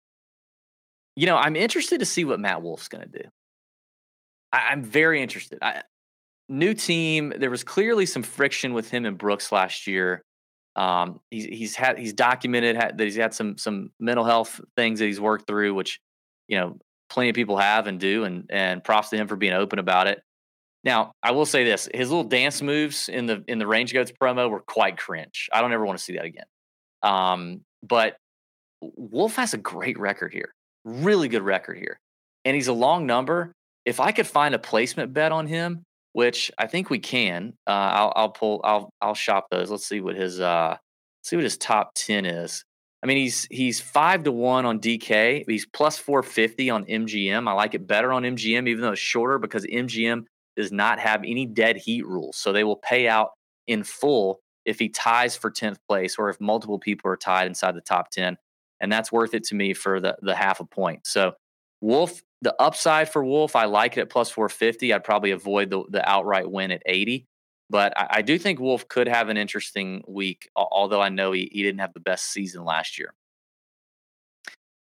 You 1.17 1.27
know, 1.27 1.37
I'm 1.37 1.57
interested 1.57 2.01
to 2.01 2.07
see 2.07 2.25
what 2.25 2.41
Matt 2.41 2.63
Wolff's 2.63 2.89
going 2.89 3.05
to 3.11 3.23
do. 3.23 3.29
I, 4.53 4.73
am 4.73 4.83
very 4.83 5.23
interested. 5.23 5.59
I, 5.63 5.83
new 6.49 6.75
team. 6.75 7.33
There 7.37 7.51
was 7.51 7.65
clearly 7.65 8.07
some 8.07 8.23
friction 8.23 8.75
with 8.75 8.91
him 8.91 9.05
and 9.05 9.17
Brooks 9.17 9.53
last 9.53 9.87
year. 9.87 10.23
Um, 10.77 11.21
he's 11.31 11.45
he's 11.45 11.77
had 11.77 11.99
he's 11.99 12.13
documented 12.13 12.77
that 12.77 13.01
he's 13.01 13.17
had 13.17 13.33
some 13.33 13.57
some 13.59 13.91
mental 14.01 14.25
health 14.25 14.61
things 14.77 14.99
that 14.99 15.07
he's 15.07 15.21
worked 15.21 15.47
through, 15.47 15.75
which 15.75 16.01
you 16.49 16.59
know 16.59 16.79
plenty 17.09 17.29
of 17.31 17.37
people 17.37 17.57
have 17.57 17.87
and 17.87 18.01
do, 18.01 18.25
and 18.25 18.47
and 18.51 18.83
props 18.83 19.11
to 19.11 19.17
him 19.17 19.29
for 19.29 19.37
being 19.37 19.53
open 19.53 19.79
about 19.79 20.09
it. 20.09 20.21
Now, 20.83 21.13
I 21.23 21.31
will 21.31 21.47
say 21.47 21.65
this: 21.65 21.89
his 21.95 22.11
little 22.11 22.25
dance 22.25 22.61
moves 22.61 23.09
in 23.09 23.27
the 23.27 23.45
in 23.47 23.59
the 23.59 23.67
Range 23.67 23.93
Goats 23.93 24.13
promo 24.21 24.51
were 24.51 24.61
quite 24.61 24.99
cringe. 24.99 25.49
I 25.53 25.61
don't 25.61 25.73
ever 25.73 25.87
want 25.87 25.99
to 25.99 26.05
see 26.05 26.15
that 26.15 26.25
again. 26.25 26.47
Um, 27.03 27.61
but 27.83 28.17
Wolff 28.97 29.37
has 29.37 29.55
a 29.55 29.59
great 29.59 29.99
record 29.99 30.33
here, 30.33 30.53
really 30.85 31.29
good 31.29 31.43
record 31.43 31.79
here, 31.79 31.99
and 32.45 32.55
he's 32.55 32.69
a 32.69 32.73
long 32.73 33.07
number. 33.07 33.53
If 33.85 34.01
I 34.01 34.13
could 34.13 34.27
find 34.27 34.55
a 34.55 34.59
placement 34.59 35.13
bet 35.13 35.33
on 35.33 35.47
him, 35.47 35.85
which 36.15 36.51
I 36.57 36.67
think 36.67 36.91
we 36.91 37.01
can. 37.01 37.55
Uh, 37.67 37.71
I'll, 37.71 38.13
I'll 38.17 38.31
pull. 38.31 38.61
I'll 38.65 38.89
I'll 39.03 39.15
shop 39.15 39.49
those. 39.51 39.71
Let's 39.71 39.87
see 39.87 40.01
what 40.01 40.17
his 40.17 40.41
uh 40.41 40.77
see 41.23 41.37
what 41.37 41.43
his 41.43 41.59
top 41.59 41.91
ten 41.95 42.25
is. 42.25 42.65
I 43.03 43.07
mean, 43.07 43.19
he's 43.19 43.47
he's 43.51 43.81
five 43.81 44.23
to 44.23 44.33
one 44.33 44.65
on 44.65 44.81
DK. 44.81 45.45
He's 45.47 45.67
plus 45.67 45.99
four 45.99 46.23
fifty 46.23 46.71
on 46.71 46.85
MGM. 46.87 47.49
I 47.49 47.53
like 47.53 47.75
it 47.75 47.87
better 47.87 48.13
on 48.13 48.23
MGM, 48.23 48.69
even 48.69 48.81
though 48.81 48.93
it's 48.93 49.01
shorter 49.01 49.39
because 49.39 49.67
MGM 49.67 50.25
does 50.57 50.73
not 50.73 51.01
have 51.01 51.23
any 51.25 51.47
dead 51.47 51.77
heat 51.77 52.07
rules, 52.07 52.37
so 52.37 52.53
they 52.53 52.65
will 52.65 52.77
pay 52.77 53.09
out 53.09 53.31
in 53.67 53.83
full 53.83 54.41
if 54.65 54.79
he 54.79 54.89
ties 54.89 55.37
for 55.37 55.51
tenth 55.51 55.79
place 55.89 56.15
or 56.17 56.31
if 56.31 56.41
multiple 56.41 56.79
people 56.79 57.11
are 57.11 57.17
tied 57.17 57.49
inside 57.49 57.75
the 57.75 57.81
top 57.81 58.11
ten, 58.11 58.37
and 58.81 58.93
that's 58.93 59.13
worth 59.13 59.35
it 59.35 59.45
to 59.45 59.55
me 59.55 59.75
for 59.75 60.01
the 60.01 60.17
the 60.23 60.35
half 60.35 60.61
a 60.61 60.65
point. 60.65 61.07
So 61.07 61.35
Wolff, 61.81 62.23
the 62.41 62.55
upside 62.61 63.11
for 63.11 63.25
Wolff, 63.25 63.55
I 63.55 63.67
like 63.67 63.97
it 63.97 64.03
at 64.03 64.11
plus 64.11 64.31
450. 64.31 64.93
I'd 64.93 65.05
probably 65.05 65.33
avoid 65.33 65.71
the, 65.71 65.85
the 65.91 66.09
outright 66.09 66.51
win 66.51 66.71
at 66.71 66.83
80. 66.87 67.27
But 67.71 67.93
I, 67.99 68.07
I 68.11 68.23
do 68.23 68.39
think 68.39 68.59
Wolff 68.59 68.89
could 68.89 69.09
have 69.09 69.29
an 69.29 69.37
interesting 69.37 70.03
week, 70.07 70.49
although 70.57 71.01
I 71.01 71.09
know 71.09 71.33
he, 71.33 71.49
he 71.53 71.63
didn't 71.63 71.81
have 71.81 71.93
the 71.93 72.01
best 72.01 72.33
season 72.33 72.65
last 72.65 72.99
year. 72.99 73.13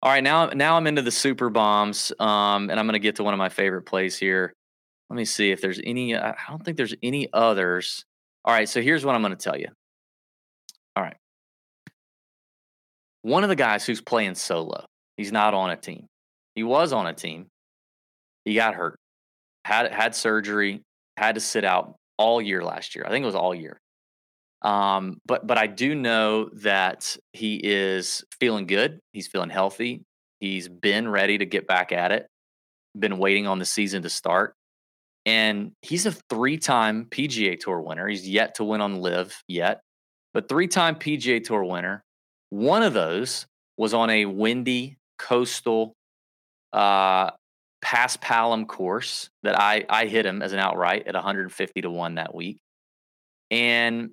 All 0.02 0.10
right, 0.10 0.22
now 0.22 0.46
now 0.46 0.76
I'm 0.76 0.88
into 0.88 1.02
the 1.02 1.12
super 1.12 1.48
bombs, 1.48 2.12
um, 2.18 2.70
and 2.70 2.80
I'm 2.80 2.86
going 2.86 2.94
to 2.94 2.98
get 2.98 3.16
to 3.16 3.24
one 3.24 3.34
of 3.34 3.38
my 3.38 3.48
favorite 3.48 3.82
plays 3.82 4.18
here. 4.18 4.52
Let 5.08 5.16
me 5.16 5.24
see 5.24 5.52
if 5.52 5.60
there's 5.60 5.80
any. 5.84 6.16
I 6.16 6.34
don't 6.48 6.64
think 6.64 6.76
there's 6.76 6.94
any 7.04 7.28
others. 7.32 8.04
All 8.44 8.52
right, 8.52 8.68
so 8.68 8.82
here's 8.82 9.04
what 9.04 9.14
I'm 9.14 9.22
going 9.22 9.36
to 9.36 9.42
tell 9.42 9.56
you. 9.56 9.68
All 10.96 11.04
right, 11.04 11.16
one 13.22 13.42
of 13.44 13.48
the 13.48 13.56
guys 13.56 13.86
who's 13.86 14.00
playing 14.00 14.34
solo, 14.34 14.84
he's 15.16 15.32
not 15.32 15.54
on 15.54 15.70
a 15.70 15.76
team. 15.76 16.06
He 16.54 16.62
was 16.62 16.92
on 16.92 17.06
a 17.06 17.14
team. 17.14 17.46
He 18.44 18.54
got 18.54 18.74
hurt, 18.74 18.98
had 19.64 19.92
had 19.92 20.14
surgery, 20.14 20.82
had 21.16 21.36
to 21.36 21.40
sit 21.40 21.64
out 21.64 21.94
all 22.18 22.42
year 22.42 22.62
last 22.62 22.94
year. 22.94 23.04
I 23.06 23.10
think 23.10 23.22
it 23.22 23.26
was 23.26 23.34
all 23.34 23.54
year. 23.54 23.78
Um, 24.62 25.18
but 25.26 25.46
but 25.46 25.58
I 25.58 25.66
do 25.66 25.94
know 25.94 26.48
that 26.54 27.16
he 27.32 27.60
is 27.62 28.24
feeling 28.38 28.66
good. 28.66 29.00
He's 29.12 29.28
feeling 29.28 29.50
healthy. 29.50 30.02
He's 30.40 30.68
been 30.68 31.08
ready 31.08 31.38
to 31.38 31.46
get 31.46 31.66
back 31.66 31.92
at 31.92 32.12
it. 32.12 32.26
Been 32.98 33.18
waiting 33.18 33.46
on 33.46 33.58
the 33.58 33.64
season 33.64 34.02
to 34.02 34.10
start. 34.10 34.54
And 35.24 35.70
he's 35.82 36.04
a 36.04 36.12
three-time 36.30 37.06
PGA 37.08 37.58
Tour 37.58 37.80
winner. 37.80 38.08
He's 38.08 38.28
yet 38.28 38.56
to 38.56 38.64
win 38.64 38.80
on 38.80 39.00
LIV 39.00 39.40
yet, 39.46 39.80
but 40.34 40.48
three-time 40.48 40.96
PGA 40.96 41.42
Tour 41.42 41.62
winner. 41.62 42.02
One 42.52 42.82
of 42.82 42.92
those 42.92 43.46
was 43.78 43.94
on 43.94 44.10
a 44.10 44.26
windy 44.26 44.98
coastal 45.18 45.94
uh, 46.74 47.30
Paspalum 47.82 48.68
course 48.68 49.30
that 49.42 49.58
I 49.58 49.86
I 49.88 50.04
hit 50.04 50.26
him 50.26 50.42
as 50.42 50.52
an 50.52 50.58
outright 50.58 51.06
at 51.06 51.14
150 51.14 51.80
to 51.80 51.90
one 51.90 52.16
that 52.16 52.34
week, 52.34 52.58
and 53.50 54.10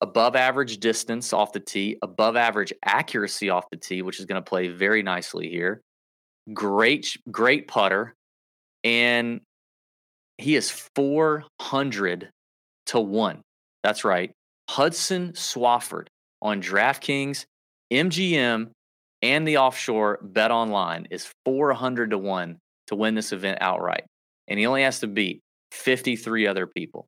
above 0.00 0.34
average 0.34 0.78
distance 0.78 1.32
off 1.32 1.52
the 1.52 1.60
tee, 1.60 1.98
above 2.02 2.34
average 2.34 2.72
accuracy 2.84 3.48
off 3.48 3.70
the 3.70 3.76
tee, 3.76 4.02
which 4.02 4.18
is 4.18 4.26
going 4.26 4.42
to 4.42 4.48
play 4.48 4.66
very 4.66 5.04
nicely 5.04 5.48
here. 5.48 5.82
Great 6.52 7.16
great 7.30 7.68
putter, 7.68 8.12
and 8.82 9.40
he 10.36 10.56
is 10.56 10.68
400 10.96 12.28
to 12.86 12.98
one. 12.98 13.40
That's 13.84 14.02
right, 14.02 14.32
Hudson 14.68 15.34
Swafford 15.34 16.08
on 16.42 16.60
DraftKings, 16.60 17.46
MGM, 17.92 18.70
and 19.22 19.46
the 19.46 19.58
offshore 19.58 20.18
bet 20.22 20.50
online 20.50 21.06
is 21.10 21.32
400 21.44 22.10
to 22.10 22.18
1 22.18 22.58
to 22.88 22.96
win 22.96 23.14
this 23.14 23.32
event 23.32 23.58
outright. 23.60 24.04
And 24.48 24.58
he 24.58 24.66
only 24.66 24.82
has 24.82 25.00
to 25.00 25.06
beat 25.06 25.40
53 25.70 26.46
other 26.46 26.66
people. 26.66 27.06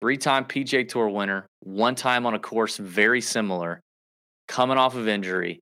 Three 0.00 0.16
time 0.16 0.46
PGA 0.46 0.88
Tour 0.88 1.08
winner, 1.08 1.46
one 1.60 1.94
time 1.94 2.24
on 2.24 2.34
a 2.34 2.38
course 2.38 2.78
very 2.78 3.20
similar, 3.20 3.80
coming 4.48 4.78
off 4.78 4.96
of 4.96 5.06
injury, 5.06 5.60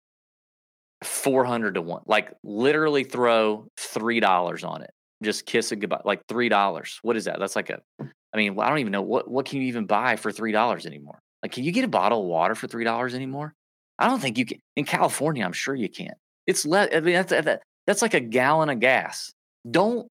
400 1.02 1.74
to 1.74 1.82
1. 1.82 2.02
Like 2.06 2.32
literally 2.44 3.02
throw 3.02 3.66
$3 3.78 4.68
on 4.68 4.82
it. 4.82 4.90
Just 5.22 5.44
kiss 5.46 5.72
it 5.72 5.76
goodbye. 5.76 6.02
Like 6.04 6.24
$3. 6.28 6.98
What 7.02 7.16
is 7.16 7.24
that? 7.24 7.40
That's 7.40 7.56
like 7.56 7.70
a, 7.70 7.80
I 8.00 8.36
mean, 8.36 8.58
I 8.60 8.68
don't 8.68 8.78
even 8.78 8.92
know 8.92 9.02
what, 9.02 9.28
what 9.28 9.46
can 9.46 9.60
you 9.60 9.66
even 9.68 9.86
buy 9.86 10.14
for 10.14 10.30
$3 10.30 10.86
anymore? 10.86 11.18
Like, 11.42 11.52
can 11.52 11.64
you 11.64 11.72
get 11.72 11.84
a 11.84 11.88
bottle 11.88 12.22
of 12.22 12.26
water 12.26 12.54
for 12.54 12.66
$3 12.66 13.14
anymore? 13.14 13.54
I 13.98 14.06
don't 14.08 14.20
think 14.20 14.38
you 14.38 14.46
can. 14.46 14.58
In 14.76 14.84
California, 14.84 15.44
I'm 15.44 15.52
sure 15.52 15.74
you 15.74 15.88
can't. 15.88 16.16
It's 16.46 16.64
let. 16.64 16.94
I 16.94 17.00
mean, 17.00 17.14
that's 17.14 17.60
that's 17.86 18.02
like 18.02 18.14
a 18.14 18.20
gallon 18.20 18.70
of 18.70 18.80
gas. 18.80 19.32
Don't 19.68 20.08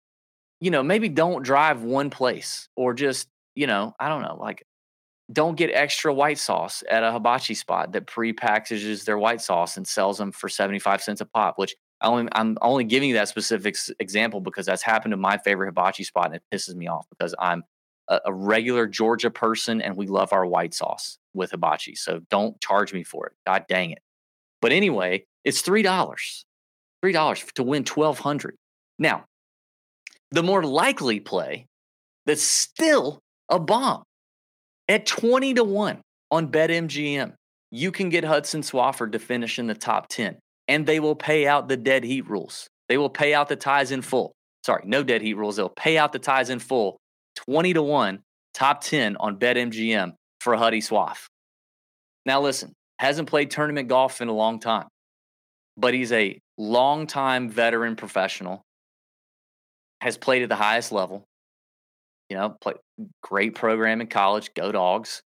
you 0.61 0.71
know? 0.71 0.83
Maybe 0.83 1.09
don't 1.09 1.43
drive 1.43 1.83
one 1.83 2.09
place, 2.09 2.69
or 2.77 2.95
just 2.95 3.29
you 3.55 3.67
know, 3.67 3.95
I 4.01 4.09
don't 4.09 4.23
know. 4.23 4.37
Like 4.41 4.65
don't 5.33 5.57
get 5.57 5.71
extra 5.73 6.13
white 6.13 6.39
sauce 6.39 6.85
at 6.91 7.03
a 7.03 7.11
hibachi 7.11 7.55
spot 7.55 7.93
that 7.93 8.07
pre-packages 8.07 9.05
their 9.05 9.19
white 9.19 9.41
sauce 9.41 9.77
and 9.77 9.87
sells 9.87 10.19
them 10.19 10.31
for 10.31 10.49
75 10.49 11.03
cents 11.03 11.21
a 11.21 11.25
pop, 11.25 11.59
which 11.59 11.75
I 12.03 12.09
only, 12.09 12.29
I'm 12.33 12.59
only 12.61 12.85
giving 12.85 13.09
you 13.09 13.15
that 13.15 13.29
specific 13.29 13.77
example 13.99 14.41
because 14.41 14.67
that's 14.67 14.83
happened 14.83 15.13
to 15.13 15.17
my 15.17 15.39
favorite 15.39 15.69
hibachi 15.69 16.05
spot 16.05 16.27
and 16.27 16.35
it 16.35 16.43
pisses 16.53 16.75
me 16.75 16.89
off 16.89 17.07
because 17.09 17.35
I'm 17.39 17.63
a, 18.09 18.21
a 18.27 18.33
regular 18.33 18.87
Georgia 18.87 19.31
person 19.31 19.81
and 19.81 19.97
we 19.97 20.07
love 20.07 20.33
our 20.33 20.47
white 20.47 20.75
sauce 20.75 21.19
with 21.33 21.51
hibachi. 21.51 21.95
So 21.95 22.21
don't 22.31 22.61
charge 22.61 22.93
me 22.93 23.05
for 23.05 23.27
it. 23.27 23.33
God 23.47 23.65
dang 23.69 23.91
it. 23.91 24.01
But 24.61 24.73
anyway, 24.73 25.25
it's 25.45 25.63
$3. 25.63 25.85
$3 27.05 27.53
to 27.53 27.63
win 27.63 27.85
1200 27.85 28.57
Now, 28.99 29.25
the 30.31 30.43
more 30.43 30.63
likely 30.63 31.21
play 31.21 31.67
that's 32.27 32.43
still 32.43 33.21
a 33.51 33.59
bomb 33.59 34.03
at 34.89 35.07
20 35.07 35.55
to 35.55 35.65
1 35.65 36.01
on 36.31 36.49
BetMGM, 36.49 37.35
you 37.71 37.93
can 37.93 38.09
get 38.09 38.25
Hudson 38.25 38.63
Swafford 38.63 39.13
to 39.13 39.19
finish 39.19 39.59
in 39.59 39.67
the 39.67 39.75
top 39.75 40.09
10, 40.09 40.39
and 40.69 40.87
they 40.87 41.01
will 41.01 41.15
pay 41.15 41.47
out 41.47 41.69
the 41.69 41.77
dead 41.77 42.05
heat 42.05 42.29
rules. 42.29 42.69
They 42.89 42.99
will 42.99 43.11
pay 43.11 43.35
out 43.35 43.49
the 43.49 43.57
ties 43.57 43.91
in 43.91 44.03
full. 44.03 44.33
Sorry, 44.65 44.83
no 44.87 45.03
dead 45.03 45.23
heat 45.23 45.35
rules. 45.35 45.57
They'll 45.57 45.69
pay 45.69 45.99
out 45.99 46.13
the 46.13 46.19
ties 46.19 46.51
in 46.51 46.59
full 46.59 46.99
20 47.49 47.75
to 47.75 47.83
1, 47.83 48.21
top 48.55 48.81
10 48.83 49.17
on 49.19 49.39
BetMGM 49.39 50.15
for 50.41 50.57
Huddy 50.57 50.81
Swaff. 50.81 51.27
Now, 52.27 52.41
listen, 52.41 52.73
hasn't 52.99 53.29
played 53.29 53.51
tournament 53.51 53.89
golf 53.89 54.21
in 54.21 54.29
a 54.29 54.33
long 54.33 54.61
time, 54.61 54.89
but 55.77 55.95
he's 55.95 56.13
a 56.13 56.39
long-time 56.57 57.51
veteran 57.51 57.97
professional, 57.97 58.63
has 60.01 60.17
played 60.17 60.43
at 60.43 60.49
the 60.49 60.55
highest 60.55 60.93
level, 60.93 61.25
you 62.31 62.37
know, 62.37 62.57
play 62.61 62.75
great 63.23 63.55
program 63.55 64.01
in 64.01 64.07
college, 64.07 64.53
go 64.55 64.73
dogs. 64.73 65.23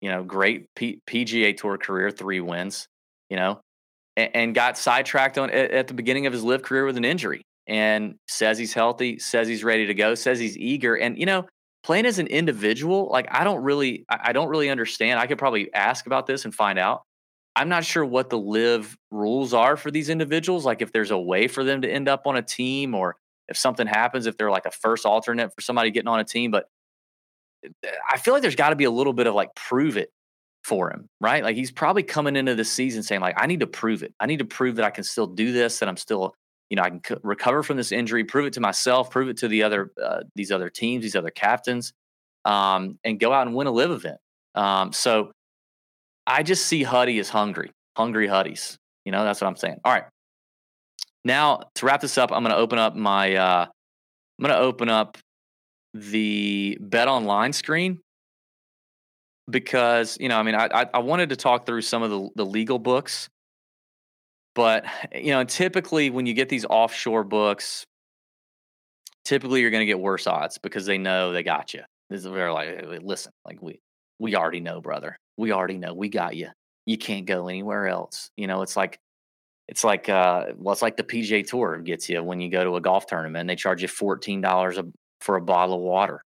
You 0.00 0.10
know, 0.10 0.22
great 0.22 0.66
P- 0.76 1.00
PGA 1.06 1.56
Tour 1.56 1.78
career, 1.78 2.10
three 2.10 2.40
wins. 2.40 2.86
You 3.30 3.36
know, 3.36 3.60
and, 4.16 4.30
and 4.34 4.54
got 4.54 4.78
sidetracked 4.78 5.36
on 5.38 5.50
at, 5.50 5.70
at 5.70 5.88
the 5.88 5.94
beginning 5.94 6.26
of 6.26 6.32
his 6.32 6.44
LIV 6.44 6.62
career 6.62 6.84
with 6.84 6.96
an 6.96 7.04
injury. 7.04 7.42
And 7.66 8.14
says 8.28 8.58
he's 8.58 8.72
healthy, 8.72 9.18
says 9.18 9.48
he's 9.48 9.64
ready 9.64 9.86
to 9.86 9.94
go, 9.94 10.14
says 10.14 10.38
he's 10.38 10.56
eager. 10.56 10.94
And 10.94 11.18
you 11.18 11.26
know, 11.26 11.46
playing 11.86 12.04
as 12.04 12.18
an 12.18 12.26
individual, 12.26 13.08
like 13.12 13.28
I 13.30 13.44
don't 13.44 13.62
really, 13.62 14.04
I 14.08 14.32
don't 14.32 14.48
really 14.48 14.68
understand. 14.68 15.20
I 15.20 15.28
could 15.28 15.38
probably 15.38 15.72
ask 15.72 16.06
about 16.06 16.26
this 16.26 16.44
and 16.44 16.52
find 16.52 16.80
out. 16.80 17.02
I'm 17.54 17.68
not 17.68 17.84
sure 17.84 18.04
what 18.04 18.28
the 18.28 18.36
LIV 18.36 18.98
rules 19.12 19.54
are 19.54 19.76
for 19.76 19.92
these 19.92 20.08
individuals. 20.08 20.66
Like 20.66 20.82
if 20.82 20.90
there's 20.90 21.12
a 21.12 21.18
way 21.18 21.46
for 21.46 21.62
them 21.62 21.82
to 21.82 21.88
end 21.88 22.08
up 22.08 22.26
on 22.26 22.36
a 22.36 22.42
team 22.42 22.96
or 22.96 23.14
if 23.46 23.56
something 23.56 23.86
happens, 23.86 24.26
if 24.26 24.36
they're 24.36 24.50
like 24.50 24.66
a 24.66 24.72
first 24.72 25.06
alternate 25.06 25.54
for 25.54 25.60
somebody 25.60 25.92
getting 25.92 26.08
on 26.08 26.18
a 26.18 26.24
team. 26.24 26.50
But 26.50 26.66
eh, 27.64 27.90
I 28.10 28.18
feel 28.18 28.34
like 28.34 28.42
there's 28.42 28.56
got 28.56 28.70
to 28.70 28.76
be 28.76 28.84
a 28.84 28.90
little 28.90 29.12
bit 29.12 29.28
of 29.28 29.34
like 29.36 29.54
prove 29.54 29.96
it 29.96 30.10
for 30.64 30.90
him, 30.90 31.08
right? 31.20 31.44
Like 31.44 31.54
he's 31.54 31.70
probably 31.70 32.02
coming 32.02 32.34
into 32.34 32.56
the 32.56 32.64
season 32.64 33.04
saying 33.04 33.20
like, 33.20 33.40
I 33.40 33.46
need 33.46 33.60
to 33.60 33.68
prove 33.68 34.02
it. 34.02 34.12
I 34.18 34.26
need 34.26 34.40
to 34.40 34.44
prove 34.44 34.74
that 34.76 34.84
I 34.84 34.90
can 34.90 35.04
still 35.04 35.28
do 35.28 35.52
this, 35.52 35.78
that 35.78 35.88
I'm 35.88 35.96
still, 35.96 36.34
you 36.70 36.76
know, 36.76 36.82
I 36.82 36.90
can 36.90 37.00
c- 37.06 37.16
recover 37.22 37.62
from 37.62 37.76
this 37.76 37.92
injury, 37.92 38.24
prove 38.24 38.46
it 38.46 38.52
to 38.54 38.60
myself, 38.60 39.10
prove 39.10 39.28
it 39.28 39.36
to 39.38 39.48
the 39.48 39.62
other, 39.62 39.92
uh, 40.02 40.20
these 40.34 40.50
other 40.50 40.70
teams, 40.70 41.02
these 41.02 41.16
other 41.16 41.30
captains, 41.30 41.92
um, 42.44 42.98
and 43.04 43.20
go 43.20 43.32
out 43.32 43.46
and 43.46 43.56
win 43.56 43.66
a 43.66 43.70
LIV 43.70 43.90
event. 43.92 44.18
Um, 44.54 44.92
so 44.92 45.32
I 46.26 46.42
just 46.42 46.66
see 46.66 46.82
Huddy 46.82 47.18
as 47.18 47.28
hungry, 47.28 47.70
hungry 47.96 48.26
Huddies. 48.26 48.78
You 49.04 49.12
know, 49.12 49.24
that's 49.24 49.40
what 49.40 49.46
I'm 49.46 49.56
saying. 49.56 49.78
All 49.84 49.92
right. 49.92 50.04
Now, 51.24 51.62
to 51.76 51.86
wrap 51.86 52.00
this 52.00 52.18
up, 52.18 52.32
I'm 52.32 52.42
going 52.42 52.54
to 52.54 52.58
open 52.58 52.78
up 52.78 52.94
my 52.94 53.34
uh, 53.34 53.66
I'm 53.66 54.42
going 54.42 54.54
to 54.54 54.60
open 54.60 54.88
up 54.88 55.18
the 55.94 56.78
Bet 56.80 57.08
Online 57.08 57.52
screen 57.52 58.00
because 59.48 60.16
you 60.20 60.28
know, 60.28 60.38
I 60.38 60.42
mean, 60.42 60.54
I 60.54 60.86
I 60.92 60.98
wanted 60.98 61.30
to 61.30 61.36
talk 61.36 61.66
through 61.66 61.82
some 61.82 62.02
of 62.02 62.10
the 62.10 62.28
the 62.36 62.46
legal 62.46 62.78
books, 62.78 63.28
but 64.56 64.86
you 65.14 65.30
know, 65.30 65.44
typically 65.44 66.10
when 66.10 66.26
you 66.26 66.32
get 66.34 66.48
these 66.48 66.64
offshore 66.64 67.22
books, 67.22 67.84
typically 69.24 69.60
you're 69.60 69.70
going 69.70 69.82
to 69.82 69.86
get 69.86 70.00
worse 70.00 70.26
odds 70.26 70.58
because 70.58 70.86
they 70.86 70.96
know 70.96 71.32
they 71.32 71.42
got 71.42 71.74
you. 71.74 71.82
This 72.08 72.20
is 72.20 72.26
very 72.26 72.50
like, 72.50 73.02
listen, 73.02 73.32
like 73.44 73.62
we 73.62 73.78
we 74.18 74.34
already 74.34 74.60
know, 74.60 74.80
brother. 74.80 75.18
We 75.36 75.52
already 75.52 75.76
know 75.76 75.92
we 75.92 76.08
got 76.08 76.36
you. 76.36 76.48
You 76.86 76.96
can't 76.96 77.26
go 77.26 77.48
anywhere 77.48 77.86
else. 77.86 78.30
You 78.36 78.46
know, 78.46 78.62
it's 78.62 78.76
like 78.76 78.98
it's 79.68 79.84
like 79.84 80.08
uh, 80.08 80.46
well, 80.56 80.72
it's 80.72 80.82
like 80.82 80.96
the 80.96 81.04
PGA 81.04 81.46
Tour 81.46 81.78
gets 81.78 82.08
you 82.08 82.22
when 82.22 82.40
you 82.40 82.50
go 82.50 82.64
to 82.64 82.76
a 82.76 82.80
golf 82.80 83.06
tournament 83.06 83.48
they 83.48 83.56
charge 83.56 83.82
you 83.82 83.88
fourteen 83.88 84.40
dollars 84.40 84.78
for 85.20 85.36
a 85.36 85.42
bottle 85.42 85.74
of 85.74 85.82
water, 85.82 86.22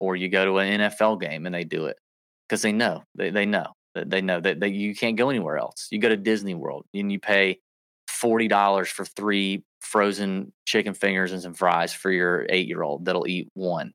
or 0.00 0.16
you 0.16 0.28
go 0.28 0.44
to 0.44 0.58
an 0.58 0.80
NFL 0.80 1.20
game 1.20 1.46
and 1.46 1.54
they 1.54 1.64
do 1.64 1.86
it 1.86 1.96
because 2.48 2.62
they 2.62 2.72
know 2.72 3.04
they 3.14 3.30
they 3.30 3.46
know 3.46 3.66
they 3.94 4.20
know 4.20 4.40
that, 4.40 4.60
that 4.60 4.70
you 4.70 4.94
can't 4.94 5.16
go 5.16 5.30
anywhere 5.30 5.58
else. 5.58 5.88
You 5.90 5.98
go 5.98 6.08
to 6.08 6.16
Disney 6.16 6.54
World 6.54 6.86
and 6.94 7.10
you 7.10 7.18
pay 7.18 7.60
forty 8.08 8.48
dollars 8.48 8.88
for 8.88 9.04
three 9.04 9.64
frozen 9.80 10.52
chicken 10.66 10.94
fingers 10.94 11.32
and 11.32 11.42
some 11.42 11.54
fries 11.54 11.92
for 11.92 12.10
your 12.10 12.46
eight 12.48 12.68
year 12.68 12.82
old 12.82 13.04
that'll 13.06 13.26
eat 13.26 13.48
one 13.54 13.92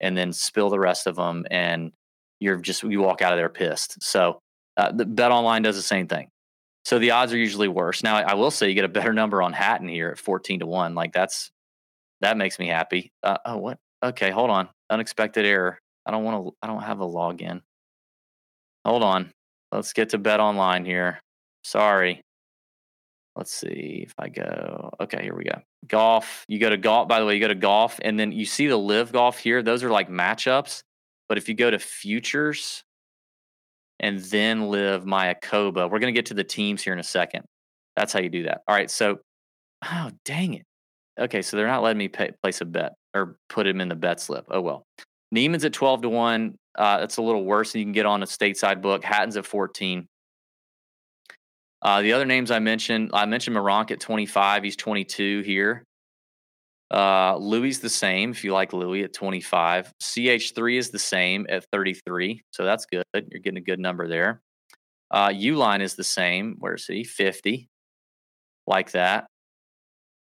and 0.00 0.16
then 0.16 0.32
spill 0.32 0.70
the 0.70 0.78
rest 0.78 1.06
of 1.06 1.16
them 1.16 1.44
and 1.50 1.92
you're 2.40 2.56
just 2.56 2.82
you 2.82 3.00
walk 3.00 3.22
out 3.22 3.32
of 3.32 3.38
there 3.38 3.48
pissed. 3.48 4.02
So 4.02 4.40
uh, 4.76 4.92
the 4.92 5.04
Bet 5.04 5.30
Online 5.30 5.62
does 5.62 5.76
the 5.76 5.82
same 5.82 6.06
thing. 6.06 6.28
So 6.84 6.98
the 6.98 7.12
odds 7.12 7.32
are 7.32 7.38
usually 7.38 7.68
worse. 7.68 8.02
Now 8.02 8.16
I 8.16 8.34
will 8.34 8.50
say 8.50 8.68
you 8.68 8.74
get 8.74 8.84
a 8.84 8.88
better 8.88 9.12
number 9.12 9.42
on 9.42 9.52
Hatton 9.52 9.88
here 9.88 10.10
at 10.10 10.18
14 10.18 10.60
to 10.60 10.66
1. 10.66 10.94
Like 10.94 11.12
that's 11.12 11.50
that 12.20 12.36
makes 12.36 12.58
me 12.58 12.68
happy. 12.68 13.12
Uh, 13.22 13.38
oh 13.44 13.56
what? 13.58 13.78
Okay, 14.02 14.30
hold 14.30 14.50
on. 14.50 14.68
Unexpected 14.90 15.44
error. 15.44 15.78
I 16.04 16.10
don't 16.10 16.24
want 16.24 16.46
to 16.46 16.56
I 16.62 16.66
don't 16.66 16.82
have 16.82 17.00
a 17.00 17.06
login. 17.06 17.62
Hold 18.84 19.02
on. 19.02 19.32
Let's 19.72 19.92
get 19.92 20.10
to 20.10 20.18
bet 20.18 20.40
online 20.40 20.84
here. 20.84 21.20
Sorry. 21.64 22.22
Let's 23.34 23.52
see 23.52 24.04
if 24.06 24.14
I 24.18 24.28
go. 24.28 24.90
Okay, 25.00 25.22
here 25.22 25.36
we 25.36 25.44
go. 25.44 25.60
Golf. 25.86 26.44
You 26.48 26.58
go 26.58 26.70
to 26.70 26.76
golf. 26.76 27.08
By 27.08 27.20
the 27.20 27.26
way, 27.26 27.34
you 27.34 27.40
go 27.40 27.48
to 27.48 27.54
golf, 27.54 27.98
and 28.02 28.18
then 28.18 28.32
you 28.32 28.46
see 28.46 28.66
the 28.66 28.76
LIV 28.76 29.12
golf 29.12 29.38
here. 29.38 29.62
Those 29.62 29.82
are 29.82 29.90
like 29.90 30.08
matchups. 30.08 30.82
But 31.28 31.38
if 31.38 31.48
you 31.48 31.54
go 31.54 31.70
to 31.70 31.78
futures, 31.78 32.84
and 34.00 34.20
then 34.20 34.68
LIV 34.68 35.04
Mayakoba. 35.04 35.90
We're 35.90 35.98
going 35.98 36.12
to 36.12 36.18
get 36.18 36.26
to 36.26 36.34
the 36.34 36.44
teams 36.44 36.82
here 36.82 36.92
in 36.92 36.98
a 36.98 37.04
second. 37.04 37.44
That's 37.96 38.12
how 38.12 38.20
you 38.20 38.28
do 38.28 38.44
that. 38.44 38.62
All 38.68 38.74
right. 38.74 38.90
So, 38.90 39.18
oh, 39.84 40.10
dang 40.24 40.54
it. 40.54 40.64
Okay. 41.18 41.42
So 41.42 41.56
they're 41.56 41.66
not 41.66 41.82
letting 41.82 41.98
me 41.98 42.08
pay, 42.08 42.30
place 42.42 42.60
a 42.60 42.64
bet 42.64 42.92
or 43.14 43.38
put 43.48 43.66
him 43.66 43.80
in 43.80 43.88
the 43.88 43.94
bet 43.94 44.20
slip. 44.20 44.46
Oh, 44.50 44.60
well. 44.60 44.84
Niemann's 45.34 45.64
at 45.64 45.72
12 45.72 46.02
to 46.02 46.08
1. 46.08 46.58
Uh, 46.76 47.00
that's 47.00 47.16
a 47.16 47.22
little 47.22 47.44
worse 47.44 47.72
than 47.72 47.80
you 47.80 47.84
can 47.84 47.92
get 47.92 48.06
on 48.06 48.22
a 48.22 48.26
stateside 48.26 48.82
book. 48.82 49.04
Hatton's 49.04 49.36
at 49.36 49.46
14. 49.46 50.06
Uh, 51.82 52.02
the 52.02 52.12
other 52.12 52.24
names 52.24 52.50
I 52.50 52.58
mentioned, 52.58 53.10
I 53.12 53.26
mentioned 53.26 53.56
Meronk 53.56 53.90
at 53.90 54.00
25. 54.00 54.62
He's 54.62 54.76
22 54.76 55.42
here. 55.42 55.84
Uh, 56.92 57.36
Louis 57.36 57.78
the 57.78 57.88
same 57.88 58.30
if 58.30 58.44
you 58.44 58.52
like 58.52 58.72
Louis 58.72 59.04
at 59.04 59.12
25. 59.12 59.92
CH3 60.02 60.78
is 60.78 60.90
the 60.90 60.98
same 60.98 61.46
at 61.48 61.64
33. 61.72 62.42
So 62.50 62.64
that's 62.64 62.86
good. 62.86 63.04
You're 63.14 63.40
getting 63.40 63.58
a 63.58 63.62
good 63.62 63.80
number 63.80 64.08
there. 64.08 64.40
Uh, 65.10 65.28
Uihlein 65.28 65.80
is 65.80 65.94
the 65.94 66.04
same. 66.04 66.56
Where's 66.58 66.86
he? 66.86 67.04
50. 67.04 67.68
Like 68.66 68.92
that. 68.92 69.26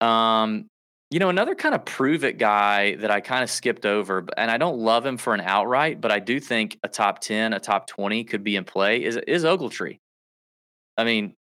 Um, 0.00 0.66
you 1.10 1.18
know, 1.18 1.28
another 1.28 1.54
kind 1.54 1.74
of 1.74 1.84
prove 1.84 2.24
it 2.24 2.38
guy 2.38 2.96
that 2.96 3.10
I 3.10 3.20
kind 3.20 3.42
of 3.42 3.50
skipped 3.50 3.86
over, 3.86 4.26
and 4.36 4.50
I 4.50 4.56
don't 4.56 4.78
love 4.78 5.04
him 5.04 5.16
for 5.16 5.34
an 5.34 5.40
outright, 5.40 6.00
but 6.00 6.10
I 6.10 6.18
do 6.18 6.40
think 6.40 6.78
a 6.82 6.88
top 6.88 7.20
10, 7.20 7.52
a 7.52 7.60
top 7.60 7.86
20 7.86 8.24
could 8.24 8.42
be 8.42 8.56
in 8.56 8.64
play 8.64 9.04
is, 9.04 9.16
is 9.16 9.44
Ogletree. 9.44 9.98
I 10.96 11.04
mean, 11.04 11.34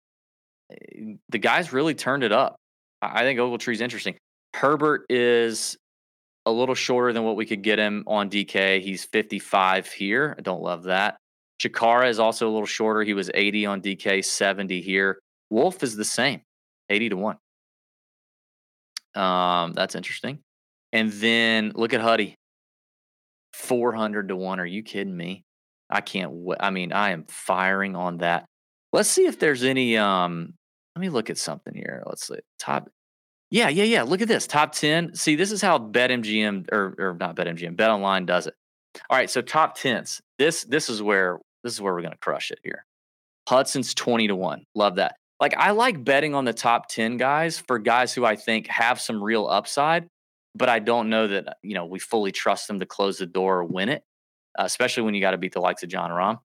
eh, 0.72 1.16
the 1.30 1.39
guy's 1.39 1.74
really 1.74 1.95
turned 1.95 2.24
it 2.24 2.32
up. 2.32 2.57
I 3.01 3.22
think 3.22 3.39
Ogletree's 3.39 3.82
interesting. 3.82 4.16
Herbert 4.53 5.05
is 5.09 5.78
a 6.45 6.51
little 6.51 6.76
shorter 6.76 7.14
than 7.14 7.24
what 7.24 7.36
we 7.36 7.45
could 7.45 7.61
get 7.61 7.80
him 7.80 8.03
on 8.05 8.30
DK. 8.30 8.82
He's 8.82 9.05
55 9.05 9.88
here. 9.88 10.36
I 10.38 10.41
don't 10.41 10.61
love 10.61 10.84
that. 10.84 11.18
Chacarra 11.61 12.09
is 12.09 12.20
also 12.20 12.49
a 12.49 12.51
little 12.51 12.66
shorter. 12.66 13.03
He 13.03 13.14
was 13.14 13.32
80 13.34 13.66
on 13.66 13.82
DK, 13.82 14.24
70 14.24 14.82
here. 14.82 15.20
Wolff 15.49 15.84
is 15.84 15.95
the 15.95 16.05
same, 16.05 16.41
80 16.89 17.09
to 17.09 17.18
1. 17.18 17.38
Um, 19.16 19.74
that's 19.74 19.95
interesting. 19.95 20.39
And 20.91 21.11
then 21.11 21.72
look 21.76 21.93
at 21.93 22.01
Huddy, 22.01 22.36
400 23.53 24.30
to 24.30 24.36
1. 24.36 24.59
Are 24.59 24.66
you 24.66 24.84
kidding 24.84 25.16
me? 25.16 25.43
I 25.89 26.01
can't 26.01 26.32
w- 26.32 26.55
I 26.59 26.70
mean, 26.72 26.91
I 26.91 27.11
am 27.11 27.26
firing 27.28 27.95
on 27.95 28.18
that. 28.20 28.45
Let's 28.91 29.09
see 29.09 29.26
if 29.26 29.39
there's 29.39 29.64
any 29.64 29.97
um 29.97 30.53
let 30.95 31.01
me 31.01 31.09
look 31.09 31.30
at 31.30 31.38
something 31.38 31.74
here. 31.74 32.03
Let's 32.05 32.28
see. 32.28 32.39
Top 32.59 32.89
yeah, 33.49 33.70
yeah, 33.70 33.84
yeah. 33.84 34.01
Look 34.01 34.22
at 34.22 34.28
this 34.28 34.47
top 34.47 34.74
10. 34.74 35.14
See, 35.14 35.36
this 35.36 35.51
is 35.51 35.61
how 35.61 35.78
BetMGM 35.78 36.72
or, 36.72 36.95
or 36.97 37.18
not 37.20 37.36
BetMGM, 37.36 37.76
Bet 37.76 37.91
Online 37.91 38.26
does 38.26 38.47
it. 38.47 38.55
All 39.09 39.18
right, 39.18 39.30
so 39.30 39.41
top 39.41 39.78
10s. 39.78 40.22
This 40.39 40.64
this 40.64 40.89
is 40.89 41.01
where 41.01 41.39
this 41.64 41.74
is 41.74 41.82
where 41.82 41.93
we're 41.93 42.01
to 42.01 42.18
crush 42.18 42.51
it 42.51 42.59
here. 42.64 42.86
Hudson's 43.47 43.93
20 43.93 44.30
to 44.30 44.36
1. 44.36 44.66
Love 44.74 44.95
that. 44.95 45.16
Like 45.43 45.57
I 45.57 45.71
like 45.71 46.01
betting 46.05 46.35
on 46.35 46.45
the 46.45 46.53
top 46.53 46.87
10 46.87 47.17
guys 47.17 47.59
for 47.59 47.77
guys 47.77 48.13
who 48.13 48.23
I 48.23 48.37
think 48.37 48.67
have 48.67 49.01
some 49.01 49.21
real 49.21 49.45
upside, 49.45 50.07
but 50.55 50.69
I 50.69 50.79
don't 50.79 51.09
know 51.09 51.27
that, 51.27 51.57
you 51.61 51.73
know, 51.73 51.85
we 51.85 51.99
fully 51.99 52.31
trust 52.31 52.69
them 52.69 52.79
to 52.79 52.85
close 52.85 53.17
the 53.17 53.25
door 53.25 53.57
or 53.57 53.65
win 53.65 53.89
it. 53.89 54.05
uh, 54.57 54.63
especially 54.63 55.03
when 55.03 55.15
you 55.15 55.19
got 55.19 55.31
to 55.31 55.37
beat 55.37 55.51
the 55.51 55.59
likes 55.59 55.83
of 55.83 55.89
Jon 55.89 56.11
Rahm. 56.11 56.39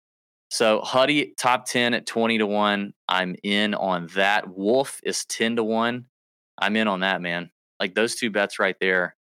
So 0.50 0.80
Huddy 0.80 1.32
top 1.38 1.66
10 1.66 1.94
at 1.94 2.06
20 2.06 2.38
to 2.38 2.46
1. 2.48 2.92
I'm 3.08 3.36
in 3.44 3.74
on 3.74 4.08
that. 4.16 4.48
Wolff 4.48 4.98
is 5.04 5.24
10 5.26 5.54
to 5.54 5.62
1. 5.62 6.04
I'm 6.58 6.74
in 6.74 6.88
on 6.88 6.98
that, 6.98 7.22
man. 7.22 7.52
Like 7.78 7.94
those 7.94 8.16
two 8.16 8.30
bets 8.30 8.58
right 8.58 8.76
there 8.80 9.14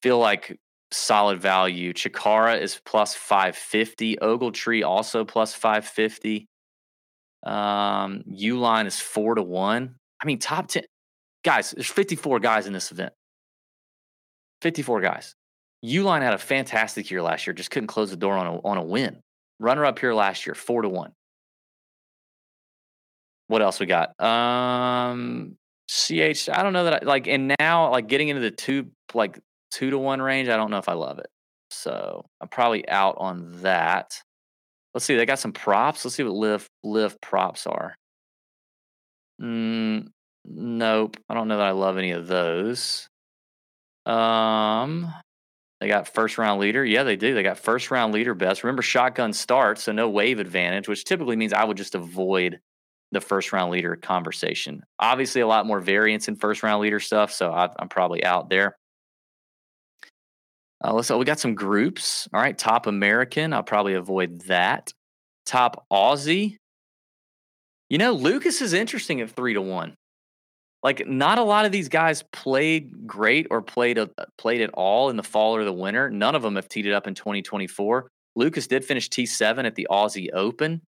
feel 0.00 0.18
like 0.18 0.58
solid 0.90 1.38
value. 1.38 1.92
Chacarra 1.92 2.58
is 2.58 2.80
plus 2.86 3.14
550. 3.14 4.16
Ogletree 4.22 4.86
also 4.86 5.22
plus 5.22 5.52
550. 5.52 6.48
Um, 7.42 8.24
Uihlein 8.30 8.86
is 8.86 9.00
4 9.00 9.36
to 9.36 9.42
1. 9.42 9.94
I 10.22 10.26
mean, 10.26 10.38
top 10.38 10.68
10 10.68 10.84
guys, 11.44 11.70
there's 11.72 11.86
54 11.86 12.40
guys 12.40 12.66
in 12.66 12.72
this 12.72 12.92
event. 12.92 13.12
54 14.62 15.00
guys. 15.00 15.34
Uihlein 15.84 16.20
had 16.20 16.34
a 16.34 16.38
fantastic 16.38 17.10
year 17.10 17.22
last 17.22 17.46
year, 17.46 17.54
just 17.54 17.70
couldn't 17.70 17.86
close 17.86 18.10
the 18.10 18.16
door 18.16 18.36
on 18.36 18.46
a, 18.46 18.58
on 18.58 18.76
a 18.76 18.82
win. 18.82 19.20
Runner 19.58 19.84
up 19.84 19.98
here 19.98 20.12
last 20.12 20.46
year, 20.46 20.54
four 20.54 20.82
to 20.82 20.88
one. 20.88 21.12
What 23.48 23.62
else 23.62 23.80
we 23.80 23.86
got? 23.86 24.18
Um, 24.20 25.56
CH, 25.88 26.48
I 26.48 26.62
don't 26.62 26.72
know 26.72 26.84
that 26.84 27.02
I 27.02 27.06
like, 27.06 27.26
and 27.26 27.54
now 27.58 27.90
like 27.90 28.06
getting 28.06 28.28
into 28.28 28.42
the 28.42 28.50
two, 28.50 28.90
like 29.12 29.40
two 29.70 29.90
to 29.90 29.98
one 29.98 30.22
range, 30.22 30.48
I 30.48 30.56
don't 30.56 30.70
know 30.70 30.78
if 30.78 30.88
I 30.88 30.92
love 30.92 31.18
it. 31.18 31.28
So 31.70 32.26
I'm 32.40 32.48
probably 32.48 32.88
out 32.88 33.16
on 33.18 33.62
that. 33.62 34.22
Let's 34.94 35.04
see, 35.04 35.16
they 35.16 35.26
got 35.26 35.38
some 35.38 35.52
props. 35.52 36.04
Let's 36.04 36.16
see 36.16 36.22
what 36.22 36.34
LIV 36.34 36.68
LIV 36.82 37.20
props 37.20 37.66
are. 37.66 37.94
Mm, 39.40 40.08
nope, 40.44 41.16
I 41.28 41.34
don't 41.34 41.48
know 41.48 41.58
that 41.58 41.66
I 41.66 41.70
love 41.70 41.96
any 41.96 42.10
of 42.10 42.26
those. 42.26 43.08
Um, 44.06 45.12
they 45.80 45.88
got 45.88 46.08
first 46.08 46.36
round 46.38 46.60
leader. 46.60 46.84
Yeah, 46.84 47.04
they 47.04 47.16
do. 47.16 47.34
They 47.34 47.42
got 47.42 47.58
first 47.58 47.90
round 47.90 48.12
leader 48.12 48.34
best. 48.34 48.64
Remember, 48.64 48.82
shotgun 48.82 49.32
starts, 49.32 49.84
so 49.84 49.92
no 49.92 50.08
wave 50.08 50.38
advantage, 50.38 50.88
which 50.88 51.04
typically 51.04 51.36
means 51.36 51.52
I 51.52 51.64
would 51.64 51.76
just 51.76 51.94
avoid 51.94 52.60
the 53.12 53.20
first 53.20 53.52
round 53.52 53.72
leader 53.72 53.96
conversation. 53.96 54.82
Obviously, 54.98 55.40
a 55.40 55.46
lot 55.46 55.66
more 55.66 55.80
variance 55.80 56.28
in 56.28 56.36
first 56.36 56.62
round 56.62 56.82
leader 56.82 57.00
stuff, 57.00 57.32
so 57.32 57.50
I, 57.50 57.70
am 57.80 57.88
probably 57.88 58.24
out 58.24 58.50
there. 58.50 58.76
Uh, 60.82 60.94
let's. 60.94 61.10
we 61.10 61.24
got 61.24 61.40
some 61.40 61.54
groups. 61.54 62.28
All 62.32 62.40
right, 62.40 62.56
top 62.56 62.86
American. 62.86 63.52
I'll 63.52 63.62
probably 63.62 63.94
avoid 63.94 64.42
that. 64.42 64.92
Top 65.46 65.86
Aussie. 65.92 66.56
You 67.88 67.98
know, 67.98 68.12
Lucas 68.12 68.62
is 68.62 68.72
interesting 68.72 69.20
at 69.20 69.30
three 69.30 69.54
to 69.54 69.60
one 69.60 69.94
like 70.82 71.06
not 71.06 71.38
a 71.38 71.42
lot 71.42 71.66
of 71.66 71.72
these 71.72 71.88
guys 71.88 72.22
played 72.32 73.06
great 73.06 73.46
or 73.50 73.60
played 73.60 73.98
a, 73.98 74.08
played 74.38 74.60
at 74.60 74.70
all 74.70 75.10
in 75.10 75.16
the 75.16 75.22
fall 75.22 75.54
or 75.54 75.64
the 75.64 75.72
winter. 75.72 76.10
None 76.10 76.34
of 76.34 76.42
them 76.42 76.56
have 76.56 76.68
teed 76.68 76.86
it 76.86 76.92
up 76.92 77.06
in 77.06 77.14
2024. 77.14 78.08
Lucas 78.36 78.66
did 78.66 78.84
finish 78.84 79.08
T7 79.08 79.64
at 79.64 79.74
the 79.74 79.86
Aussie 79.90 80.28
Open. 80.32 80.80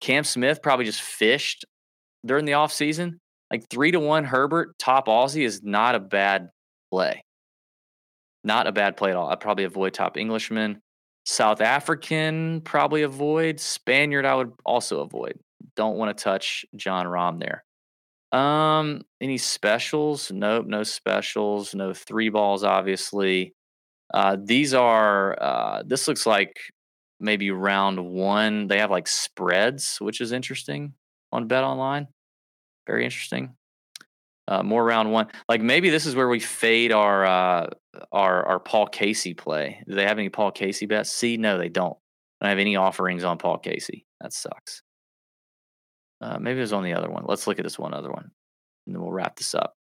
Cam 0.00 0.24
Smith 0.24 0.62
probably 0.62 0.84
just 0.84 1.02
fished 1.02 1.64
during 2.24 2.44
the 2.44 2.52
offseason. 2.52 3.18
Like 3.50 3.68
three 3.68 3.90
to 3.90 4.00
one 4.00 4.24
Herbert, 4.24 4.78
top 4.78 5.06
Aussie 5.06 5.44
is 5.44 5.62
not 5.62 5.94
a 5.94 6.00
bad 6.00 6.48
play. 6.90 7.22
Not 8.44 8.66
a 8.66 8.72
bad 8.72 8.96
play 8.96 9.10
at 9.10 9.16
all. 9.16 9.30
I'd 9.30 9.40
probably 9.40 9.64
avoid 9.64 9.94
top 9.94 10.16
Englishman. 10.16 10.80
South 11.24 11.62
African, 11.62 12.60
probably 12.60 13.02
avoid. 13.02 13.58
Spaniard, 13.58 14.26
I 14.26 14.34
would 14.34 14.52
also 14.64 15.00
avoid. 15.00 15.38
Don't 15.74 15.96
want 15.96 16.16
to 16.16 16.22
touch 16.22 16.66
Jon 16.76 17.06
Rahm 17.06 17.40
there. 17.40 17.64
Um, 18.38 19.02
any 19.20 19.38
specials? 19.38 20.30
Nope, 20.30 20.66
no 20.66 20.82
specials. 20.82 21.74
No 21.74 21.94
three 21.94 22.28
balls, 22.28 22.62
obviously. 22.62 23.54
Uh, 24.12 24.36
these 24.42 24.74
are. 24.74 25.40
Uh, 25.40 25.82
this 25.86 26.06
looks 26.06 26.26
like 26.26 26.56
maybe 27.20 27.50
round 27.50 28.04
one. 28.04 28.68
They 28.68 28.78
have 28.80 28.90
like 28.90 29.08
spreads, 29.08 29.96
which 30.00 30.20
is 30.20 30.32
interesting 30.32 30.92
on 31.32 31.48
Bet 31.48 31.64
Online. 31.64 32.08
Very 32.86 33.04
interesting. 33.04 33.56
Uh, 34.46 34.62
more 34.62 34.84
round 34.84 35.10
one. 35.10 35.28
Like 35.48 35.62
maybe 35.62 35.88
this 35.88 36.04
is 36.04 36.14
where 36.14 36.28
we 36.28 36.40
fade 36.40 36.92
our 36.92 37.24
uh, 37.24 37.66
our 38.12 38.44
our 38.46 38.60
Paul 38.60 38.86
Casey 38.86 39.34
play. 39.34 39.82
Do 39.88 39.94
they 39.94 40.06
have 40.06 40.18
any 40.18 40.28
Paul 40.28 40.50
Casey 40.50 40.86
bets? 40.86 41.10
See, 41.10 41.36
no, 41.36 41.58
they 41.58 41.68
don't. 41.68 41.96
I 42.40 42.46
don't 42.46 42.50
have 42.50 42.58
any 42.58 42.76
offerings 42.76 43.24
on 43.24 43.38
Paul 43.38 43.58
Casey. 43.58 44.06
That 44.20 44.32
sucks. 44.32 44.82
Uh, 46.20 46.38
maybe 46.38 46.58
it 46.58 46.62
was 46.62 46.72
on 46.72 46.84
the 46.84 46.94
other 46.94 47.10
one. 47.10 47.24
Let's 47.26 47.46
look 47.46 47.58
at 47.58 47.64
this 47.64 47.78
one 47.78 47.94
other 47.94 48.10
one, 48.10 48.30
and 48.86 48.94
then 48.94 49.02
we'll 49.02 49.12
wrap 49.12 49.36
this 49.36 49.54
up. 49.54 49.74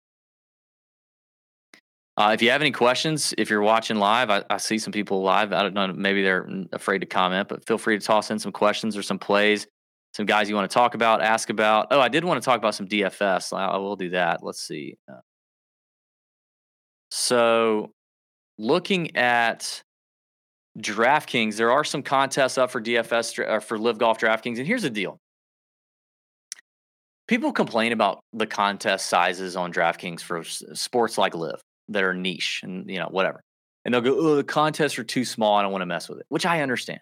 Uh, 2.16 2.32
if 2.34 2.44
you 2.44 2.52
have 2.52 2.62
any 2.62 2.72
questions, 2.72 3.34
if 3.40 3.50
you're 3.50 3.62
watching 3.62 3.98
live, 3.98 4.30
I, 4.30 4.44
I, 4.48 4.58
see 4.58 4.78
some 4.78 4.94
people 4.94 5.24
live. 5.24 5.52
I 5.52 5.64
don't 5.64 5.74
know, 5.74 5.88
maybe 5.88 6.22
they're 6.22 6.48
afraid 6.72 7.00
to 7.00 7.08
comment, 7.08 7.48
but 7.50 7.66
feel 7.66 7.80
free 7.80 7.98
to 7.98 8.06
toss 8.06 8.30
in 8.30 8.38
some 8.38 8.52
questions 8.52 8.96
or 8.96 9.02
some 9.02 9.18
plays, 9.18 9.66
some 10.14 10.28
guys 10.28 10.48
you 10.48 10.54
want 10.54 10.70
to 10.70 10.74
talk 10.74 10.94
about, 10.94 11.24
ask 11.24 11.50
about. 11.50 11.88
Oh, 11.90 12.00
I 12.00 12.10
did 12.10 12.24
want 12.24 12.40
to 12.40 12.46
talk 12.46 12.60
about 12.60 12.76
some 12.76 12.88
DFS. 12.88 13.52
I, 13.52 13.66
I 13.66 13.78
will 13.78 13.96
do 13.96 14.12
that. 14.12 14.44
Let's 14.44 14.62
see. 14.62 14.96
Uh, 15.12 15.22
so, 17.10 17.92
looking 18.58 19.16
at 19.16 19.84
DraftKings, 20.78 21.56
there 21.56 21.72
are 21.72 21.84
some 21.84 22.02
contests 22.02 22.58
up 22.58 22.72
for 22.72 22.82
DFS 22.82 23.40
or 23.40 23.50
uh, 23.50 23.60
for 23.60 23.78
LIV 23.78 23.98
Golf 24.00 24.20
DraftKings, 24.20 24.58
and 24.58 24.68
here's 24.68 24.82
the 24.82 24.90
deal: 24.90 25.18
people 27.28 27.52
complain 27.52 27.92
about 27.92 28.22
the 28.34 28.48
contest 28.48 29.08
sizes 29.08 29.56
on 29.56 29.72
DraftKings 29.72 30.22
for 30.22 30.44
sports 30.44 31.18
like 31.18 31.36
LIV 31.36 31.62
that 31.90 32.04
are 32.04 32.14
niche 32.14 32.62
and 32.64 32.90
you 32.90 33.00
know 33.00 33.08
whatever, 33.10 33.42
and 33.86 33.94
they'll 33.94 34.02
go, 34.02 34.18
"Oh, 34.18 34.36
the 34.36 34.44
contests 34.44 34.98
are 34.98 35.04
too 35.04 35.26
small. 35.26 35.56
I 35.56 35.62
don't 35.62 35.72
want 35.72 35.84
to 35.84 35.88
mess 35.88 36.10
with 36.10 36.20
it," 36.20 36.26
which 36.30 36.46
I 36.46 36.62
understand. 36.62 37.02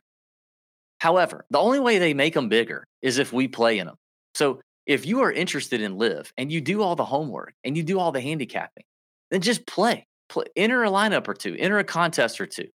However, 1.00 1.46
the 1.50 1.60
only 1.60 1.80
way 1.80 1.98
they 1.98 2.14
make 2.14 2.34
them 2.34 2.50
bigger 2.50 2.86
is 3.02 3.18
if 3.18 3.34
we 3.34 3.48
play 3.48 3.80
in 3.80 3.88
them. 3.88 3.96
So 4.36 4.62
if 4.86 5.06
you 5.06 5.22
are 5.22 5.32
interested 5.32 5.82
in 5.82 5.98
LIV 5.98 6.32
and 6.38 6.52
you 6.52 6.62
do 6.62 6.82
all 6.82 6.96
the 6.96 7.06
homework 7.06 7.54
and 7.64 7.76
you 7.76 7.84
do 7.84 7.98
all 7.98 8.12
the 8.12 8.22
handicapping, 8.22 8.84
then 9.32 9.42
just 9.42 9.66
play. 9.66 10.06
Enter 10.56 10.84
a 10.84 10.90
lineup 10.90 11.28
or 11.28 11.34
two, 11.34 11.56
enter 11.58 11.80
a 11.80 11.84
contest 11.84 12.42
or 12.42 12.46
two. 12.46 12.68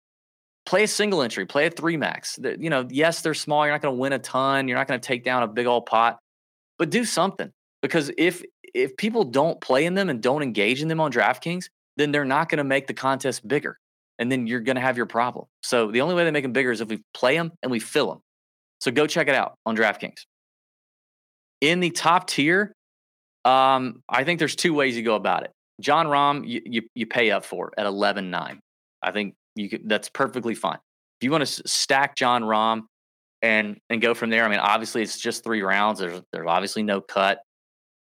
Play 0.65 0.83
a 0.83 0.87
single 0.87 1.21
entry, 1.21 1.45
play 1.45 1.67
a 1.67 1.69
three 1.69 1.95
max. 1.95 2.39
You 2.41 2.69
know, 2.69 2.87
yes, 2.89 3.21
they're 3.21 3.35
small. 3.35 3.65
You're 3.65 3.73
not 3.73 3.81
going 3.81 3.95
to 3.95 3.99
win 3.99 4.13
a 4.13 4.19
ton. 4.19 4.67
You're 4.67 4.77
not 4.77 4.87
going 4.87 4.99
to 4.99 5.07
take 5.07 5.23
down 5.23 5.43
a 5.43 5.47
big 5.47 5.67
old 5.67 5.85
pot 5.85 6.19
but 6.77 6.89
do 6.89 7.05
something 7.05 7.51
because 7.81 8.11
if 8.17 8.43
if 8.73 8.97
people 8.97 9.23
don't 9.23 9.61
play 9.61 9.85
in 9.85 9.93
them 9.93 10.09
and 10.09 10.21
don't 10.21 10.43
engage 10.43 10.81
in 10.81 10.89
them 10.89 10.99
on 10.99 11.11
DraftKings, 11.11 11.65
then 11.95 12.11
they're 12.11 12.25
not 12.25 12.49
going 12.49 12.57
to 12.57 12.63
make 12.63 12.87
the 12.87 12.93
contest 12.93 13.47
bigger, 13.47 13.79
and 14.19 14.31
then 14.31 14.47
you're 14.47 14.59
going 14.59 14.75
to 14.75 14.81
have 14.81 14.97
your 14.97 15.05
problem. 15.05 15.45
So 15.63 15.91
the 15.91 16.01
only 16.01 16.15
way 16.15 16.25
they 16.25 16.31
make 16.31 16.43
them 16.43 16.51
bigger 16.51 16.71
is 16.71 16.81
if 16.81 16.89
we 16.89 17.01
play 17.13 17.37
them 17.37 17.53
and 17.63 17.71
we 17.71 17.79
fill 17.79 18.09
them. 18.09 18.21
So 18.81 18.91
go 18.91 19.07
check 19.07 19.27
it 19.27 19.35
out 19.35 19.57
on 19.65 19.77
DraftKings. 19.77 20.25
In 21.61 21.79
the 21.79 21.89
top 21.89 22.27
tier, 22.27 22.75
um, 23.45 24.03
I 24.09 24.25
think 24.25 24.39
there's 24.39 24.57
two 24.57 24.73
ways 24.73 24.97
you 24.97 25.03
go 25.03 25.15
about 25.15 25.43
it. 25.43 25.51
Jon 25.81 26.07
Rahm, 26.07 26.47
you, 26.47 26.61
you, 26.65 26.81
you 26.95 27.05
pay 27.05 27.31
up 27.31 27.43
for 27.43 27.71
at 27.77 27.85
11.9. 27.85 28.59
I 29.01 29.11
think 29.11 29.35
you 29.55 29.69
could, 29.69 29.87
that's 29.87 30.09
perfectly 30.09 30.55
fine. 30.55 30.79
If 31.19 31.23
you 31.25 31.31
want 31.31 31.45
to 31.45 31.67
stack 31.67 32.15
Jon 32.15 32.43
Rahm 32.43 32.83
and 33.45 33.77
and 33.89 34.01
go 34.01 34.13
from 34.13 34.29
there. 34.29 34.43
I 34.43 34.49
mean, 34.49 34.59
obviously 34.59 35.01
it's 35.01 35.19
just 35.19 35.43
three 35.43 35.61
rounds. 35.61 35.99
There's 35.99 36.21
there's 36.31 36.47
obviously 36.47 36.83
no 36.83 36.99
cut, 36.99 37.39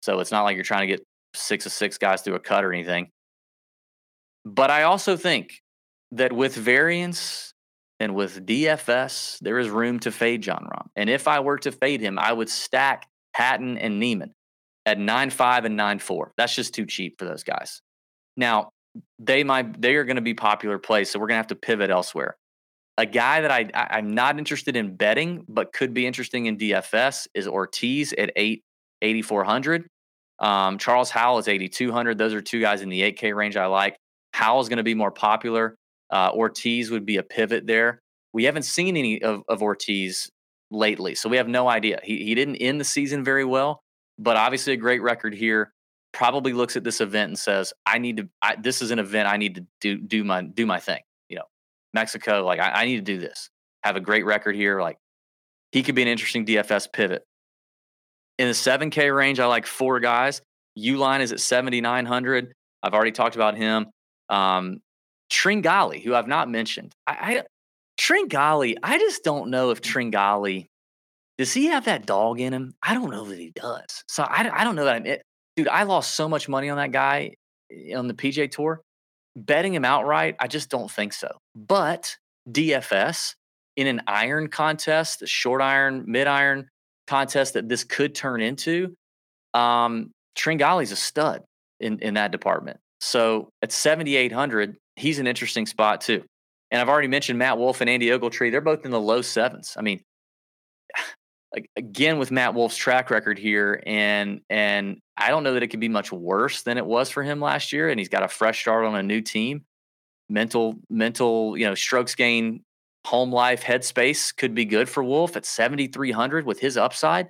so 0.03 0.21
it's 0.21 0.31
not 0.31 0.43
like 0.43 0.55
you're 0.55 0.65
trying 0.65 0.89
to 0.89 0.97
get 0.97 1.05
six 1.35 1.67
of 1.67 1.73
six 1.73 1.99
guys 1.99 2.23
through 2.23 2.37
a 2.37 2.41
cut 2.41 2.65
or 2.65 2.73
anything. 2.73 3.11
But 4.45 4.71
I 4.71 4.85
also 4.85 5.17
think 5.17 5.61
that 6.13 6.33
with 6.33 6.55
variance 6.55 7.55
and 8.01 8.15
with 8.15 8.47
DFS, 8.47 9.39
there 9.41 9.59
is 9.59 9.69
room 9.69 9.99
to 10.01 10.13
fade 10.13 10.43
Jon 10.43 10.69
Rahm. 10.73 10.87
And 10.97 11.09
if 11.09 11.29
I 11.29 11.41
were 11.41 11.59
to 11.59 11.73
fade 11.73 12.01
him, 12.01 12.19
I 12.19 12.33
would 12.33 12.49
stack 12.49 13.07
Hatton 13.35 13.79
and 13.79 13.99
Niemann 13.99 14.35
at 14.87 14.99
nine 14.99 15.31
five 15.31 15.65
and 15.65 15.77
nine 15.77 15.99
four. 15.99 16.33
That's 16.37 16.55
just 16.55 16.75
too 16.75 16.87
cheap 16.87 17.19
for 17.19 17.25
those 17.25 17.43
guys. 17.43 17.81
Now 18.37 18.71
they 19.19 19.45
might 19.45 19.81
they 19.81 19.97
are 19.97 20.05
going 20.05 20.17
to 20.17 20.23
be 20.23 20.35
popular 20.35 20.79
plays, 20.79 21.11
so 21.11 21.19
we're 21.19 21.27
going 21.29 21.37
to 21.37 21.41
have 21.41 21.47
to 21.49 21.57
pivot 21.57 21.91
elsewhere. 21.91 22.37
A 22.99 23.07
guy 23.07 23.41
that 23.41 23.51
I, 23.51 23.71
I 23.75 23.99
am 23.99 24.15
not 24.15 24.39
interested 24.39 24.77
in 24.77 24.97
betting, 24.97 25.45
but 25.49 25.73
could 25.73 25.95
be 25.95 26.07
interesting 26.07 26.47
in 26.47 26.59
DFS 26.59 27.27
is 27.35 27.49
Ortiz 27.49 28.13
at 28.13 28.31
eight 28.37 28.63
eighty 29.01 29.23
four 29.23 29.45
hundred. 29.45 29.87
Um, 30.43 30.77
Charles 30.77 31.09
Howell 31.09 31.39
is 31.39 31.47
8,200. 31.47 32.19
Those 32.19 32.35
are 32.35 32.41
two 32.41 32.61
guys 32.61 32.83
in 32.83 32.89
the 32.89 33.01
8K 33.01 33.35
range 33.35 33.57
I 33.57 33.67
like. 33.67 33.97
Howell's 34.33 34.69
going 34.69 34.79
to 34.79 34.83
be 34.83 34.95
more 34.95 35.13
popular. 35.13 35.77
Uh, 36.11 36.31
Ortiz 36.35 36.91
would 36.91 37.07
be 37.07 37.17
a 37.17 37.23
pivot 37.23 37.67
there. 37.67 38.01
We 38.33 38.45
haven't 38.45 38.65
seen 38.65 38.97
any 38.97 39.23
of, 39.23 39.43
of 39.49 39.63
Ortiz 39.63 40.29
lately, 40.71 41.15
so 41.15 41.29
we 41.29 41.37
have 41.37 41.49
no 41.49 41.69
idea. 41.69 42.01
He, 42.03 42.25
he 42.25 42.35
didn't 42.35 42.57
end 42.57 42.81
the 42.81 42.85
season 42.85 43.23
very 43.23 43.45
well, 43.45 43.82
but 44.19 44.37
obviously 44.37 44.73
a 44.73 44.77
great 44.77 45.03
record 45.03 45.35
here. 45.35 45.73
Probably 46.13 46.53
looks 46.53 46.77
at 46.77 46.85
this 46.85 47.01
event 47.01 47.29
and 47.31 47.39
says, 47.39 47.73
"I 47.87 47.99
need 47.99 48.19
to. 48.19 48.29
I, 48.43 48.57
this 48.57 48.83
is 48.83 48.91
an 48.91 48.99
event 48.99 49.29
I 49.29 49.37
need 49.39 49.55
to 49.55 49.67
do 49.81 49.99
do 49.99 50.25
my 50.25 50.43
do 50.43 50.67
my 50.67 50.79
thing." 50.79 51.01
You 51.29 51.37
know, 51.37 51.45
Mexico. 51.95 52.45
Like, 52.45 52.61
I, 52.61 52.83
I 52.83 52.85
need 52.85 52.97
to 52.97 53.03
do 53.03 53.19
this. 53.19 53.49
Have 53.83 53.97
a 53.97 54.01
great 54.01 54.27
record 54.27 54.55
here. 54.55 54.81
Like, 54.81 54.99
he 55.73 55.83
could 55.83 55.95
be 55.95 56.03
an 56.03 56.09
interesting 56.09 56.45
DFS 56.45 56.93
pivot. 56.93 57.25
In 58.39 58.49
the 58.49 58.55
7K 58.55 59.15
range, 59.15 59.41
I 59.41 59.47
like 59.47 59.67
four 59.67 60.01
guys. 60.01 60.43
Uihlein 60.79 61.21
is 61.21 61.33
at 61.33 61.41
7,900. 61.41 62.53
I've 62.83 62.95
already 62.95 63.13
talked 63.13 63.37
about 63.37 63.57
him. 63.57 63.87
Um, 64.29 64.81
Tringale, 65.31 66.03
who 66.03 66.15
I've 66.15 66.27
not 66.27 66.49
mentioned. 66.49 66.95
I, 67.07 67.13
I 67.21 67.43
Tringale, 68.01 68.77
I 68.83 68.99
just 68.99 69.25
don't 69.25 69.51
know 69.51 69.71
if 69.71 69.81
Tringale 69.81 70.67
does 71.39 71.53
he 71.53 71.67
have 71.67 71.87
that 71.87 72.07
dog 72.07 72.41
in 72.41 72.53
him? 72.53 72.75
I 72.83 72.95
don't 72.95 73.11
know 73.11 73.25
that 73.25 73.39
he 73.39 73.53
does. 73.55 74.05
So 74.09 74.23
I, 74.23 74.49
I 74.53 74.65
don't 74.65 74.77
know 74.77 74.85
that 74.85 74.97
I'm 74.97 75.07
it. 75.07 75.23
Dude, 75.57 75.69
I 75.69 75.83
lost 75.85 76.15
so 76.15 76.29
much 76.29 76.49
money 76.49 76.69
on 76.71 76.77
that 76.77 76.93
guy 76.93 77.35
eh, 77.71 77.95
on 77.95 78.07
the 78.07 78.15
PGA 78.15 78.51
Tour. 78.51 78.81
Betting 79.35 79.75
him 79.75 79.85
outright, 79.85 80.37
I 80.41 80.47
just 80.47 80.69
don't 80.69 80.91
think 80.91 81.15
so. 81.15 81.39
But 81.55 82.17
DFS 82.51 83.35
in 83.77 83.87
an 83.87 84.03
iron 84.07 84.49
contest, 84.49 85.21
the 85.21 85.27
short 85.27 85.63
iron, 85.63 86.05
mid 86.07 86.27
iron 86.27 86.69
contest 87.07 87.55
that 87.55 87.69
this 87.69 87.85
could 87.85 88.15
turn 88.15 88.43
into, 88.43 88.95
um, 89.55 90.11
Tringale's 90.37 90.93
a 90.93 90.97
stud 90.97 91.43
in, 91.81 91.99
in 92.01 92.15
that 92.15 92.31
department. 92.31 92.79
So 93.01 93.49
at 93.63 93.73
7,800, 93.73 94.77
he's 94.97 95.19
an 95.19 95.27
interesting 95.27 95.67
spot 95.67 96.03
too. 96.03 96.23
And 96.71 96.81
I've 96.81 96.89
already 96.89 97.09
mentioned 97.09 97.39
Matt 97.39 97.59
Wolff 97.59 97.81
and 97.81 97.91
Andy 97.91 98.07
Ogletree. 98.09 98.51
They're 98.51 98.61
both 98.61 98.85
in 98.85 98.91
the 98.91 99.01
low 99.01 99.23
sevens. 99.23 99.75
I 99.77 99.83
mean, 99.83 100.01
again 101.77 102.19
with 102.19 102.31
Matt 102.31 102.55
Wolff's 102.55 102.77
track 102.77 103.11
record 103.11 103.39
here, 103.39 103.83
and 103.87 104.41
and 104.51 105.01
I 105.17 105.29
don't 105.29 105.43
know 105.43 105.55
that 105.55 105.63
it 105.63 105.69
could 105.69 105.81
be 105.81 105.89
much 105.89 106.13
worse 106.13 106.63
than 106.63 106.79
it 106.79 106.87
was 106.87 107.11
for 107.11 107.23
him 107.23 107.41
last 107.41 107.73
year. 107.73 107.89
And 107.89 107.99
he's 107.99 108.09
got 108.09 108.23
a 108.23 108.29
fresh 108.29 108.61
start 108.61 108.85
on 108.85 108.95
a 108.95 109.03
new 109.03 109.21
team. 109.21 109.65
Mental, 110.29 110.77
mental, 110.89 111.57
you 111.57 111.67
know, 111.67 111.75
strokes 111.75 112.15
gain, 112.15 112.65
home 113.07 113.33
life, 113.33 113.63
headspace 113.63 114.35
could 114.35 114.55
be 114.55 114.65
good 114.65 114.89
for 114.89 115.05
Wolff 115.05 115.37
at 115.37 115.45
7,300 115.45 116.47
with 116.47 116.61
his 116.61 116.77
upside. 116.77 117.29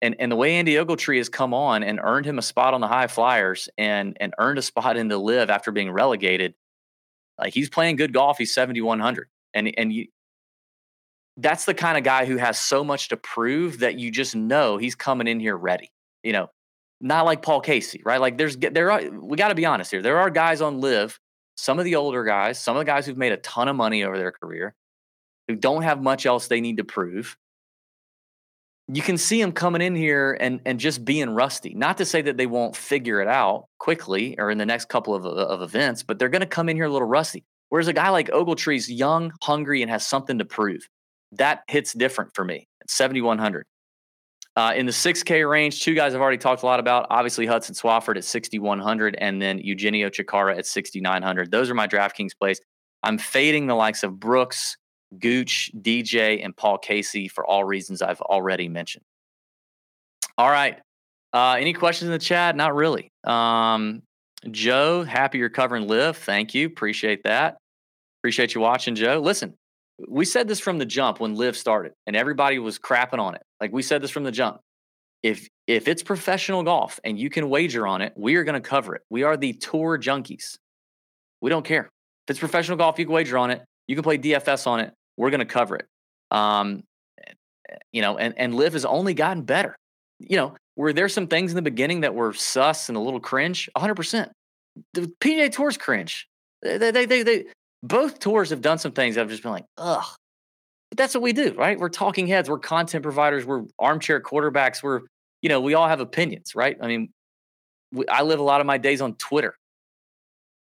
And 0.00 0.16
and 0.18 0.32
the 0.32 0.36
way 0.36 0.54
Andy 0.54 0.74
Ogletree 0.74 1.18
has 1.18 1.28
come 1.28 1.54
on 1.54 1.82
and 1.82 2.00
earned 2.02 2.26
him 2.26 2.38
a 2.38 2.42
spot 2.42 2.74
on 2.74 2.80
the 2.80 2.88
high 2.88 3.06
flyers 3.06 3.68
and 3.78 4.16
and 4.20 4.34
earned 4.38 4.58
a 4.58 4.62
spot 4.62 4.96
in 4.96 5.08
the 5.08 5.18
LIV 5.18 5.50
after 5.50 5.70
being 5.70 5.92
relegated, 5.92 6.54
like 7.38 7.54
he's 7.54 7.68
playing 7.68 7.96
good 7.96 8.12
golf. 8.12 8.38
He's 8.38 8.54
7,100. 8.54 9.28
And 9.54 9.72
and 9.78 9.92
you, 9.92 10.08
that's 11.36 11.64
the 11.64 11.74
kind 11.74 11.96
of 11.96 12.04
guy 12.04 12.26
who 12.26 12.36
has 12.36 12.58
so 12.58 12.84
much 12.84 13.08
to 13.08 13.16
prove 13.16 13.80
that 13.80 13.98
you 13.98 14.10
just 14.10 14.36
know 14.36 14.76
he's 14.76 14.94
coming 14.94 15.26
in 15.26 15.40
here 15.40 15.56
ready. 15.56 15.90
You 16.22 16.32
know, 16.32 16.50
not 17.00 17.24
like 17.24 17.42
Paul 17.42 17.60
Casey, 17.60 18.02
right? 18.04 18.20
Like 18.20 18.38
there's 18.38 18.56
there 18.56 18.90
are 18.90 19.02
we 19.10 19.36
got 19.36 19.48
to 19.48 19.54
be 19.54 19.66
honest 19.66 19.90
here. 19.90 20.02
There 20.02 20.18
are 20.18 20.30
guys 20.30 20.60
on 20.60 20.80
LIV, 20.80 21.18
some 21.56 21.78
of 21.78 21.84
the 21.84 21.96
older 21.96 22.24
guys, 22.24 22.58
some 22.58 22.76
of 22.76 22.80
the 22.80 22.84
guys 22.86 23.06
who've 23.06 23.16
made 23.16 23.32
a 23.32 23.38
ton 23.38 23.68
of 23.68 23.76
money 23.76 24.04
over 24.04 24.18
their 24.18 24.32
career, 24.32 24.74
who 25.48 25.56
don't 25.56 25.82
have 25.82 26.02
much 26.02 26.26
else 26.26 26.46
they 26.46 26.60
need 26.60 26.76
to 26.76 26.84
prove. 26.84 27.36
You 28.88 29.00
can 29.00 29.16
see 29.16 29.40
them 29.40 29.52
coming 29.52 29.80
in 29.80 29.94
here 29.94 30.36
and 30.38 30.60
and 30.66 30.78
just 30.78 31.04
being 31.04 31.30
rusty. 31.30 31.72
Not 31.74 31.98
to 31.98 32.04
say 32.04 32.22
that 32.22 32.36
they 32.36 32.46
won't 32.46 32.76
figure 32.76 33.20
it 33.22 33.28
out 33.28 33.66
quickly 33.78 34.38
or 34.38 34.50
in 34.50 34.58
the 34.58 34.66
next 34.66 34.88
couple 34.88 35.14
of, 35.14 35.24
of 35.24 35.62
events, 35.62 36.02
but 36.02 36.18
they're 36.18 36.28
going 36.28 36.40
to 36.40 36.46
come 36.46 36.68
in 36.68 36.76
here 36.76 36.84
a 36.84 36.92
little 36.92 37.08
rusty. 37.08 37.44
Whereas 37.70 37.88
a 37.88 37.94
guy 37.94 38.10
like 38.10 38.28
Ogletree's 38.28 38.90
young, 38.90 39.32
hungry, 39.42 39.80
and 39.80 39.90
has 39.90 40.06
something 40.06 40.38
to 40.38 40.44
prove 40.44 40.86
that 41.32 41.62
hits 41.68 41.92
different 41.92 42.34
for 42.34 42.44
me 42.44 42.68
at 42.80 42.90
7,100. 42.90 43.66
Uh, 44.54 44.72
in 44.76 44.84
the 44.84 44.92
6K 44.92 45.48
range, 45.48 45.80
two 45.82 45.94
guys 45.94 46.14
I've 46.14 46.20
already 46.20 46.36
talked 46.36 46.62
a 46.62 46.66
lot 46.66 46.78
about. 46.78 47.06
Obviously, 47.08 47.46
Hudson 47.46 47.74
Swafford 47.74 48.18
at 48.18 48.24
6,100 48.24 49.16
and 49.18 49.40
then 49.40 49.58
Eugenio 49.58 50.10
Chacarra 50.10 50.58
at 50.58 50.66
6,900. 50.66 51.50
Those 51.50 51.70
are 51.70 51.74
my 51.74 51.88
DraftKings 51.88 52.32
plays. 52.38 52.60
I'm 53.02 53.16
fading 53.16 53.66
the 53.66 53.74
likes 53.74 54.02
of 54.02 54.20
Brooks, 54.20 54.76
Gooch, 55.18 55.70
DJ, 55.78 56.44
and 56.44 56.54
Paul 56.54 56.76
Casey 56.76 57.28
for 57.28 57.46
all 57.46 57.64
reasons 57.64 58.02
I've 58.02 58.20
already 58.20 58.68
mentioned. 58.68 59.04
All 60.36 60.50
right. 60.50 60.78
Uh, 61.32 61.56
any 61.58 61.72
questions 61.72 62.08
in 62.08 62.12
the 62.12 62.18
chat? 62.18 62.54
Not 62.54 62.74
really. 62.74 63.10
Um, 63.24 64.02
Joe, 64.50 65.02
happy 65.02 65.38
you're 65.38 65.48
covering 65.48 65.88
LIV. 65.88 66.18
Thank 66.18 66.54
you. 66.54 66.66
Appreciate 66.66 67.22
that. 67.24 67.56
Appreciate 68.20 68.54
you 68.54 68.60
watching, 68.60 68.94
Joe. 68.94 69.18
Listen, 69.18 69.54
we 70.08 70.24
said 70.24 70.48
this 70.48 70.60
from 70.60 70.78
the 70.78 70.86
jump 70.86 71.20
when 71.20 71.34
LIV 71.34 71.56
started 71.56 71.92
and 72.06 72.16
everybody 72.16 72.58
was 72.58 72.78
crapping 72.78 73.18
on 73.18 73.34
it. 73.34 73.42
Like 73.60 73.72
we 73.72 73.82
said 73.82 74.02
this 74.02 74.10
from 74.10 74.24
the 74.24 74.32
jump. 74.32 74.60
If 75.22 75.48
if 75.66 75.86
it's 75.86 76.02
professional 76.02 76.62
golf 76.62 76.98
and 77.04 77.18
you 77.18 77.30
can 77.30 77.48
wager 77.48 77.86
on 77.86 78.02
it 78.02 78.12
we 78.16 78.34
are 78.36 78.44
going 78.44 78.60
to 78.60 78.68
cover 78.68 78.94
it. 78.94 79.02
We 79.10 79.22
are 79.22 79.36
the 79.36 79.52
tour 79.52 79.98
junkies. 79.98 80.56
We 81.40 81.50
don't 81.50 81.64
care. 81.64 81.84
If 82.26 82.30
it's 82.30 82.40
professional 82.40 82.76
golf 82.76 82.98
you 82.98 83.06
can 83.06 83.14
wager 83.14 83.38
on 83.38 83.50
it. 83.50 83.62
You 83.86 83.96
can 83.96 84.02
play 84.02 84.18
dfs 84.18 84.66
on 84.66 84.80
it. 84.80 84.92
We're 85.16 85.30
going 85.30 85.40
to 85.40 85.46
cover 85.46 85.76
it. 85.76 85.86
Um 86.30 86.82
you 87.92 88.02
know 88.02 88.18
and 88.18 88.34
and 88.36 88.54
LIV 88.54 88.72
has 88.74 88.84
only 88.84 89.14
gotten 89.14 89.42
better. 89.42 89.76
You 90.18 90.36
know 90.36 90.56
were 90.76 90.92
there 90.92 91.08
some 91.08 91.26
things 91.26 91.52
in 91.52 91.56
the 91.56 91.62
beginning 91.62 92.00
that 92.00 92.14
were 92.14 92.32
sus 92.32 92.88
and 92.88 92.96
a 92.96 93.00
little 93.00 93.20
cringe? 93.20 93.68
100% 93.76 94.30
the 94.94 95.12
pga 95.20 95.52
tours 95.52 95.76
cringe. 95.76 96.28
They, 96.62 96.78
they, 96.78 97.06
they, 97.06 97.22
they, 97.22 97.44
both 97.82 98.18
tours 98.18 98.50
have 98.50 98.60
done 98.60 98.78
some 98.78 98.92
things 98.92 99.16
have 99.16 99.28
just 99.28 99.42
been 99.42 99.52
like, 99.52 99.66
ugh. 99.76 100.04
But 100.90 100.98
that's 100.98 101.14
what 101.14 101.22
we 101.22 101.32
do, 101.32 101.54
right? 101.54 101.78
We're 101.78 101.88
talking 101.88 102.26
heads, 102.26 102.48
we're 102.48 102.58
content 102.58 103.02
providers, 103.02 103.44
we're 103.44 103.64
armchair 103.78 104.20
quarterbacks, 104.20 104.82
we're, 104.82 105.00
you 105.40 105.48
know, 105.48 105.60
we 105.60 105.74
all 105.74 105.88
have 105.88 106.00
opinions, 106.00 106.54
right? 106.54 106.76
I 106.80 106.86
mean, 106.86 107.10
we, 107.92 108.06
I 108.08 108.22
live 108.22 108.40
a 108.40 108.42
lot 108.42 108.60
of 108.60 108.66
my 108.66 108.78
days 108.78 109.00
on 109.00 109.14
Twitter. 109.14 109.56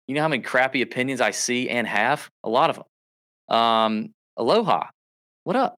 You 0.07 0.15
know 0.15 0.21
how 0.21 0.27
many 0.27 0.43
crappy 0.43 0.81
opinions 0.81 1.21
I 1.21 1.31
see 1.31 1.69
and 1.69 1.87
have? 1.87 2.29
A 2.43 2.49
lot 2.49 2.69
of 2.69 2.75
them. 2.77 3.57
Um, 3.57 4.13
aloha. 4.37 4.87
What 5.43 5.55
up? 5.55 5.75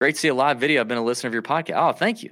Great 0.00 0.14
to 0.14 0.20
see 0.20 0.28
a 0.28 0.34
live 0.34 0.58
video. 0.58 0.80
I've 0.80 0.88
been 0.88 0.98
a 0.98 1.04
listener 1.04 1.28
of 1.28 1.34
your 1.34 1.42
podcast. 1.42 1.74
Oh, 1.76 1.92
thank 1.92 2.22
you. 2.22 2.30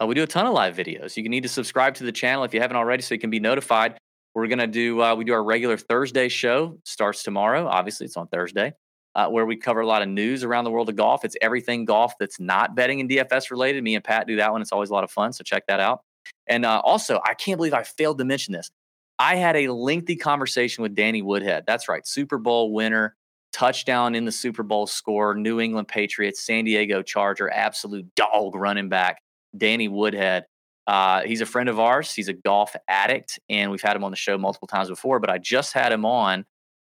Uh, 0.00 0.06
we 0.06 0.14
do 0.14 0.22
a 0.22 0.26
ton 0.26 0.46
of 0.46 0.54
live 0.54 0.74
videos. 0.74 1.16
You 1.16 1.22
can 1.22 1.30
need 1.30 1.42
to 1.42 1.48
subscribe 1.48 1.94
to 1.96 2.04
the 2.04 2.12
channel 2.12 2.44
if 2.44 2.54
you 2.54 2.60
haven't 2.60 2.76
already 2.76 3.02
so 3.02 3.14
you 3.14 3.20
can 3.20 3.30
be 3.30 3.40
notified 3.40 3.98
we're 4.34 4.46
going 4.46 4.58
to 4.58 4.66
do, 4.66 5.02
uh, 5.02 5.14
we 5.14 5.24
do 5.24 5.32
our 5.32 5.44
regular 5.44 5.76
Thursday 5.76 6.28
show, 6.28 6.78
starts 6.84 7.22
tomorrow. 7.22 7.66
Obviously, 7.66 8.06
it's 8.06 8.16
on 8.16 8.28
Thursday, 8.28 8.72
uh, 9.14 9.28
where 9.28 9.44
we 9.44 9.56
cover 9.56 9.80
a 9.80 9.86
lot 9.86 10.02
of 10.02 10.08
news 10.08 10.42
around 10.42 10.64
the 10.64 10.70
world 10.70 10.88
of 10.88 10.96
golf. 10.96 11.24
It's 11.24 11.36
everything 11.42 11.84
golf 11.84 12.14
that's 12.18 12.40
not 12.40 12.74
betting 12.74 13.00
and 13.00 13.10
DFS 13.10 13.50
related. 13.50 13.84
Me 13.84 13.94
and 13.94 14.02
Pat 14.02 14.26
do 14.26 14.36
that 14.36 14.52
one. 14.52 14.62
It's 14.62 14.72
always 14.72 14.90
a 14.90 14.94
lot 14.94 15.04
of 15.04 15.10
fun. 15.10 15.32
So 15.32 15.44
check 15.44 15.66
that 15.68 15.80
out. 15.80 16.02
And 16.46 16.64
uh, 16.64 16.80
also, 16.84 17.20
I 17.26 17.34
can't 17.34 17.58
believe 17.58 17.74
I 17.74 17.82
failed 17.82 18.18
to 18.18 18.24
mention 18.24 18.52
this. 18.52 18.70
I 19.18 19.36
had 19.36 19.56
a 19.56 19.68
lengthy 19.68 20.16
conversation 20.16 20.82
with 20.82 20.94
Danny 20.94 21.22
Woodhead. 21.22 21.64
That's 21.66 21.88
right, 21.88 22.06
Super 22.06 22.38
Bowl 22.38 22.72
winner, 22.72 23.14
touchdown 23.52 24.14
in 24.14 24.24
the 24.24 24.32
Super 24.32 24.62
Bowl 24.62 24.86
score, 24.86 25.34
New 25.34 25.60
England 25.60 25.88
Patriots, 25.88 26.44
San 26.44 26.64
Diego 26.64 27.02
Charger, 27.02 27.50
absolute 27.50 28.06
dog 28.16 28.54
running 28.54 28.88
back, 28.88 29.22
Danny 29.56 29.88
Woodhead. 29.88 30.46
Uh, 30.86 31.22
he's 31.22 31.40
a 31.40 31.46
friend 31.46 31.68
of 31.68 31.78
ours. 31.78 32.12
He's 32.12 32.28
a 32.28 32.32
golf 32.32 32.74
addict, 32.88 33.38
and 33.48 33.70
we've 33.70 33.82
had 33.82 33.96
him 33.96 34.04
on 34.04 34.10
the 34.10 34.16
show 34.16 34.36
multiple 34.36 34.68
times 34.68 34.88
before. 34.88 35.20
But 35.20 35.30
I 35.30 35.38
just 35.38 35.72
had 35.72 35.92
him 35.92 36.04
on, 36.04 36.44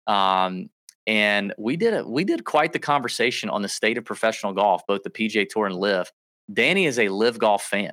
um, 0.06 0.70
and 1.06 1.52
we 1.58 1.76
did 1.76 1.94
a, 1.94 2.06
we 2.06 2.24
did 2.24 2.44
quite 2.44 2.72
the 2.72 2.78
conversation 2.78 3.50
on 3.50 3.62
the 3.62 3.68
state 3.68 3.98
of 3.98 4.04
professional 4.04 4.52
golf, 4.52 4.82
both 4.86 5.02
the 5.02 5.10
PGA 5.10 5.48
Tour 5.48 5.66
and 5.66 5.76
LIV. 5.76 6.12
Danny 6.52 6.86
is 6.86 6.98
a 6.98 7.08
LIV 7.08 7.38
golf 7.38 7.64
fan, 7.64 7.92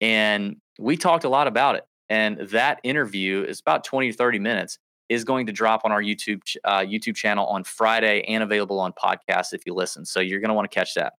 and 0.00 0.56
we 0.78 0.96
talked 0.96 1.24
a 1.24 1.28
lot 1.28 1.46
about 1.46 1.76
it. 1.76 1.84
And 2.08 2.38
that 2.50 2.80
interview 2.84 3.42
is 3.42 3.60
about 3.60 3.82
twenty 3.84 4.12
to 4.12 4.16
thirty 4.16 4.38
minutes. 4.38 4.78
Is 5.10 5.24
going 5.24 5.46
to 5.46 5.52
drop 5.52 5.82
on 5.84 5.92
our 5.92 6.02
YouTube 6.02 6.40
uh, 6.64 6.80
YouTube 6.80 7.14
channel 7.14 7.46
on 7.46 7.64
Friday 7.64 8.22
and 8.22 8.42
available 8.42 8.80
on 8.80 8.92
podcast 8.92 9.52
if 9.52 9.66
you 9.66 9.74
listen. 9.74 10.04
So 10.06 10.20
you're 10.20 10.40
going 10.40 10.48
to 10.48 10.54
want 10.54 10.70
to 10.70 10.74
catch 10.74 10.94
that. 10.94 11.14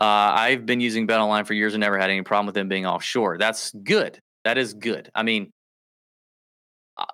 Uh, 0.00 0.32
I've 0.34 0.64
been 0.64 0.80
using 0.80 1.06
Bet 1.06 1.20
Online 1.20 1.44
for 1.44 1.52
years 1.52 1.74
and 1.74 1.80
never 1.80 1.98
had 1.98 2.08
any 2.08 2.22
problem 2.22 2.46
with 2.46 2.54
them 2.54 2.68
being 2.68 2.86
offshore. 2.86 3.36
That's 3.36 3.70
good. 3.72 4.18
That 4.44 4.56
is 4.56 4.72
good. 4.72 5.10
I 5.14 5.22
mean, 5.22 5.52
I, 6.98 7.06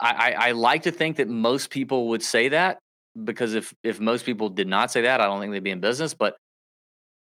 I, 0.00 0.32
I 0.48 0.50
like 0.52 0.82
to 0.84 0.90
think 0.90 1.16
that 1.16 1.28
most 1.28 1.70
people 1.70 2.08
would 2.08 2.22
say 2.22 2.48
that 2.48 2.78
because 3.22 3.54
if 3.54 3.74
if 3.82 4.00
most 4.00 4.24
people 4.24 4.48
did 4.48 4.66
not 4.66 4.90
say 4.90 5.02
that, 5.02 5.20
I 5.20 5.26
don't 5.26 5.40
think 5.40 5.52
they'd 5.52 5.62
be 5.62 5.70
in 5.70 5.80
business. 5.80 6.14
But 6.14 6.36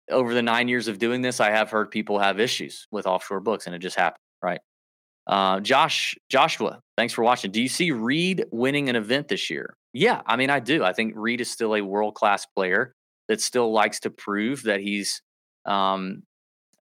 over 0.09 0.33
the 0.33 0.41
nine 0.41 0.67
years 0.67 0.87
of 0.87 0.99
doing 0.99 1.21
this, 1.21 1.39
I 1.39 1.51
have 1.51 1.69
heard 1.69 1.91
people 1.91 2.19
have 2.19 2.39
issues 2.39 2.87
with 2.91 3.07
offshore 3.07 3.41
books, 3.41 3.65
and 3.65 3.75
it 3.75 3.79
just 3.79 3.97
happened, 3.97 4.21
right? 4.41 4.59
Uh, 5.27 5.59
Josh 5.59 6.15
Joshua, 6.29 6.79
thanks 6.97 7.13
for 7.13 7.23
watching. 7.23 7.51
Do 7.51 7.61
you 7.61 7.69
see 7.69 7.91
Reed 7.91 8.45
winning 8.51 8.89
an 8.89 8.95
event 8.95 9.27
this 9.27 9.49
year? 9.49 9.75
Yeah, 9.93 10.21
I 10.25 10.35
mean, 10.35 10.49
I 10.49 10.59
do. 10.59 10.83
I 10.83 10.93
think 10.93 11.13
Reed 11.15 11.41
is 11.41 11.49
still 11.49 11.75
a 11.75 11.81
world 11.81 12.15
class 12.15 12.45
player 12.55 12.93
that 13.29 13.39
still 13.39 13.71
likes 13.71 14.01
to 14.01 14.09
prove 14.09 14.63
that 14.63 14.81
he's 14.81 15.21
um, 15.65 16.23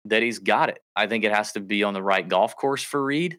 that 0.06 0.22
he's 0.22 0.40
got 0.40 0.70
it. 0.70 0.80
I 0.96 1.06
think 1.06 1.22
it 1.22 1.32
has 1.32 1.52
to 1.52 1.60
be 1.60 1.84
on 1.84 1.94
the 1.94 2.02
right 2.02 2.26
golf 2.26 2.56
course 2.56 2.82
for 2.82 3.04
Reed, 3.04 3.38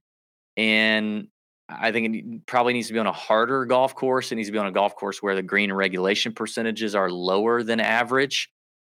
and 0.56 1.28
I 1.68 1.92
think 1.92 2.16
it 2.16 2.46
probably 2.46 2.74
needs 2.74 2.88
to 2.88 2.94
be 2.94 3.00
on 3.00 3.08
a 3.08 3.12
harder 3.12 3.66
golf 3.66 3.96
course. 3.96 4.32
It 4.32 4.36
needs 4.36 4.48
to 4.48 4.54
be 4.54 4.60
on 4.60 4.68
a 4.68 4.72
golf 4.72 4.96
course 4.96 5.22
where 5.22 5.36
the 5.36 5.42
green 5.42 5.74
regulation 5.74 6.34
percentages 6.34 6.96
are 6.96 7.10
lower 7.10 7.64
than 7.64 7.80
average, 7.80 8.50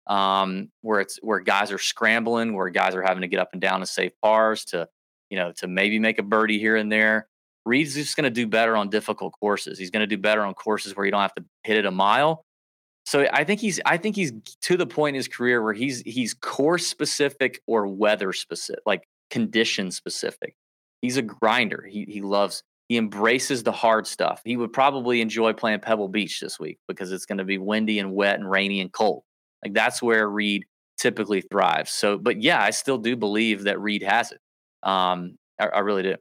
um, 0.08 0.70
where 0.82 1.00
it's 1.00 1.18
where 1.22 1.40
guys 1.40 1.72
are 1.72 1.80
scrambling, 1.80 2.54
where 2.54 2.70
guys 2.70 2.94
are 2.96 3.02
having 3.02 3.22
to 3.22 3.28
get 3.28 3.40
up 3.40 3.50
and 3.54 3.62
down 3.62 3.80
to 3.80 3.86
save 3.86 4.12
pars 4.22 4.66
to, 4.66 4.88
you 5.30 5.38
know, 5.38 5.54
to 5.54 5.68
maybe 5.68 6.00
make 6.00 6.20
a 6.20 6.24
birdie 6.24 6.60
here 6.60 6.76
and 6.76 6.92
there. 6.92 7.28
Reed's 7.66 7.94
just 7.94 8.18
going 8.18 8.24
to 8.26 8.30
do 8.32 8.48
better 8.48 8.76
on 8.76 8.90
difficult 8.90 9.34
courses. 9.40 9.78
He's 9.78 9.92
going 9.92 10.02
to 10.02 10.08
do 10.08 10.18
better 10.18 10.44
on 10.44 10.54
courses 10.56 10.96
where 10.96 11.06
you 11.06 11.12
don't 11.12 11.22
have 11.22 11.36
to 11.36 11.46
hit 11.64 11.78
it 11.78 11.86
a 11.86 11.92
mile 11.92 12.44
so 13.06 13.28
I 13.34 13.44
think 13.44 13.60
he's 13.60 13.80
I 13.86 13.98
think 13.98 14.16
he's 14.16 14.32
to 14.64 14.78
the 14.78 14.88
point 14.88 15.16
in 15.16 15.20
his 15.20 15.28
career 15.28 15.62
where 15.64 15.74
he's 15.74 16.02
he's 16.02 16.34
course 16.34 16.86
specific 16.88 17.62
or 17.68 17.88
weather 17.88 18.34
specific, 18.34 18.84
like 18.86 19.04
condition 19.30 19.92
specific. 19.92 20.56
He's 21.02 21.18
a 21.18 21.22
grinder. 21.22 21.86
He 21.90 22.06
he 22.08 22.22
loves 22.22 22.64
He 22.90 22.98
embraces 22.98 23.64
the 23.64 23.72
hard 23.72 24.06
stuff. 24.08 24.42
He 24.46 24.58
would 24.58 24.74
probably 24.74 25.22
enjoy 25.22 25.54
playing 25.54 25.80
Pebble 25.80 26.10
Beach 26.10 26.40
this 26.40 26.60
week 26.60 26.78
because 26.88 27.12
it's 27.12 27.26
going 27.26 27.40
to 27.40 27.44
be 27.44 27.58
windy 27.58 28.00
and 28.00 28.14
wet 28.14 28.40
and 28.40 28.50
rainy 28.50 28.82
and 28.82 28.92
cold. 28.92 29.24
Like 29.64 29.74
that's 29.74 30.02
where 30.02 30.28
Reed 30.30 30.66
typically 30.98 31.42
thrives. 31.42 31.92
So, 31.92 32.18
but 32.18 32.42
yeah, 32.42 32.62
I 32.62 32.70
still 32.70 32.98
do 32.98 33.16
believe 33.16 33.64
that 33.64 33.80
Reed 33.80 34.04
has 34.04 34.32
it. 34.32 34.40
Um, 34.88 35.38
I, 35.60 35.68
I 35.68 35.80
really 35.80 36.04
do. 36.04 36.16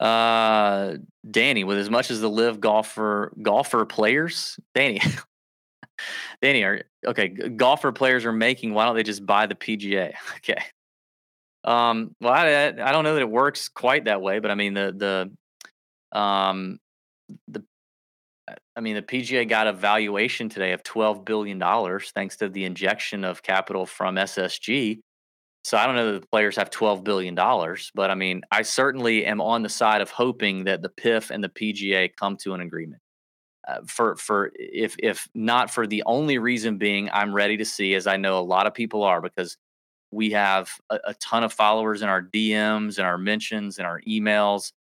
Uh, 0.00 0.96
Danny, 1.30 1.62
with 1.62 1.76
as 1.76 1.90
much 1.90 2.10
as 2.10 2.20
the 2.20 2.30
LIV 2.30 2.60
golfer 2.60 3.32
golfer 3.42 3.84
players, 3.84 4.58
Danny, 4.74 5.00
Danny, 6.42 6.62
are 6.62 6.82
okay. 7.06 7.28
Golfer 7.28 7.92
players 7.92 8.24
are 8.24 8.32
making. 8.32 8.72
Why 8.72 8.86
don't 8.86 8.96
they 8.96 9.02
just 9.02 9.24
buy 9.24 9.46
the 9.46 9.54
PGA? 9.54 10.14
Okay. 10.38 10.62
Um. 11.62 12.16
Well, 12.22 12.32
I, 12.32 12.68
I 12.68 12.92
don't 12.92 13.04
know 13.04 13.12
that 13.14 13.20
it 13.20 13.30
works 13.30 13.68
quite 13.68 14.06
that 14.06 14.22
way, 14.22 14.38
but 14.38 14.50
I 14.50 14.54
mean 14.54 14.72
the 14.72 15.30
the 16.12 16.18
um 16.18 16.80
the 17.48 17.62
I 18.74 18.80
mean 18.80 18.94
the 18.94 19.02
PGA 19.02 19.46
got 19.46 19.66
a 19.66 19.74
valuation 19.74 20.48
today 20.48 20.72
of 20.72 20.82
twelve 20.82 21.26
billion 21.26 21.58
dollars 21.58 22.12
thanks 22.14 22.38
to 22.38 22.48
the 22.48 22.64
injection 22.64 23.24
of 23.24 23.42
capital 23.42 23.84
from 23.84 24.14
SSG. 24.14 25.00
So 25.62 25.76
I 25.76 25.86
don't 25.86 25.96
know 25.96 26.12
that 26.12 26.22
the 26.22 26.26
players 26.26 26.56
have 26.56 26.70
twelve 26.70 27.04
billion 27.04 27.34
dollars, 27.34 27.90
but 27.94 28.10
I 28.10 28.14
mean 28.14 28.42
I 28.50 28.62
certainly 28.62 29.26
am 29.26 29.40
on 29.40 29.62
the 29.62 29.68
side 29.68 30.00
of 30.00 30.10
hoping 30.10 30.64
that 30.64 30.82
the 30.82 30.88
PIF 30.88 31.30
and 31.30 31.44
the 31.44 31.48
PGA 31.48 32.10
come 32.16 32.36
to 32.38 32.54
an 32.54 32.60
agreement. 32.60 33.02
Uh, 33.68 33.80
for 33.86 34.16
for 34.16 34.52
if 34.54 34.96
if 34.98 35.28
not 35.34 35.70
for 35.70 35.86
the 35.86 36.02
only 36.06 36.38
reason 36.38 36.78
being 36.78 37.10
I'm 37.12 37.34
ready 37.34 37.56
to 37.58 37.64
see, 37.64 37.94
as 37.94 38.06
I 38.06 38.16
know 38.16 38.38
a 38.38 38.40
lot 38.40 38.66
of 38.66 38.74
people 38.74 39.02
are, 39.02 39.20
because 39.20 39.56
we 40.10 40.30
have 40.30 40.70
a, 40.90 40.98
a 41.08 41.14
ton 41.14 41.44
of 41.44 41.52
followers 41.52 42.02
in 42.02 42.08
our 42.08 42.22
DMs 42.22 42.98
and 42.98 43.06
our 43.06 43.18
mentions 43.18 43.78
and 43.78 43.86
our 43.86 44.00
emails 44.08 44.72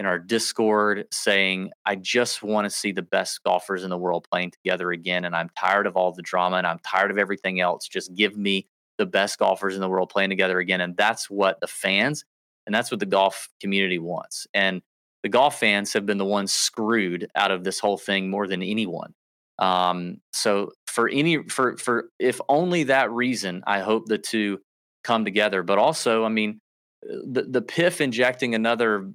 in 0.00 0.06
our 0.06 0.18
Discord 0.18 1.06
saying, 1.12 1.72
I 1.84 1.94
just 1.94 2.42
want 2.42 2.64
to 2.64 2.70
see 2.70 2.90
the 2.90 3.02
best 3.02 3.42
golfers 3.44 3.84
in 3.84 3.90
the 3.90 3.98
world 3.98 4.26
playing 4.32 4.52
together 4.52 4.92
again. 4.92 5.26
And 5.26 5.36
I'm 5.36 5.50
tired 5.58 5.86
of 5.86 5.94
all 5.94 6.10
the 6.10 6.22
drama 6.22 6.56
and 6.56 6.66
I'm 6.66 6.78
tired 6.78 7.10
of 7.10 7.18
everything 7.18 7.60
else. 7.60 7.86
Just 7.86 8.14
give 8.14 8.34
me 8.34 8.66
the 9.00 9.06
best 9.06 9.38
golfers 9.38 9.74
in 9.74 9.80
the 9.80 9.88
world 9.88 10.10
playing 10.10 10.28
together 10.28 10.58
again. 10.58 10.82
And 10.82 10.94
that's 10.94 11.30
what 11.30 11.58
the 11.60 11.66
fans 11.66 12.24
and 12.66 12.74
that's 12.74 12.90
what 12.90 13.00
the 13.00 13.06
golf 13.06 13.48
community 13.58 13.98
wants. 13.98 14.46
And 14.52 14.82
the 15.22 15.30
golf 15.30 15.58
fans 15.58 15.94
have 15.94 16.04
been 16.04 16.18
the 16.18 16.24
ones 16.24 16.52
screwed 16.52 17.28
out 17.34 17.50
of 17.50 17.64
this 17.64 17.80
whole 17.80 17.96
thing 17.96 18.28
more 18.30 18.46
than 18.46 18.62
anyone. 18.62 19.14
Um, 19.58 20.18
so 20.32 20.72
for 20.86 21.08
any 21.08 21.42
for 21.48 21.78
for 21.78 22.10
if 22.18 22.40
only 22.48 22.84
that 22.84 23.10
reason, 23.10 23.62
I 23.66 23.80
hope 23.80 24.06
the 24.06 24.18
two 24.18 24.60
come 25.02 25.24
together. 25.24 25.62
But 25.62 25.78
also, 25.78 26.24
I 26.24 26.28
mean, 26.28 26.60
the 27.02 27.46
the 27.48 27.62
PIF 27.62 28.00
injecting 28.00 28.54
another 28.54 29.10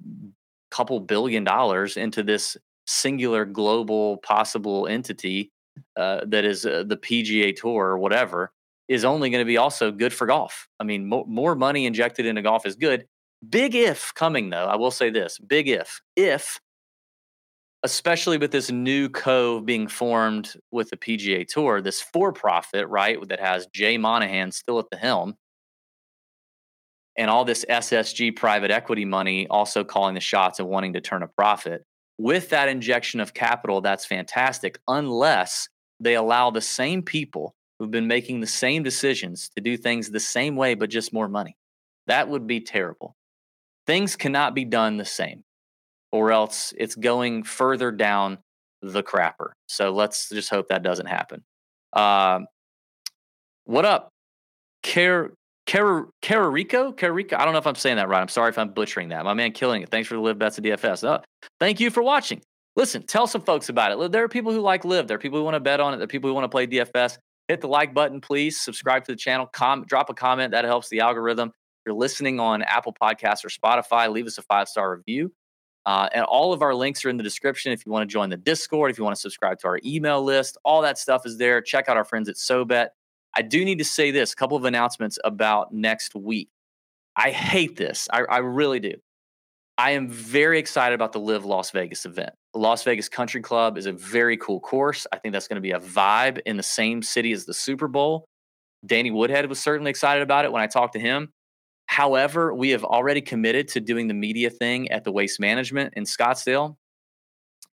couple 0.72 0.98
billion 1.00 1.44
dollars 1.44 1.96
into 1.96 2.24
this 2.24 2.56
singular 2.86 3.44
global 3.44 4.18
possible 4.18 4.86
entity 4.86 5.50
uh, 5.96 6.20
that 6.26 6.44
is 6.44 6.66
uh, 6.66 6.84
the 6.86 6.96
PGA 6.96 7.54
Tour 7.54 7.86
or 7.86 7.98
whatever 7.98 8.52
is 8.88 9.04
only 9.04 9.30
going 9.30 9.40
to 9.40 9.46
be 9.46 9.56
also 9.56 9.90
good 9.90 10.12
for 10.12 10.26
golf. 10.26 10.68
I 10.78 10.84
mean, 10.84 11.06
mo- 11.06 11.24
more 11.26 11.54
money 11.54 11.86
injected 11.86 12.26
into 12.26 12.42
golf 12.42 12.66
is 12.66 12.76
good. 12.76 13.06
Big 13.48 13.74
if 13.74 14.14
coming 14.14 14.50
though. 14.50 14.64
I 14.64 14.76
will 14.76 14.90
say 14.90 15.10
this: 15.10 15.38
big 15.38 15.68
if 15.68 16.00
if 16.16 16.58
especially 17.82 18.38
with 18.38 18.50
this 18.50 18.70
new 18.70 19.08
cove 19.08 19.64
being 19.64 19.86
formed 19.86 20.54
with 20.72 20.90
the 20.90 20.96
PGA 20.96 21.46
Tour, 21.46 21.80
this 21.80 22.00
for 22.00 22.32
profit, 22.32 22.88
right, 22.88 23.16
that 23.28 23.38
has 23.38 23.68
Jay 23.68 23.96
Monahan 23.96 24.50
still 24.50 24.80
at 24.80 24.86
the 24.90 24.96
helm, 24.96 25.36
and 27.16 27.30
all 27.30 27.44
this 27.44 27.64
SSG 27.68 28.34
private 28.34 28.70
equity 28.70 29.04
money 29.04 29.46
also 29.48 29.84
calling 29.84 30.14
the 30.14 30.20
shots 30.20 30.58
and 30.58 30.68
wanting 30.68 30.94
to 30.94 31.00
turn 31.00 31.22
a 31.22 31.28
profit. 31.28 31.84
With 32.18 32.48
that 32.48 32.68
injection 32.68 33.20
of 33.20 33.34
capital, 33.34 33.80
that's 33.80 34.06
fantastic, 34.06 34.78
unless 34.88 35.68
they 36.00 36.14
allow 36.14 36.50
the 36.50 36.60
same 36.60 37.02
people 37.02 37.54
who've 37.78 37.90
been 37.90 38.06
making 38.06 38.40
the 38.40 38.46
same 38.46 38.82
decisions 38.82 39.50
to 39.56 39.62
do 39.62 39.76
things 39.76 40.10
the 40.10 40.20
same 40.20 40.56
way, 40.56 40.74
but 40.74 40.90
just 40.90 41.12
more 41.12 41.28
money. 41.28 41.56
That 42.06 42.28
would 42.28 42.46
be 42.46 42.60
terrible. 42.60 43.16
Things 43.86 44.16
cannot 44.16 44.54
be 44.54 44.64
done 44.64 44.96
the 44.96 45.04
same, 45.04 45.44
or 46.12 46.32
else 46.32 46.72
it's 46.76 46.94
going 46.94 47.42
further 47.42 47.90
down 47.92 48.38
the 48.82 49.02
crapper. 49.02 49.50
So 49.68 49.90
let's 49.90 50.28
just 50.28 50.50
hope 50.50 50.68
that 50.68 50.82
doesn't 50.82 51.06
happen. 51.06 51.42
Uh, 51.92 52.40
what 53.64 53.84
up, 53.84 54.10
Care 54.82 55.32
Cararico? 55.66 56.06
Cararico? 56.22 57.34
I 57.34 57.44
don't 57.44 57.52
know 57.52 57.58
if 57.58 57.66
I'm 57.66 57.74
saying 57.74 57.96
that 57.96 58.08
right. 58.08 58.20
I'm 58.20 58.28
sorry 58.28 58.50
if 58.50 58.58
I'm 58.58 58.70
butchering 58.70 59.08
that. 59.08 59.24
My 59.24 59.34
man 59.34 59.52
killing 59.52 59.82
it. 59.82 59.90
Thanks 59.90 60.08
for 60.08 60.14
the 60.14 60.20
LIV 60.20 60.38
bets 60.38 60.58
of 60.58 60.64
DFS. 60.64 61.06
Uh, 61.06 61.18
thank 61.58 61.80
you 61.80 61.90
for 61.90 62.02
watching. 62.02 62.40
Listen, 62.76 63.02
tell 63.02 63.26
some 63.26 63.40
folks 63.40 63.68
about 63.68 63.92
it. 63.92 64.12
There 64.12 64.22
are 64.22 64.28
people 64.28 64.52
who 64.52 64.60
like 64.60 64.84
live. 64.84 65.08
There 65.08 65.16
are 65.16 65.20
people 65.20 65.38
who 65.38 65.44
want 65.44 65.54
to 65.54 65.60
bet 65.60 65.80
on 65.80 65.94
it. 65.94 65.96
There 65.96 66.04
are 66.04 66.08
people 66.08 66.28
who 66.28 66.34
want 66.34 66.44
to 66.44 66.48
play 66.48 66.66
DFS. 66.66 67.18
Hit 67.48 67.60
the 67.60 67.68
like 67.68 67.94
button, 67.94 68.20
please. 68.20 68.60
Subscribe 68.60 69.04
to 69.04 69.12
the 69.12 69.16
channel. 69.16 69.46
Com- 69.46 69.84
drop 69.84 70.10
a 70.10 70.14
comment. 70.14 70.50
That 70.50 70.64
helps 70.64 70.88
the 70.88 71.00
algorithm. 71.00 71.48
If 71.48 71.54
you're 71.86 71.94
listening 71.94 72.40
on 72.40 72.62
Apple 72.62 72.94
Podcasts 73.00 73.44
or 73.44 73.48
Spotify, 73.48 74.10
leave 74.10 74.26
us 74.26 74.38
a 74.38 74.42
five 74.42 74.68
star 74.68 74.96
review. 74.96 75.32
Uh, 75.84 76.08
and 76.12 76.24
all 76.24 76.52
of 76.52 76.62
our 76.62 76.74
links 76.74 77.04
are 77.04 77.08
in 77.08 77.16
the 77.16 77.22
description. 77.22 77.70
If 77.70 77.86
you 77.86 77.92
want 77.92 78.08
to 78.08 78.12
join 78.12 78.28
the 78.28 78.36
Discord, 78.36 78.90
if 78.90 78.98
you 78.98 79.04
want 79.04 79.14
to 79.14 79.20
subscribe 79.20 79.60
to 79.60 79.68
our 79.68 79.78
email 79.84 80.20
list, 80.22 80.58
all 80.64 80.82
that 80.82 80.98
stuff 80.98 81.24
is 81.24 81.38
there. 81.38 81.62
Check 81.62 81.88
out 81.88 81.96
our 81.96 82.04
friends 82.04 82.28
at 82.28 82.34
SoBet. 82.34 82.88
I 83.36 83.42
do 83.42 83.64
need 83.64 83.78
to 83.78 83.84
say 83.84 84.10
this 84.10 84.32
a 84.32 84.36
couple 84.36 84.56
of 84.56 84.64
announcements 84.64 85.16
about 85.22 85.72
next 85.72 86.16
week. 86.16 86.48
I 87.14 87.30
hate 87.30 87.76
this. 87.76 88.08
I, 88.12 88.22
I 88.22 88.38
really 88.38 88.80
do. 88.80 88.94
I 89.78 89.92
am 89.92 90.08
very 90.08 90.58
excited 90.58 90.94
about 90.94 91.12
the 91.12 91.20
LIV 91.20 91.44
Las 91.44 91.70
Vegas 91.70 92.04
event. 92.04 92.30
Las 92.56 92.82
Vegas 92.84 93.08
Country 93.08 93.40
Club 93.40 93.76
is 93.76 93.86
a 93.86 93.92
very 93.92 94.36
cool 94.36 94.60
course. 94.60 95.06
I 95.12 95.18
think 95.18 95.32
that's 95.32 95.48
going 95.48 95.56
to 95.56 95.60
be 95.60 95.72
a 95.72 95.78
vibe 95.80 96.40
in 96.46 96.56
the 96.56 96.62
same 96.62 97.02
city 97.02 97.32
as 97.32 97.44
the 97.44 97.54
Super 97.54 97.88
Bowl. 97.88 98.26
Danny 98.84 99.10
Woodhead 99.10 99.48
was 99.48 99.60
certainly 99.60 99.90
excited 99.90 100.22
about 100.22 100.44
it 100.44 100.52
when 100.52 100.62
I 100.62 100.66
talked 100.66 100.94
to 100.94 101.00
him. 101.00 101.30
However, 101.86 102.52
we 102.52 102.70
have 102.70 102.84
already 102.84 103.20
committed 103.20 103.68
to 103.68 103.80
doing 103.80 104.08
the 104.08 104.14
media 104.14 104.50
thing 104.50 104.90
at 104.90 105.04
the 105.04 105.12
Waste 105.12 105.38
Management 105.38 105.94
in 105.96 106.04
Scottsdale. 106.04 106.76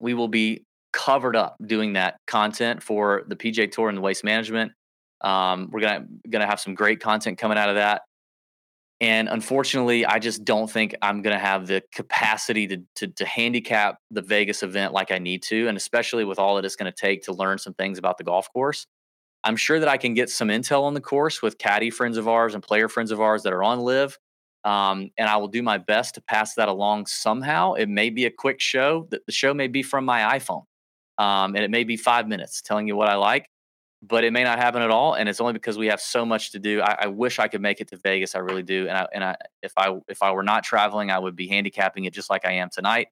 We 0.00 0.14
will 0.14 0.28
be 0.28 0.64
covered 0.92 1.36
up 1.36 1.56
doing 1.64 1.92
that 1.94 2.16
content 2.26 2.82
for 2.82 3.24
the 3.28 3.36
PGA 3.36 3.70
Tour 3.70 3.88
and 3.88 3.98
the 3.98 4.02
Waste 4.02 4.24
Management. 4.24 4.72
Um, 5.20 5.68
we're 5.70 5.80
gonna 5.80 6.06
gonna 6.28 6.46
have 6.46 6.60
some 6.60 6.74
great 6.74 7.00
content 7.00 7.38
coming 7.38 7.58
out 7.58 7.68
of 7.68 7.74
that. 7.74 8.02
And 9.00 9.28
unfortunately, 9.28 10.04
I 10.04 10.18
just 10.18 10.44
don't 10.44 10.68
think 10.68 10.96
I'm 11.02 11.22
going 11.22 11.34
to 11.34 11.44
have 11.44 11.68
the 11.68 11.82
capacity 11.92 12.66
to, 12.66 12.82
to, 12.96 13.06
to 13.06 13.24
handicap 13.24 13.98
the 14.10 14.22
Vegas 14.22 14.64
event 14.64 14.92
like 14.92 15.12
I 15.12 15.18
need 15.18 15.44
to, 15.44 15.68
and 15.68 15.76
especially 15.76 16.24
with 16.24 16.40
all 16.40 16.56
that 16.56 16.64
it's 16.64 16.74
going 16.74 16.90
to 16.92 17.00
take 17.00 17.22
to 17.24 17.32
learn 17.32 17.58
some 17.58 17.74
things 17.74 17.98
about 17.98 18.18
the 18.18 18.24
golf 18.24 18.52
course. 18.52 18.86
I'm 19.44 19.54
sure 19.54 19.78
that 19.78 19.88
I 19.88 19.98
can 19.98 20.14
get 20.14 20.30
some 20.30 20.48
intel 20.48 20.82
on 20.82 20.94
the 20.94 21.00
course 21.00 21.40
with 21.40 21.58
caddy 21.58 21.90
friends 21.90 22.16
of 22.16 22.26
ours 22.26 22.54
and 22.54 22.62
player 22.62 22.88
friends 22.88 23.12
of 23.12 23.20
ours 23.20 23.44
that 23.44 23.52
are 23.52 23.62
on 23.62 23.78
LIV. 23.78 24.18
Um, 24.64 25.10
and 25.16 25.28
I 25.28 25.36
will 25.36 25.46
do 25.48 25.62
my 25.62 25.78
best 25.78 26.16
to 26.16 26.20
pass 26.20 26.54
that 26.54 26.68
along 26.68 27.06
somehow. 27.06 27.74
It 27.74 27.88
may 27.88 28.10
be 28.10 28.26
a 28.26 28.30
quick 28.30 28.60
show. 28.60 29.06
That 29.12 29.24
the 29.26 29.32
show 29.32 29.54
may 29.54 29.68
be 29.68 29.84
from 29.84 30.04
my 30.04 30.38
iPhone, 30.38 30.64
um, 31.18 31.54
and 31.54 31.58
it 31.58 31.70
may 31.70 31.84
be 31.84 31.96
five 31.96 32.26
minutes 32.26 32.60
telling 32.62 32.88
you 32.88 32.96
what 32.96 33.08
I 33.08 33.14
like 33.14 33.48
but 34.02 34.24
it 34.24 34.32
may 34.32 34.44
not 34.44 34.58
happen 34.58 34.82
at 34.82 34.90
all. 34.90 35.14
And 35.14 35.28
it's 35.28 35.40
only 35.40 35.52
because 35.52 35.76
we 35.76 35.88
have 35.88 36.00
so 36.00 36.24
much 36.24 36.52
to 36.52 36.58
do. 36.58 36.80
I, 36.80 36.96
I, 37.00 37.06
wish 37.08 37.38
I 37.38 37.48
could 37.48 37.60
make 37.60 37.80
it 37.80 37.88
to 37.88 37.96
Vegas. 37.96 38.34
I 38.34 38.38
really 38.38 38.62
do. 38.62 38.86
And 38.88 38.96
I, 38.96 39.06
and 39.12 39.24
I, 39.24 39.36
if 39.62 39.72
I, 39.76 39.96
if 40.08 40.22
I 40.22 40.30
were 40.30 40.42
not 40.42 40.62
traveling, 40.62 41.10
I 41.10 41.18
would 41.18 41.34
be 41.34 41.48
handicapping 41.48 42.04
it 42.04 42.12
just 42.12 42.30
like 42.30 42.46
I 42.46 42.52
am 42.52 42.70
tonight, 42.70 43.08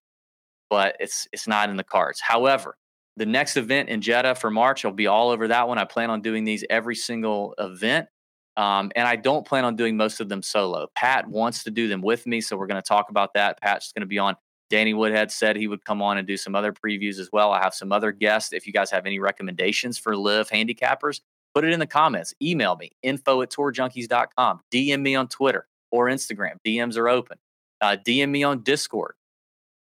but 0.70 0.96
it's, 1.00 1.26
it's 1.32 1.48
not 1.48 1.70
in 1.70 1.76
the 1.76 1.84
cards. 1.84 2.20
However, 2.20 2.76
the 3.16 3.26
next 3.26 3.56
event 3.56 3.88
in 3.88 4.00
Jeddah 4.00 4.36
for 4.36 4.50
March, 4.50 4.84
I'll 4.84 4.92
be 4.92 5.06
all 5.06 5.30
over 5.30 5.48
that 5.48 5.66
one. 5.66 5.78
I 5.78 5.84
plan 5.84 6.10
on 6.10 6.20
doing 6.20 6.44
these 6.44 6.64
every 6.70 6.94
single 6.94 7.54
event. 7.58 8.08
Um, 8.56 8.90
and 8.96 9.06
I 9.06 9.16
don't 9.16 9.46
plan 9.46 9.64
on 9.64 9.76
doing 9.76 9.96
most 9.96 10.20
of 10.20 10.28
them 10.28 10.42
solo. 10.42 10.86
Pat 10.94 11.28
wants 11.28 11.64
to 11.64 11.70
do 11.70 11.88
them 11.88 12.00
with 12.00 12.26
me. 12.26 12.40
So 12.40 12.56
we're 12.56 12.66
going 12.66 12.80
to 12.80 12.86
talk 12.86 13.10
about 13.10 13.34
that. 13.34 13.60
Pat's 13.60 13.92
going 13.92 14.00
to 14.00 14.06
be 14.06 14.18
on 14.18 14.34
Danny 14.68 14.94
Woodhead 14.94 15.30
said 15.30 15.56
he 15.56 15.68
would 15.68 15.84
come 15.84 16.02
on 16.02 16.18
and 16.18 16.26
do 16.26 16.36
some 16.36 16.54
other 16.54 16.72
previews 16.72 17.18
as 17.18 17.30
well. 17.32 17.52
I 17.52 17.62
have 17.62 17.74
some 17.74 17.92
other 17.92 18.12
guests. 18.12 18.52
If 18.52 18.66
you 18.66 18.72
guys 18.72 18.90
have 18.90 19.06
any 19.06 19.18
recommendations 19.18 19.98
for 19.98 20.16
LIV 20.16 20.50
handicappers, 20.50 21.20
put 21.54 21.64
it 21.64 21.72
in 21.72 21.80
the 21.80 21.86
comments. 21.86 22.34
Email 22.42 22.76
me, 22.76 22.92
info 23.02 23.42
at 23.42 23.50
tourjunkies.com. 23.50 24.60
DM 24.72 25.00
me 25.00 25.14
on 25.14 25.28
Twitter 25.28 25.66
or 25.90 26.06
Instagram. 26.06 26.56
DMs 26.66 26.96
are 26.96 27.08
open. 27.08 27.38
Uh, 27.80 27.96
DM 28.04 28.30
me 28.30 28.42
on 28.42 28.62
Discord. 28.62 29.14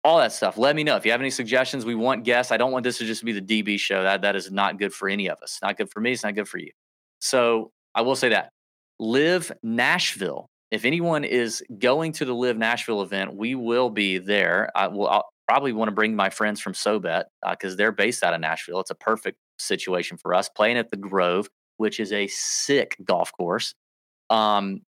All 0.04 0.20
that 0.20 0.32
stuff. 0.32 0.58
Let 0.58 0.76
me 0.76 0.84
know 0.84 0.96
if 0.96 1.06
you 1.06 1.12
have 1.12 1.22
any 1.22 1.32
suggestions. 1.32 1.84
We 1.84 1.96
want 1.96 2.24
guests. 2.24 2.52
I 2.52 2.58
don't 2.58 2.72
want 2.72 2.84
this 2.84 2.98
to 3.00 3.06
just 3.06 3.26
be 3.26 3.38
the 3.38 3.42
DB 3.42 3.80
show. 3.80 4.04
That 4.04 4.22
that 4.22 4.36
is 4.36 4.52
not 4.52 4.78
good 4.78 4.94
for 4.94 5.10
any 5.10 5.28
of 5.28 5.42
us. 5.42 5.60
Not 5.62 5.78
good 5.78 5.90
for 5.90 6.00
me. 6.00 6.12
It's 6.12 6.24
not 6.24 6.36
good 6.36 6.48
for 6.48 6.60
you. 6.60 6.72
So 7.20 7.72
I 7.96 8.02
will 8.02 8.16
say 8.16 8.30
that. 8.30 8.52
LIV 9.00 9.52
Nashville 9.64 10.50
if 10.72 10.86
anyone 10.86 11.24
is 11.24 11.64
going 11.80 12.12
to 12.14 12.26
the 12.26 12.34
LIV 12.34 12.58
Nashville 12.58 13.02
event, 13.02 13.36
we 13.36 13.56
will 13.56 13.90
be 13.90 14.18
there. 14.18 14.70
I 14.76 14.88
will 14.88 15.08
I'll 15.08 15.30
probably 15.48 15.74
want 15.74 15.88
to 15.90 15.96
bring 15.96 16.16
my 16.16 16.30
friends 16.30 16.60
from 16.60 16.74
SoBet 16.74 17.26
because 17.50 17.74
uh, 17.74 17.78
they're 17.78 17.92
based 17.92 18.24
out 18.24 18.34
of 18.34 18.42
Nashville. 18.42 18.80
It's 18.80 18.92
a 18.92 18.96
perfect 18.96 19.38
situation 19.60 20.18
for 20.18 20.34
us 20.34 20.50
playing 20.50 20.78
at 20.78 20.92
the 20.92 20.98
Grove, 20.98 21.48
which 21.78 22.00
is 22.00 22.12
a 22.12 22.28
sick 22.28 22.98
golf 23.04 23.32
course. 23.32 23.74
Um, 24.30 24.82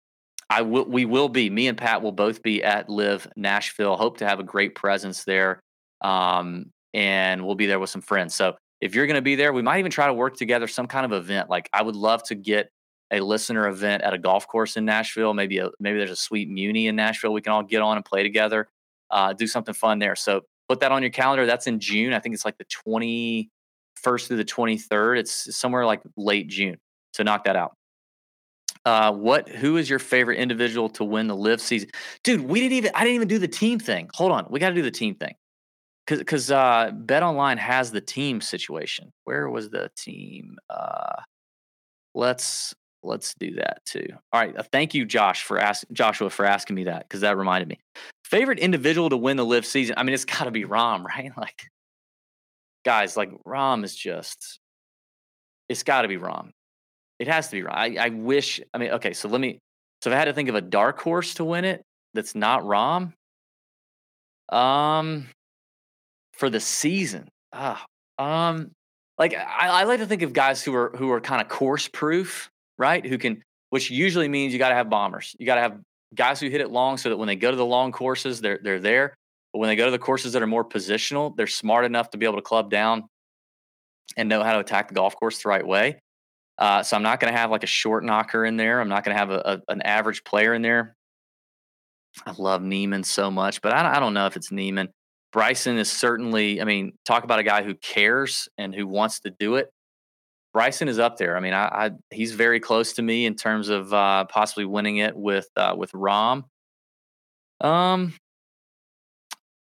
I 0.49 0.63
will. 0.63 0.87
We 0.87 1.05
will 1.05 1.29
be. 1.29 1.51
Me 1.51 1.67
and 1.67 1.77
Pat 1.77 2.03
will 2.03 2.13
both 2.13 2.43
be 2.43 2.63
at 2.63 2.89
LIV 2.89 3.29
Nashville. 3.37 3.97
Hope 3.97 4.19
to 4.19 4.27
have 4.27 4.41
a 4.41 4.45
great 4.45 4.75
presence 4.75 5.25
there, 5.25 5.61
um, 6.03 6.67
and 6.95 7.45
we'll 7.45 7.57
be 7.57 7.67
there 7.67 7.81
with 7.81 7.91
some 7.91 8.01
friends. 8.01 8.35
So 8.35 8.57
if 8.81 8.95
you're 8.95 9.07
going 9.07 9.17
to 9.17 9.23
be 9.23 9.35
there, 9.35 9.53
we 9.53 9.63
might 9.63 9.81
even 9.81 9.91
try 9.91 10.07
to 10.07 10.15
work 10.15 10.37
together 10.37 10.69
some 10.69 10.87
kind 10.87 11.05
of 11.05 11.13
event. 11.13 11.51
Like 11.51 11.69
I 11.73 11.83
would 11.83 11.97
love 11.97 12.23
to 12.25 12.35
get 12.35 12.71
a 13.11 13.21
listener 13.21 13.69
event 13.69 14.03
at 14.03 14.13
a 14.13 14.19
golf 14.19 14.49
course 14.49 14.77
in 14.77 14.85
Nashville. 14.85 15.35
Maybe 15.35 15.59
a, 15.59 15.71
maybe 15.79 15.99
there's 15.99 16.11
a 16.11 16.17
sweet 16.17 16.49
muni 16.49 16.87
in 16.87 16.97
Nashville 16.97 17.33
we 17.33 17.41
can 17.41 17.53
all 17.53 17.63
get 17.63 17.83
on 17.83 17.97
and 17.97 18.05
play 18.05 18.23
together. 18.23 18.69
Uh, 19.11 19.33
do 19.33 19.47
something 19.47 19.75
fun 19.75 19.99
there. 19.99 20.17
So 20.17 20.43
put 20.69 20.81
that 20.81 20.93
on 20.93 21.03
your 21.03 21.11
calendar. 21.11 21.47
That's 21.47 21.67
in 21.67 21.79
June. 21.79 22.13
I 22.13 22.19
think 22.19 22.35
it's 22.35 22.45
like 22.45 22.59
the 22.59 22.65
21st 22.65 24.27
through 24.27 24.37
the 24.37 24.45
23rd. 24.45 25.19
It's 25.19 25.57
somewhere 25.57 25.87
like 25.87 26.03
late 26.17 26.49
June. 26.49 26.79
So 27.13 27.23
knock 27.23 27.45
that 27.45 27.57
out. 27.57 27.77
Uh, 28.85 29.13
what? 29.13 29.49
Who 29.49 29.77
is 29.79 29.91
your 29.91 29.99
favorite 29.99 30.39
individual 30.39 30.89
to 30.91 31.05
win 31.05 31.27
the 31.27 31.35
LIV 31.35 31.61
season, 31.61 31.91
dude? 32.23 32.43
We 32.43 32.61
didn't 32.61 32.75
even. 32.75 32.93
I 32.95 33.01
didn't 33.01 33.17
even 33.17 33.29
do 33.29 33.39
the 33.39 33.49
team 33.49 33.81
thing. 33.81 34.09
Hold 34.15 34.31
on, 34.31 34.47
we 34.49 34.61
got 34.61 34.69
to 34.69 34.77
do 34.77 34.83
the 34.83 34.93
team 34.93 35.17
thing 35.17 35.35
because 36.07 36.21
because 36.21 36.51
uh, 36.53 36.93
Bet 36.95 37.25
Online 37.25 37.59
has 37.59 37.91
the 37.91 38.01
team 38.01 38.41
situation. 38.41 39.13
Where 39.25 39.51
was 39.51 39.71
the 39.71 39.91
team? 39.97 40.57
Uh, 40.71 41.21
let's 42.15 42.75
let's 43.07 43.35
do 43.35 43.55
that 43.55 43.85
too. 43.85 44.07
All 44.33 44.41
right, 44.41 44.57
uh, 44.57 44.63
thank 44.73 44.95
you, 44.95 45.05
Josh, 45.05 45.43
for 45.43 45.59
asking 45.59 45.95
Joshua 45.95 46.31
for 46.31 46.45
asking 46.45 46.77
me 46.77 46.85
that 46.85 47.09
because 47.09 47.21
that 47.21 47.37
reminded 47.37 47.69
me. 47.69 47.79
Favorite 48.25 48.59
individual 48.59 49.09
to 49.11 49.17
win 49.17 49.37
the 49.37 49.45
LIV 49.45 49.65
season? 49.65 49.95
I 49.97 50.03
mean, 50.03 50.15
it's 50.15 50.25
got 50.25 50.45
to 50.45 50.51
be 50.51 50.65
Rahm, 50.65 51.05
right? 51.05 51.31
Like, 51.37 51.69
guys, 52.85 53.17
like 53.17 53.31
Rahm 53.45 53.85
is 53.85 53.95
just. 53.95 54.59
It's 55.69 55.83
got 55.83 56.03
to 56.03 56.09
be 56.09 56.17
Rahm. 56.17 56.51
It 57.19 57.29
has 57.29 57.49
to 57.49 57.57
be 57.57 57.63
right. 57.63 57.99
I, 57.99 58.07
I 58.07 58.09
wish. 58.11 58.61
I 58.75 58.79
mean, 58.79 58.91
okay. 58.93 59.13
So 59.13 59.29
let 59.29 59.41
me. 59.41 59.59
So 60.03 60.11
if 60.11 60.15
I 60.15 60.19
had 60.19 60.27
to 60.27 60.33
think 60.33 60.49
of 60.49 60.55
a 60.55 60.61
dark 60.61 61.01
horse 61.01 61.35
to 61.35 61.45
win 61.45 61.65
it, 61.65 61.83
that's 62.15 62.35
not 62.35 62.63
Rahm. 62.63 63.13
Um, 64.51 65.27
for 66.33 66.51
the 66.51 66.61
season, 66.61 67.29
ah, 67.53 67.85
um, 68.19 68.71
like 69.19 69.35
I, 69.35 69.69
I 69.69 69.85
like 69.85 70.01
to 70.01 70.07
think 70.07 70.23
of 70.23 70.33
guys 70.33 70.63
who 70.63 70.75
are 70.75 70.91
who 70.97 71.11
are 71.11 71.21
kind 71.21 71.41
of 71.41 71.49
course 71.49 71.89
proof, 71.89 72.51
right? 72.79 73.05
Who 73.05 73.19
can, 73.19 73.43
which 73.71 73.91
usually 73.91 74.29
means 74.29 74.53
you 74.53 74.59
got 74.59 74.71
to 74.71 74.75
have 74.75 74.91
bombers. 74.91 75.35
You 75.39 75.47
got 75.47 75.57
to 75.57 75.61
have 75.63 75.81
guys 76.15 76.41
who 76.41 76.49
hit 76.49 76.61
it 76.61 76.71
long, 76.71 76.97
so 76.97 77.11
that 77.11 77.17
when 77.17 77.27
they 77.27 77.37
go 77.37 77.51
to 77.51 77.57
the 77.57 77.67
long 77.67 77.93
courses, 77.93 78.41
they're 78.41 78.61
they're 78.63 78.81
there. 78.81 79.15
But 79.53 79.61
when 79.61 79.69
they 79.69 79.77
go 79.77 79.87
to 79.87 79.91
the 79.91 79.99
courses 79.99 80.35
that 80.35 80.43
are 80.43 80.47
more 80.47 80.65
positional, 80.65 81.37
they're 81.37 81.47
smart 81.47 81.85
enough 81.85 82.11
to 82.11 82.19
be 82.19 82.27
able 82.27 82.37
to 82.37 82.43
club 82.43 82.71
down 82.71 83.05
and 84.17 84.29
know 84.29 84.43
how 84.43 84.53
to 84.53 84.61
attack 84.61 84.89
the 84.89 84.95
golf 84.95 85.17
course 85.17 85.43
the 85.43 85.49
right 85.49 85.67
way. 85.67 85.99
Uh, 86.59 86.83
so 86.83 86.97
I'm 86.97 87.03
not 87.03 87.21
going 87.21 87.33
to 87.33 87.39
have 87.39 87.51
like 87.51 87.65
a 87.65 87.69
short 87.69 88.05
knocker 88.05 88.45
in 88.45 88.57
there. 88.57 88.81
I'm 88.81 88.89
not 88.89 89.05
going 89.05 89.15
to 89.15 89.19
have 89.19 89.31
a, 89.31 89.63
a, 89.69 89.73
an 89.73 89.83
average 89.83 90.25
player 90.25 90.55
in 90.55 90.63
there. 90.63 90.95
I 92.25 92.35
love 92.39 92.63
Niemann 92.63 93.05
so 93.05 93.31
much, 93.31 93.61
but 93.61 93.73
I, 93.73 93.97
I 93.97 94.01
don't 94.01 94.15
know 94.15 94.27
if 94.27 94.37
it's 94.37 94.51
Niemann. 94.51 94.89
Bryson 95.33 95.77
is 95.77 95.91
certainly, 95.91 96.63
I 96.63 96.65
mean, 96.65 96.93
talk 97.05 97.25
about 97.25 97.39
a 97.39 97.43
guy 97.43 97.63
who 97.63 97.75
cares 97.75 98.49
and 98.57 98.75
who 98.75 98.87
wants 98.87 99.21
to 99.21 99.31
do 99.39 99.57
it. 99.57 99.69
Bryson 100.57 100.89
is 100.89 100.99
up 100.99 101.19
there. 101.19 101.37
I 101.37 101.41
mean, 101.41 101.53
I, 101.53 101.67
I 101.67 101.91
he's 102.11 102.33
very 102.33 102.61
close 102.61 102.95
to 102.95 103.03
me 103.03 103.27
in 103.27 103.35
terms 103.35 103.69
of 103.69 103.93
uh, 103.93 104.25
possibly 104.25 104.65
winning 104.65 104.97
it 104.97 105.15
with 105.15 105.47
uh, 105.55 105.75
with 105.77 105.93
Rahm. 105.93 106.45
Um, 107.61 108.15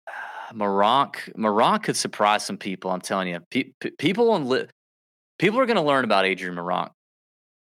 Meronk, 0.52 1.32
Meronk 1.36 1.84
could 1.84 1.96
surprise 1.96 2.44
some 2.44 2.58
people. 2.58 2.90
I'm 2.90 3.00
telling 3.00 3.28
you, 3.28 3.38
Pe- 3.48 3.70
people 3.96 4.32
on 4.32 4.48
li- 4.48 4.66
people 5.38 5.60
are 5.60 5.66
going 5.66 5.76
to 5.76 5.82
learn 5.82 6.02
about 6.02 6.24
Adrian 6.24 6.56
Meronk. 6.56 6.90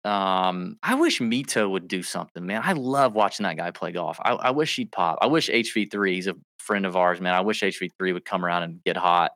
Um, 0.05 0.77
I 0.81 0.95
wish 0.95 1.19
Mito 1.19 1.69
would 1.69 1.89
do 1.89 2.03
something, 2.03 2.45
man. 2.45 2.61
I 2.63 2.71
love 2.71 3.13
watching 3.13 3.43
that 3.43 3.57
guy 3.57 3.71
play 3.71 3.91
golf. 3.91 4.21
I, 4.23 4.31
I 4.31 4.51
wish 4.51 4.77
he'd 4.77 4.89
pop. 4.89 5.19
I 5.21 5.27
wish 5.27 5.49
HV3, 5.49 6.13
he's 6.13 6.27
a 6.27 6.35
friend 6.59 6.85
of 6.85 6.95
ours, 6.95 7.19
man. 7.19 7.33
I 7.33 7.41
wish 7.41 7.61
HV3 7.61 8.13
would 8.13 8.23
come 8.23 8.45
around 8.45 8.63
and 8.63 8.81
get 8.85 8.95
hot. 8.95 9.31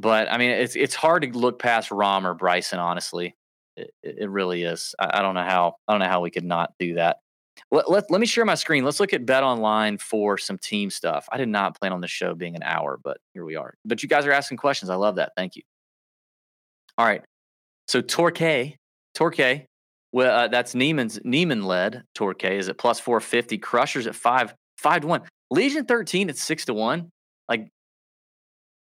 But 0.00 0.32
I 0.32 0.38
mean, 0.38 0.50
it's 0.50 0.76
it's 0.76 0.94
hard 0.94 1.22
to 1.22 1.38
look 1.38 1.58
past 1.58 1.90
Rahm 1.90 2.24
or 2.24 2.34
Bryson, 2.34 2.78
honestly. 2.78 3.36
It, 3.76 3.92
it 4.02 4.30
really 4.30 4.62
is. 4.62 4.94
I, 4.98 5.18
I, 5.18 5.22
don't 5.22 5.34
know 5.34 5.44
how 5.44 5.76
I 5.86 5.92
don't 5.92 6.00
know 6.00 6.08
how 6.08 6.22
we 6.22 6.30
could 6.30 6.44
not 6.44 6.72
do 6.78 6.94
that. 6.94 7.18
Let, 7.70 7.90
let, 7.90 8.10
let 8.10 8.20
me 8.20 8.26
share 8.26 8.44
my 8.46 8.54
screen. 8.54 8.84
Let's 8.84 8.98
look 8.98 9.12
at 9.12 9.26
Bet 9.26 9.42
Online 9.42 9.98
for 9.98 10.38
some 10.38 10.56
team 10.58 10.88
stuff. 10.90 11.28
I 11.30 11.36
did 11.36 11.48
not 11.48 11.78
plan 11.78 11.92
on 11.92 12.00
the 12.00 12.08
show 12.08 12.34
being 12.34 12.56
an 12.56 12.62
hour, 12.62 12.98
but 13.02 13.18
here 13.34 13.44
we 13.44 13.56
are. 13.56 13.74
But 13.84 14.02
you 14.02 14.08
guys 14.08 14.24
are 14.24 14.32
asking 14.32 14.56
questions. 14.56 14.88
I 14.90 14.94
love 14.94 15.16
that. 15.16 15.32
Thank 15.36 15.56
you. 15.56 15.62
All 16.96 17.06
right. 17.06 17.22
So 17.86 18.00
Torquay, 18.00 18.76
Torquay, 19.14 19.66
well, 20.12 20.34
uh, 20.34 20.48
that's 20.48 20.74
Niemann's 20.74 21.20
Niemann 21.24 21.64
led 21.64 22.02
Torquay 22.14 22.58
is 22.58 22.68
at 22.68 22.78
plus 22.78 22.98
450. 22.98 23.58
Crushers 23.58 24.06
at 24.06 24.14
five, 24.14 24.54
five 24.78 25.02
to 25.02 25.06
one. 25.06 25.22
Legion 25.50 25.84
13 25.84 26.30
at 26.30 26.38
six 26.38 26.64
to 26.64 26.74
one. 26.74 27.10
Like, 27.48 27.68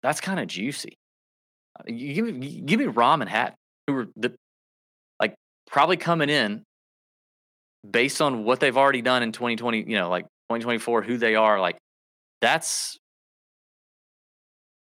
that's 0.03 0.21
kind 0.21 0.39
of 0.39 0.47
juicy. 0.47 0.97
Uh, 1.79 1.83
you 1.87 2.13
give 2.13 2.25
me, 2.25 2.61
give 2.61 2.79
me 2.79 2.85
Rahm 2.85 3.21
and 3.21 3.29
Hat, 3.29 3.55
who 3.87 3.95
are 3.95 4.07
the, 4.15 4.33
like, 5.19 5.35
probably 5.67 5.97
coming 5.97 6.29
in 6.29 6.63
based 7.89 8.21
on 8.21 8.43
what 8.43 8.59
they've 8.59 8.77
already 8.77 9.01
done 9.01 9.23
in 9.23 9.31
2020, 9.31 9.85
you 9.87 9.97
know, 9.97 10.09
like 10.09 10.23
2024, 10.49 11.01
who 11.01 11.17
they 11.17 11.35
are. 11.35 11.59
Like, 11.59 11.77
that's 12.41 12.97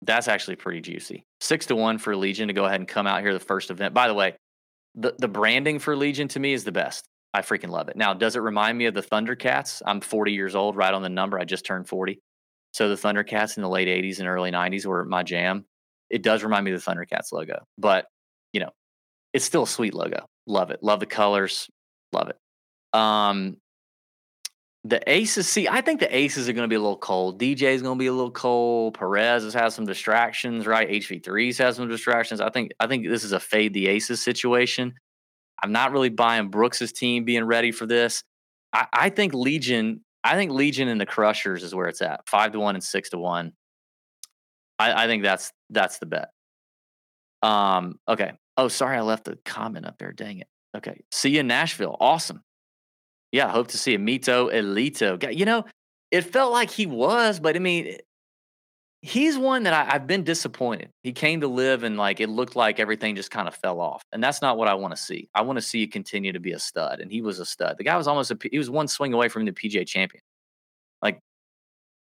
that's 0.05 0.27
actually 0.27 0.55
pretty 0.55 0.81
juicy. 0.81 1.23
Six 1.39 1.65
to 1.67 1.75
one 1.75 1.97
for 1.97 2.15
Legion 2.15 2.47
to 2.49 2.53
go 2.53 2.65
ahead 2.65 2.79
and 2.79 2.87
come 2.87 3.07
out 3.07 3.21
here 3.21 3.33
the 3.33 3.39
first 3.39 3.71
event. 3.71 3.93
By 3.93 4.07
the 4.07 4.13
way, 4.13 4.35
the, 4.95 5.15
the 5.17 5.27
branding 5.27 5.79
for 5.79 5.95
Legion 5.95 6.27
to 6.29 6.39
me 6.39 6.53
is 6.53 6.63
the 6.63 6.71
best. 6.71 7.05
I 7.33 7.41
freaking 7.41 7.69
love 7.69 7.89
it. 7.89 7.95
Now, 7.95 8.13
does 8.13 8.35
it 8.35 8.39
remind 8.39 8.77
me 8.77 8.85
of 8.85 8.93
the 8.93 9.01
Thundercats? 9.01 9.81
I'm 9.85 10.01
40 10.01 10.33
years 10.33 10.55
old, 10.55 10.75
right 10.75 10.93
on 10.93 11.01
the 11.01 11.09
number. 11.09 11.39
I 11.39 11.45
just 11.45 11.65
turned 11.65 11.87
40. 11.87 12.19
So 12.73 12.89
the 12.89 12.95
Thundercats 12.95 13.55
in 13.55 13.63
the 13.63 13.69
late 13.69 13.87
80s 13.87 14.19
and 14.19 14.27
early 14.27 14.51
90s 14.51 14.85
were 14.85 15.05
my 15.05 15.23
jam. 15.23 15.65
It 16.09 16.21
does 16.21 16.43
remind 16.43 16.65
me 16.65 16.73
of 16.73 16.83
the 16.83 16.91
Thundercats 16.91 17.31
logo, 17.31 17.63
but 17.77 18.05
you 18.51 18.59
know, 18.59 18.71
it's 19.33 19.45
still 19.45 19.63
a 19.63 19.67
sweet 19.67 19.93
logo. 19.93 20.25
Love 20.45 20.71
it. 20.71 20.83
Love 20.83 20.99
the 20.99 21.05
colors. 21.05 21.69
Love 22.11 22.29
it. 22.29 22.37
Um, 22.97 23.57
the 24.83 25.01
aces, 25.09 25.47
see, 25.47 25.67
I 25.67 25.81
think 25.81 26.01
the 26.01 26.15
aces 26.15 26.49
are 26.49 26.53
going 26.53 26.65
to 26.65 26.69
be 26.69 26.75
a 26.75 26.81
little 26.81 26.97
cold. 26.97 27.39
DJ 27.39 27.73
is 27.73 27.81
going 27.81 27.97
to 27.97 27.99
be 27.99 28.07
a 28.07 28.13
little 28.13 28.31
cold. 28.31 28.95
Perez 28.95 29.43
has 29.43 29.53
had 29.53 29.69
some 29.71 29.85
distractions, 29.85 30.67
right? 30.67 30.89
HV3s 30.89 31.57
has 31.59 31.77
some 31.77 31.87
distractions. 31.87 32.41
I 32.41 32.49
think 32.49 32.71
I 32.79 32.87
think 32.87 33.07
this 33.07 33.23
is 33.23 33.31
a 33.31 33.39
fade 33.39 33.73
the 33.73 33.87
aces 33.87 34.21
situation. 34.21 34.93
I'm 35.61 35.71
not 35.71 35.93
really 35.93 36.09
buying 36.09 36.49
Brooks's 36.49 36.91
team 36.91 37.23
being 37.23 37.45
ready 37.45 37.71
for 37.71 37.85
this. 37.85 38.23
I, 38.73 38.87
I 38.91 39.09
think 39.09 39.33
Legion, 39.33 40.03
I 40.23 40.35
think 40.35 40.51
Legion 40.51 40.87
and 40.87 40.99
the 40.99 41.05
Crushers 41.05 41.63
is 41.63 41.75
where 41.75 41.87
it's 41.87 42.01
at. 42.01 42.27
Five 42.27 42.53
to 42.53 42.59
one 42.59 42.75
and 42.75 42.83
six 42.83 43.09
to 43.09 43.17
one. 43.17 43.53
I, 44.79 45.03
I 45.03 45.07
think 45.07 45.23
that's 45.23 45.51
that's 45.69 45.99
the 45.99 46.05
bet. 46.05 46.29
Um, 47.41 47.99
okay. 48.07 48.33
Oh, 48.57 48.67
sorry, 48.67 48.97
I 48.97 49.01
left 49.01 49.27
a 49.27 49.37
comment 49.45 49.85
up 49.85 49.97
there. 49.97 50.13
Dang 50.13 50.39
it. 50.39 50.47
Okay. 50.75 51.01
See 51.11 51.31
you 51.31 51.41
in 51.41 51.47
Nashville. 51.47 51.97
Awesome. 51.99 52.41
Yeah, 53.31 53.49
hope 53.49 53.69
to 53.69 53.77
see 53.77 53.95
a 53.95 53.99
Mito 53.99 54.53
Elito. 54.53 55.35
You 55.35 55.45
know, 55.45 55.65
it 56.11 56.21
felt 56.21 56.51
like 56.51 56.69
he 56.69 56.85
was, 56.85 57.39
but 57.39 57.55
I 57.55 57.59
mean, 57.59 57.97
he's 59.03 59.37
one 59.37 59.63
that 59.63 59.73
I, 59.73 59.91
have 59.91 60.07
been 60.07 60.23
disappointed. 60.23 60.89
He 61.03 61.11
came 61.11 61.41
to 61.41 61.47
LIV 61.47 61.83
and 61.83 61.97
like 61.97 62.21
it 62.21 62.29
looked 62.29 62.55
like 62.55 62.79
everything 62.79 63.15
just 63.15 63.29
kind 63.29 63.47
of 63.47 63.53
fell 63.53 63.79
off, 63.79 64.01
and 64.11 64.23
that's 64.23 64.41
not 64.41 64.57
what 64.57 64.67
I 64.67 64.73
want 64.73 64.95
to 64.95 65.01
see. 65.01 65.29
I 65.35 65.43
want 65.43 65.57
to 65.57 65.61
see 65.61 65.79
you 65.79 65.87
continue 65.87 66.31
to 66.31 66.39
be 66.39 66.53
a 66.53 66.59
stud, 66.59 67.01
and 67.01 67.11
he 67.11 67.21
was 67.21 67.39
a 67.39 67.45
stud. 67.45 67.75
The 67.77 67.83
guy 67.83 67.95
was 67.97 68.07
almost 68.07 68.31
a 68.31 68.37
he 68.49 68.57
was 68.57 68.69
one 68.69 68.87
swing 68.87 69.13
away 69.13 69.27
from 69.27 69.45
the 69.45 69.51
PGA 69.51 69.85
champion. 69.85 70.23
Like, 71.01 71.19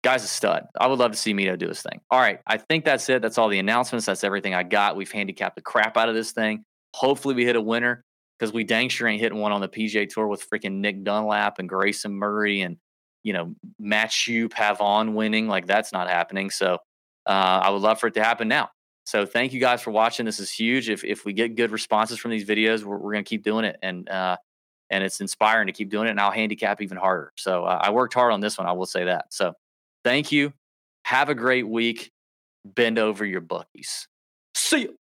guy's 0.03 0.25
a 0.25 0.29
stud. 0.29 0.67
I 0.81 0.87
would 0.87 1.01
love 1.01 1.11
to 1.11 1.19
see 1.19 1.35
Mito 1.35 1.59
do 1.59 1.69
his 1.69 1.83
thing. 1.83 2.01
All 2.11 2.21
right, 2.21 2.39
I 2.47 2.57
think 2.57 2.85
that's 2.85 3.09
it. 3.09 3.21
That's 3.21 3.37
all 3.37 3.49
the 3.49 3.59
announcements. 3.59 4.07
That's 4.07 4.25
everything 4.25 4.55
I 4.55 4.63
got. 4.63 4.97
We've 4.97 5.11
handicapped 5.11 5.57
the 5.57 5.63
crap 5.63 5.97
out 5.97 6.09
of 6.09 6.15
this 6.15 6.31
thing. 6.31 6.65
Hopefully, 6.95 7.35
we 7.35 7.45
hit 7.45 7.57
a 7.57 7.61
winner 7.61 8.05
because 8.39 8.53
we 8.53 8.63
dang 8.63 8.89
sure 8.89 9.09
ain't 9.09 9.21
hitting 9.21 9.39
one 9.39 9.53
on 9.53 9.61
the 9.61 9.69
PGA 9.69 10.09
Tour 10.09 10.29
with 10.29 10.49
freaking 10.49 10.75
Nick 10.75 11.03
Dunlap 11.03 11.59
and 11.59 11.69
Grayson 11.69 12.13
Murray 12.13 12.61
and 12.61 12.77
you 13.25 13.33
know 13.33 13.55
Matthieu 13.81 14.49
Pavon 14.49 15.15
winning. 15.15 15.49
Like 15.49 15.67
that's 15.67 15.93
not 15.93 16.09
happening. 16.09 16.51
So 16.51 16.79
uh, 17.27 17.61
I 17.65 17.71
would 17.71 17.83
love 17.83 17.99
for 17.99 18.07
it 18.07 18.15
to 18.15 18.23
happen 18.23 18.47
now. 18.47 18.71
So 19.05 19.27
thank 19.27 19.53
you 19.53 19.61
guys 19.61 19.83
for 19.83 19.91
watching. 19.91 20.25
This 20.25 20.39
is 20.39 20.51
huge. 20.51 20.89
If 20.89 21.03
if 21.05 21.25
we 21.25 21.33
get 21.33 21.57
good 21.57 21.73
responses 21.73 22.19
from 22.19 22.31
these 22.31 22.45
videos, 22.45 22.85
we're, 22.85 22.99
we're 22.99 23.13
gonna 23.13 23.25
keep 23.25 23.43
doing 23.43 23.65
it, 23.65 23.77
and 23.83 24.09
uh, 24.09 24.37
and 24.91 25.03
it's 25.03 25.21
inspiring 25.21 25.67
to 25.67 25.73
keep 25.73 25.91
doing 25.91 26.07
it. 26.07 26.11
And 26.11 26.21
I'll 26.21 26.31
handicap 26.31 26.81
even 26.81 26.97
harder. 26.97 27.33
So 27.37 27.65
uh, 27.65 27.81
I 27.83 27.91
worked 27.91 28.15
hard 28.15 28.33
on 28.33 28.41
this 28.41 28.57
one. 28.57 28.67
I 28.67 28.73
will 28.73 28.87
say 28.87 29.05
that. 29.05 29.27
So 29.33 29.55
thank 30.05 30.31
you. 30.31 30.53
Have 31.05 31.29
a 31.29 31.35
great 31.35 31.69
week. 31.69 32.13
Bend 32.65 32.99
over 32.99 33.25
your 33.27 33.43
bookies. 33.43 34.09
See 34.55 34.83
you. 34.83 34.97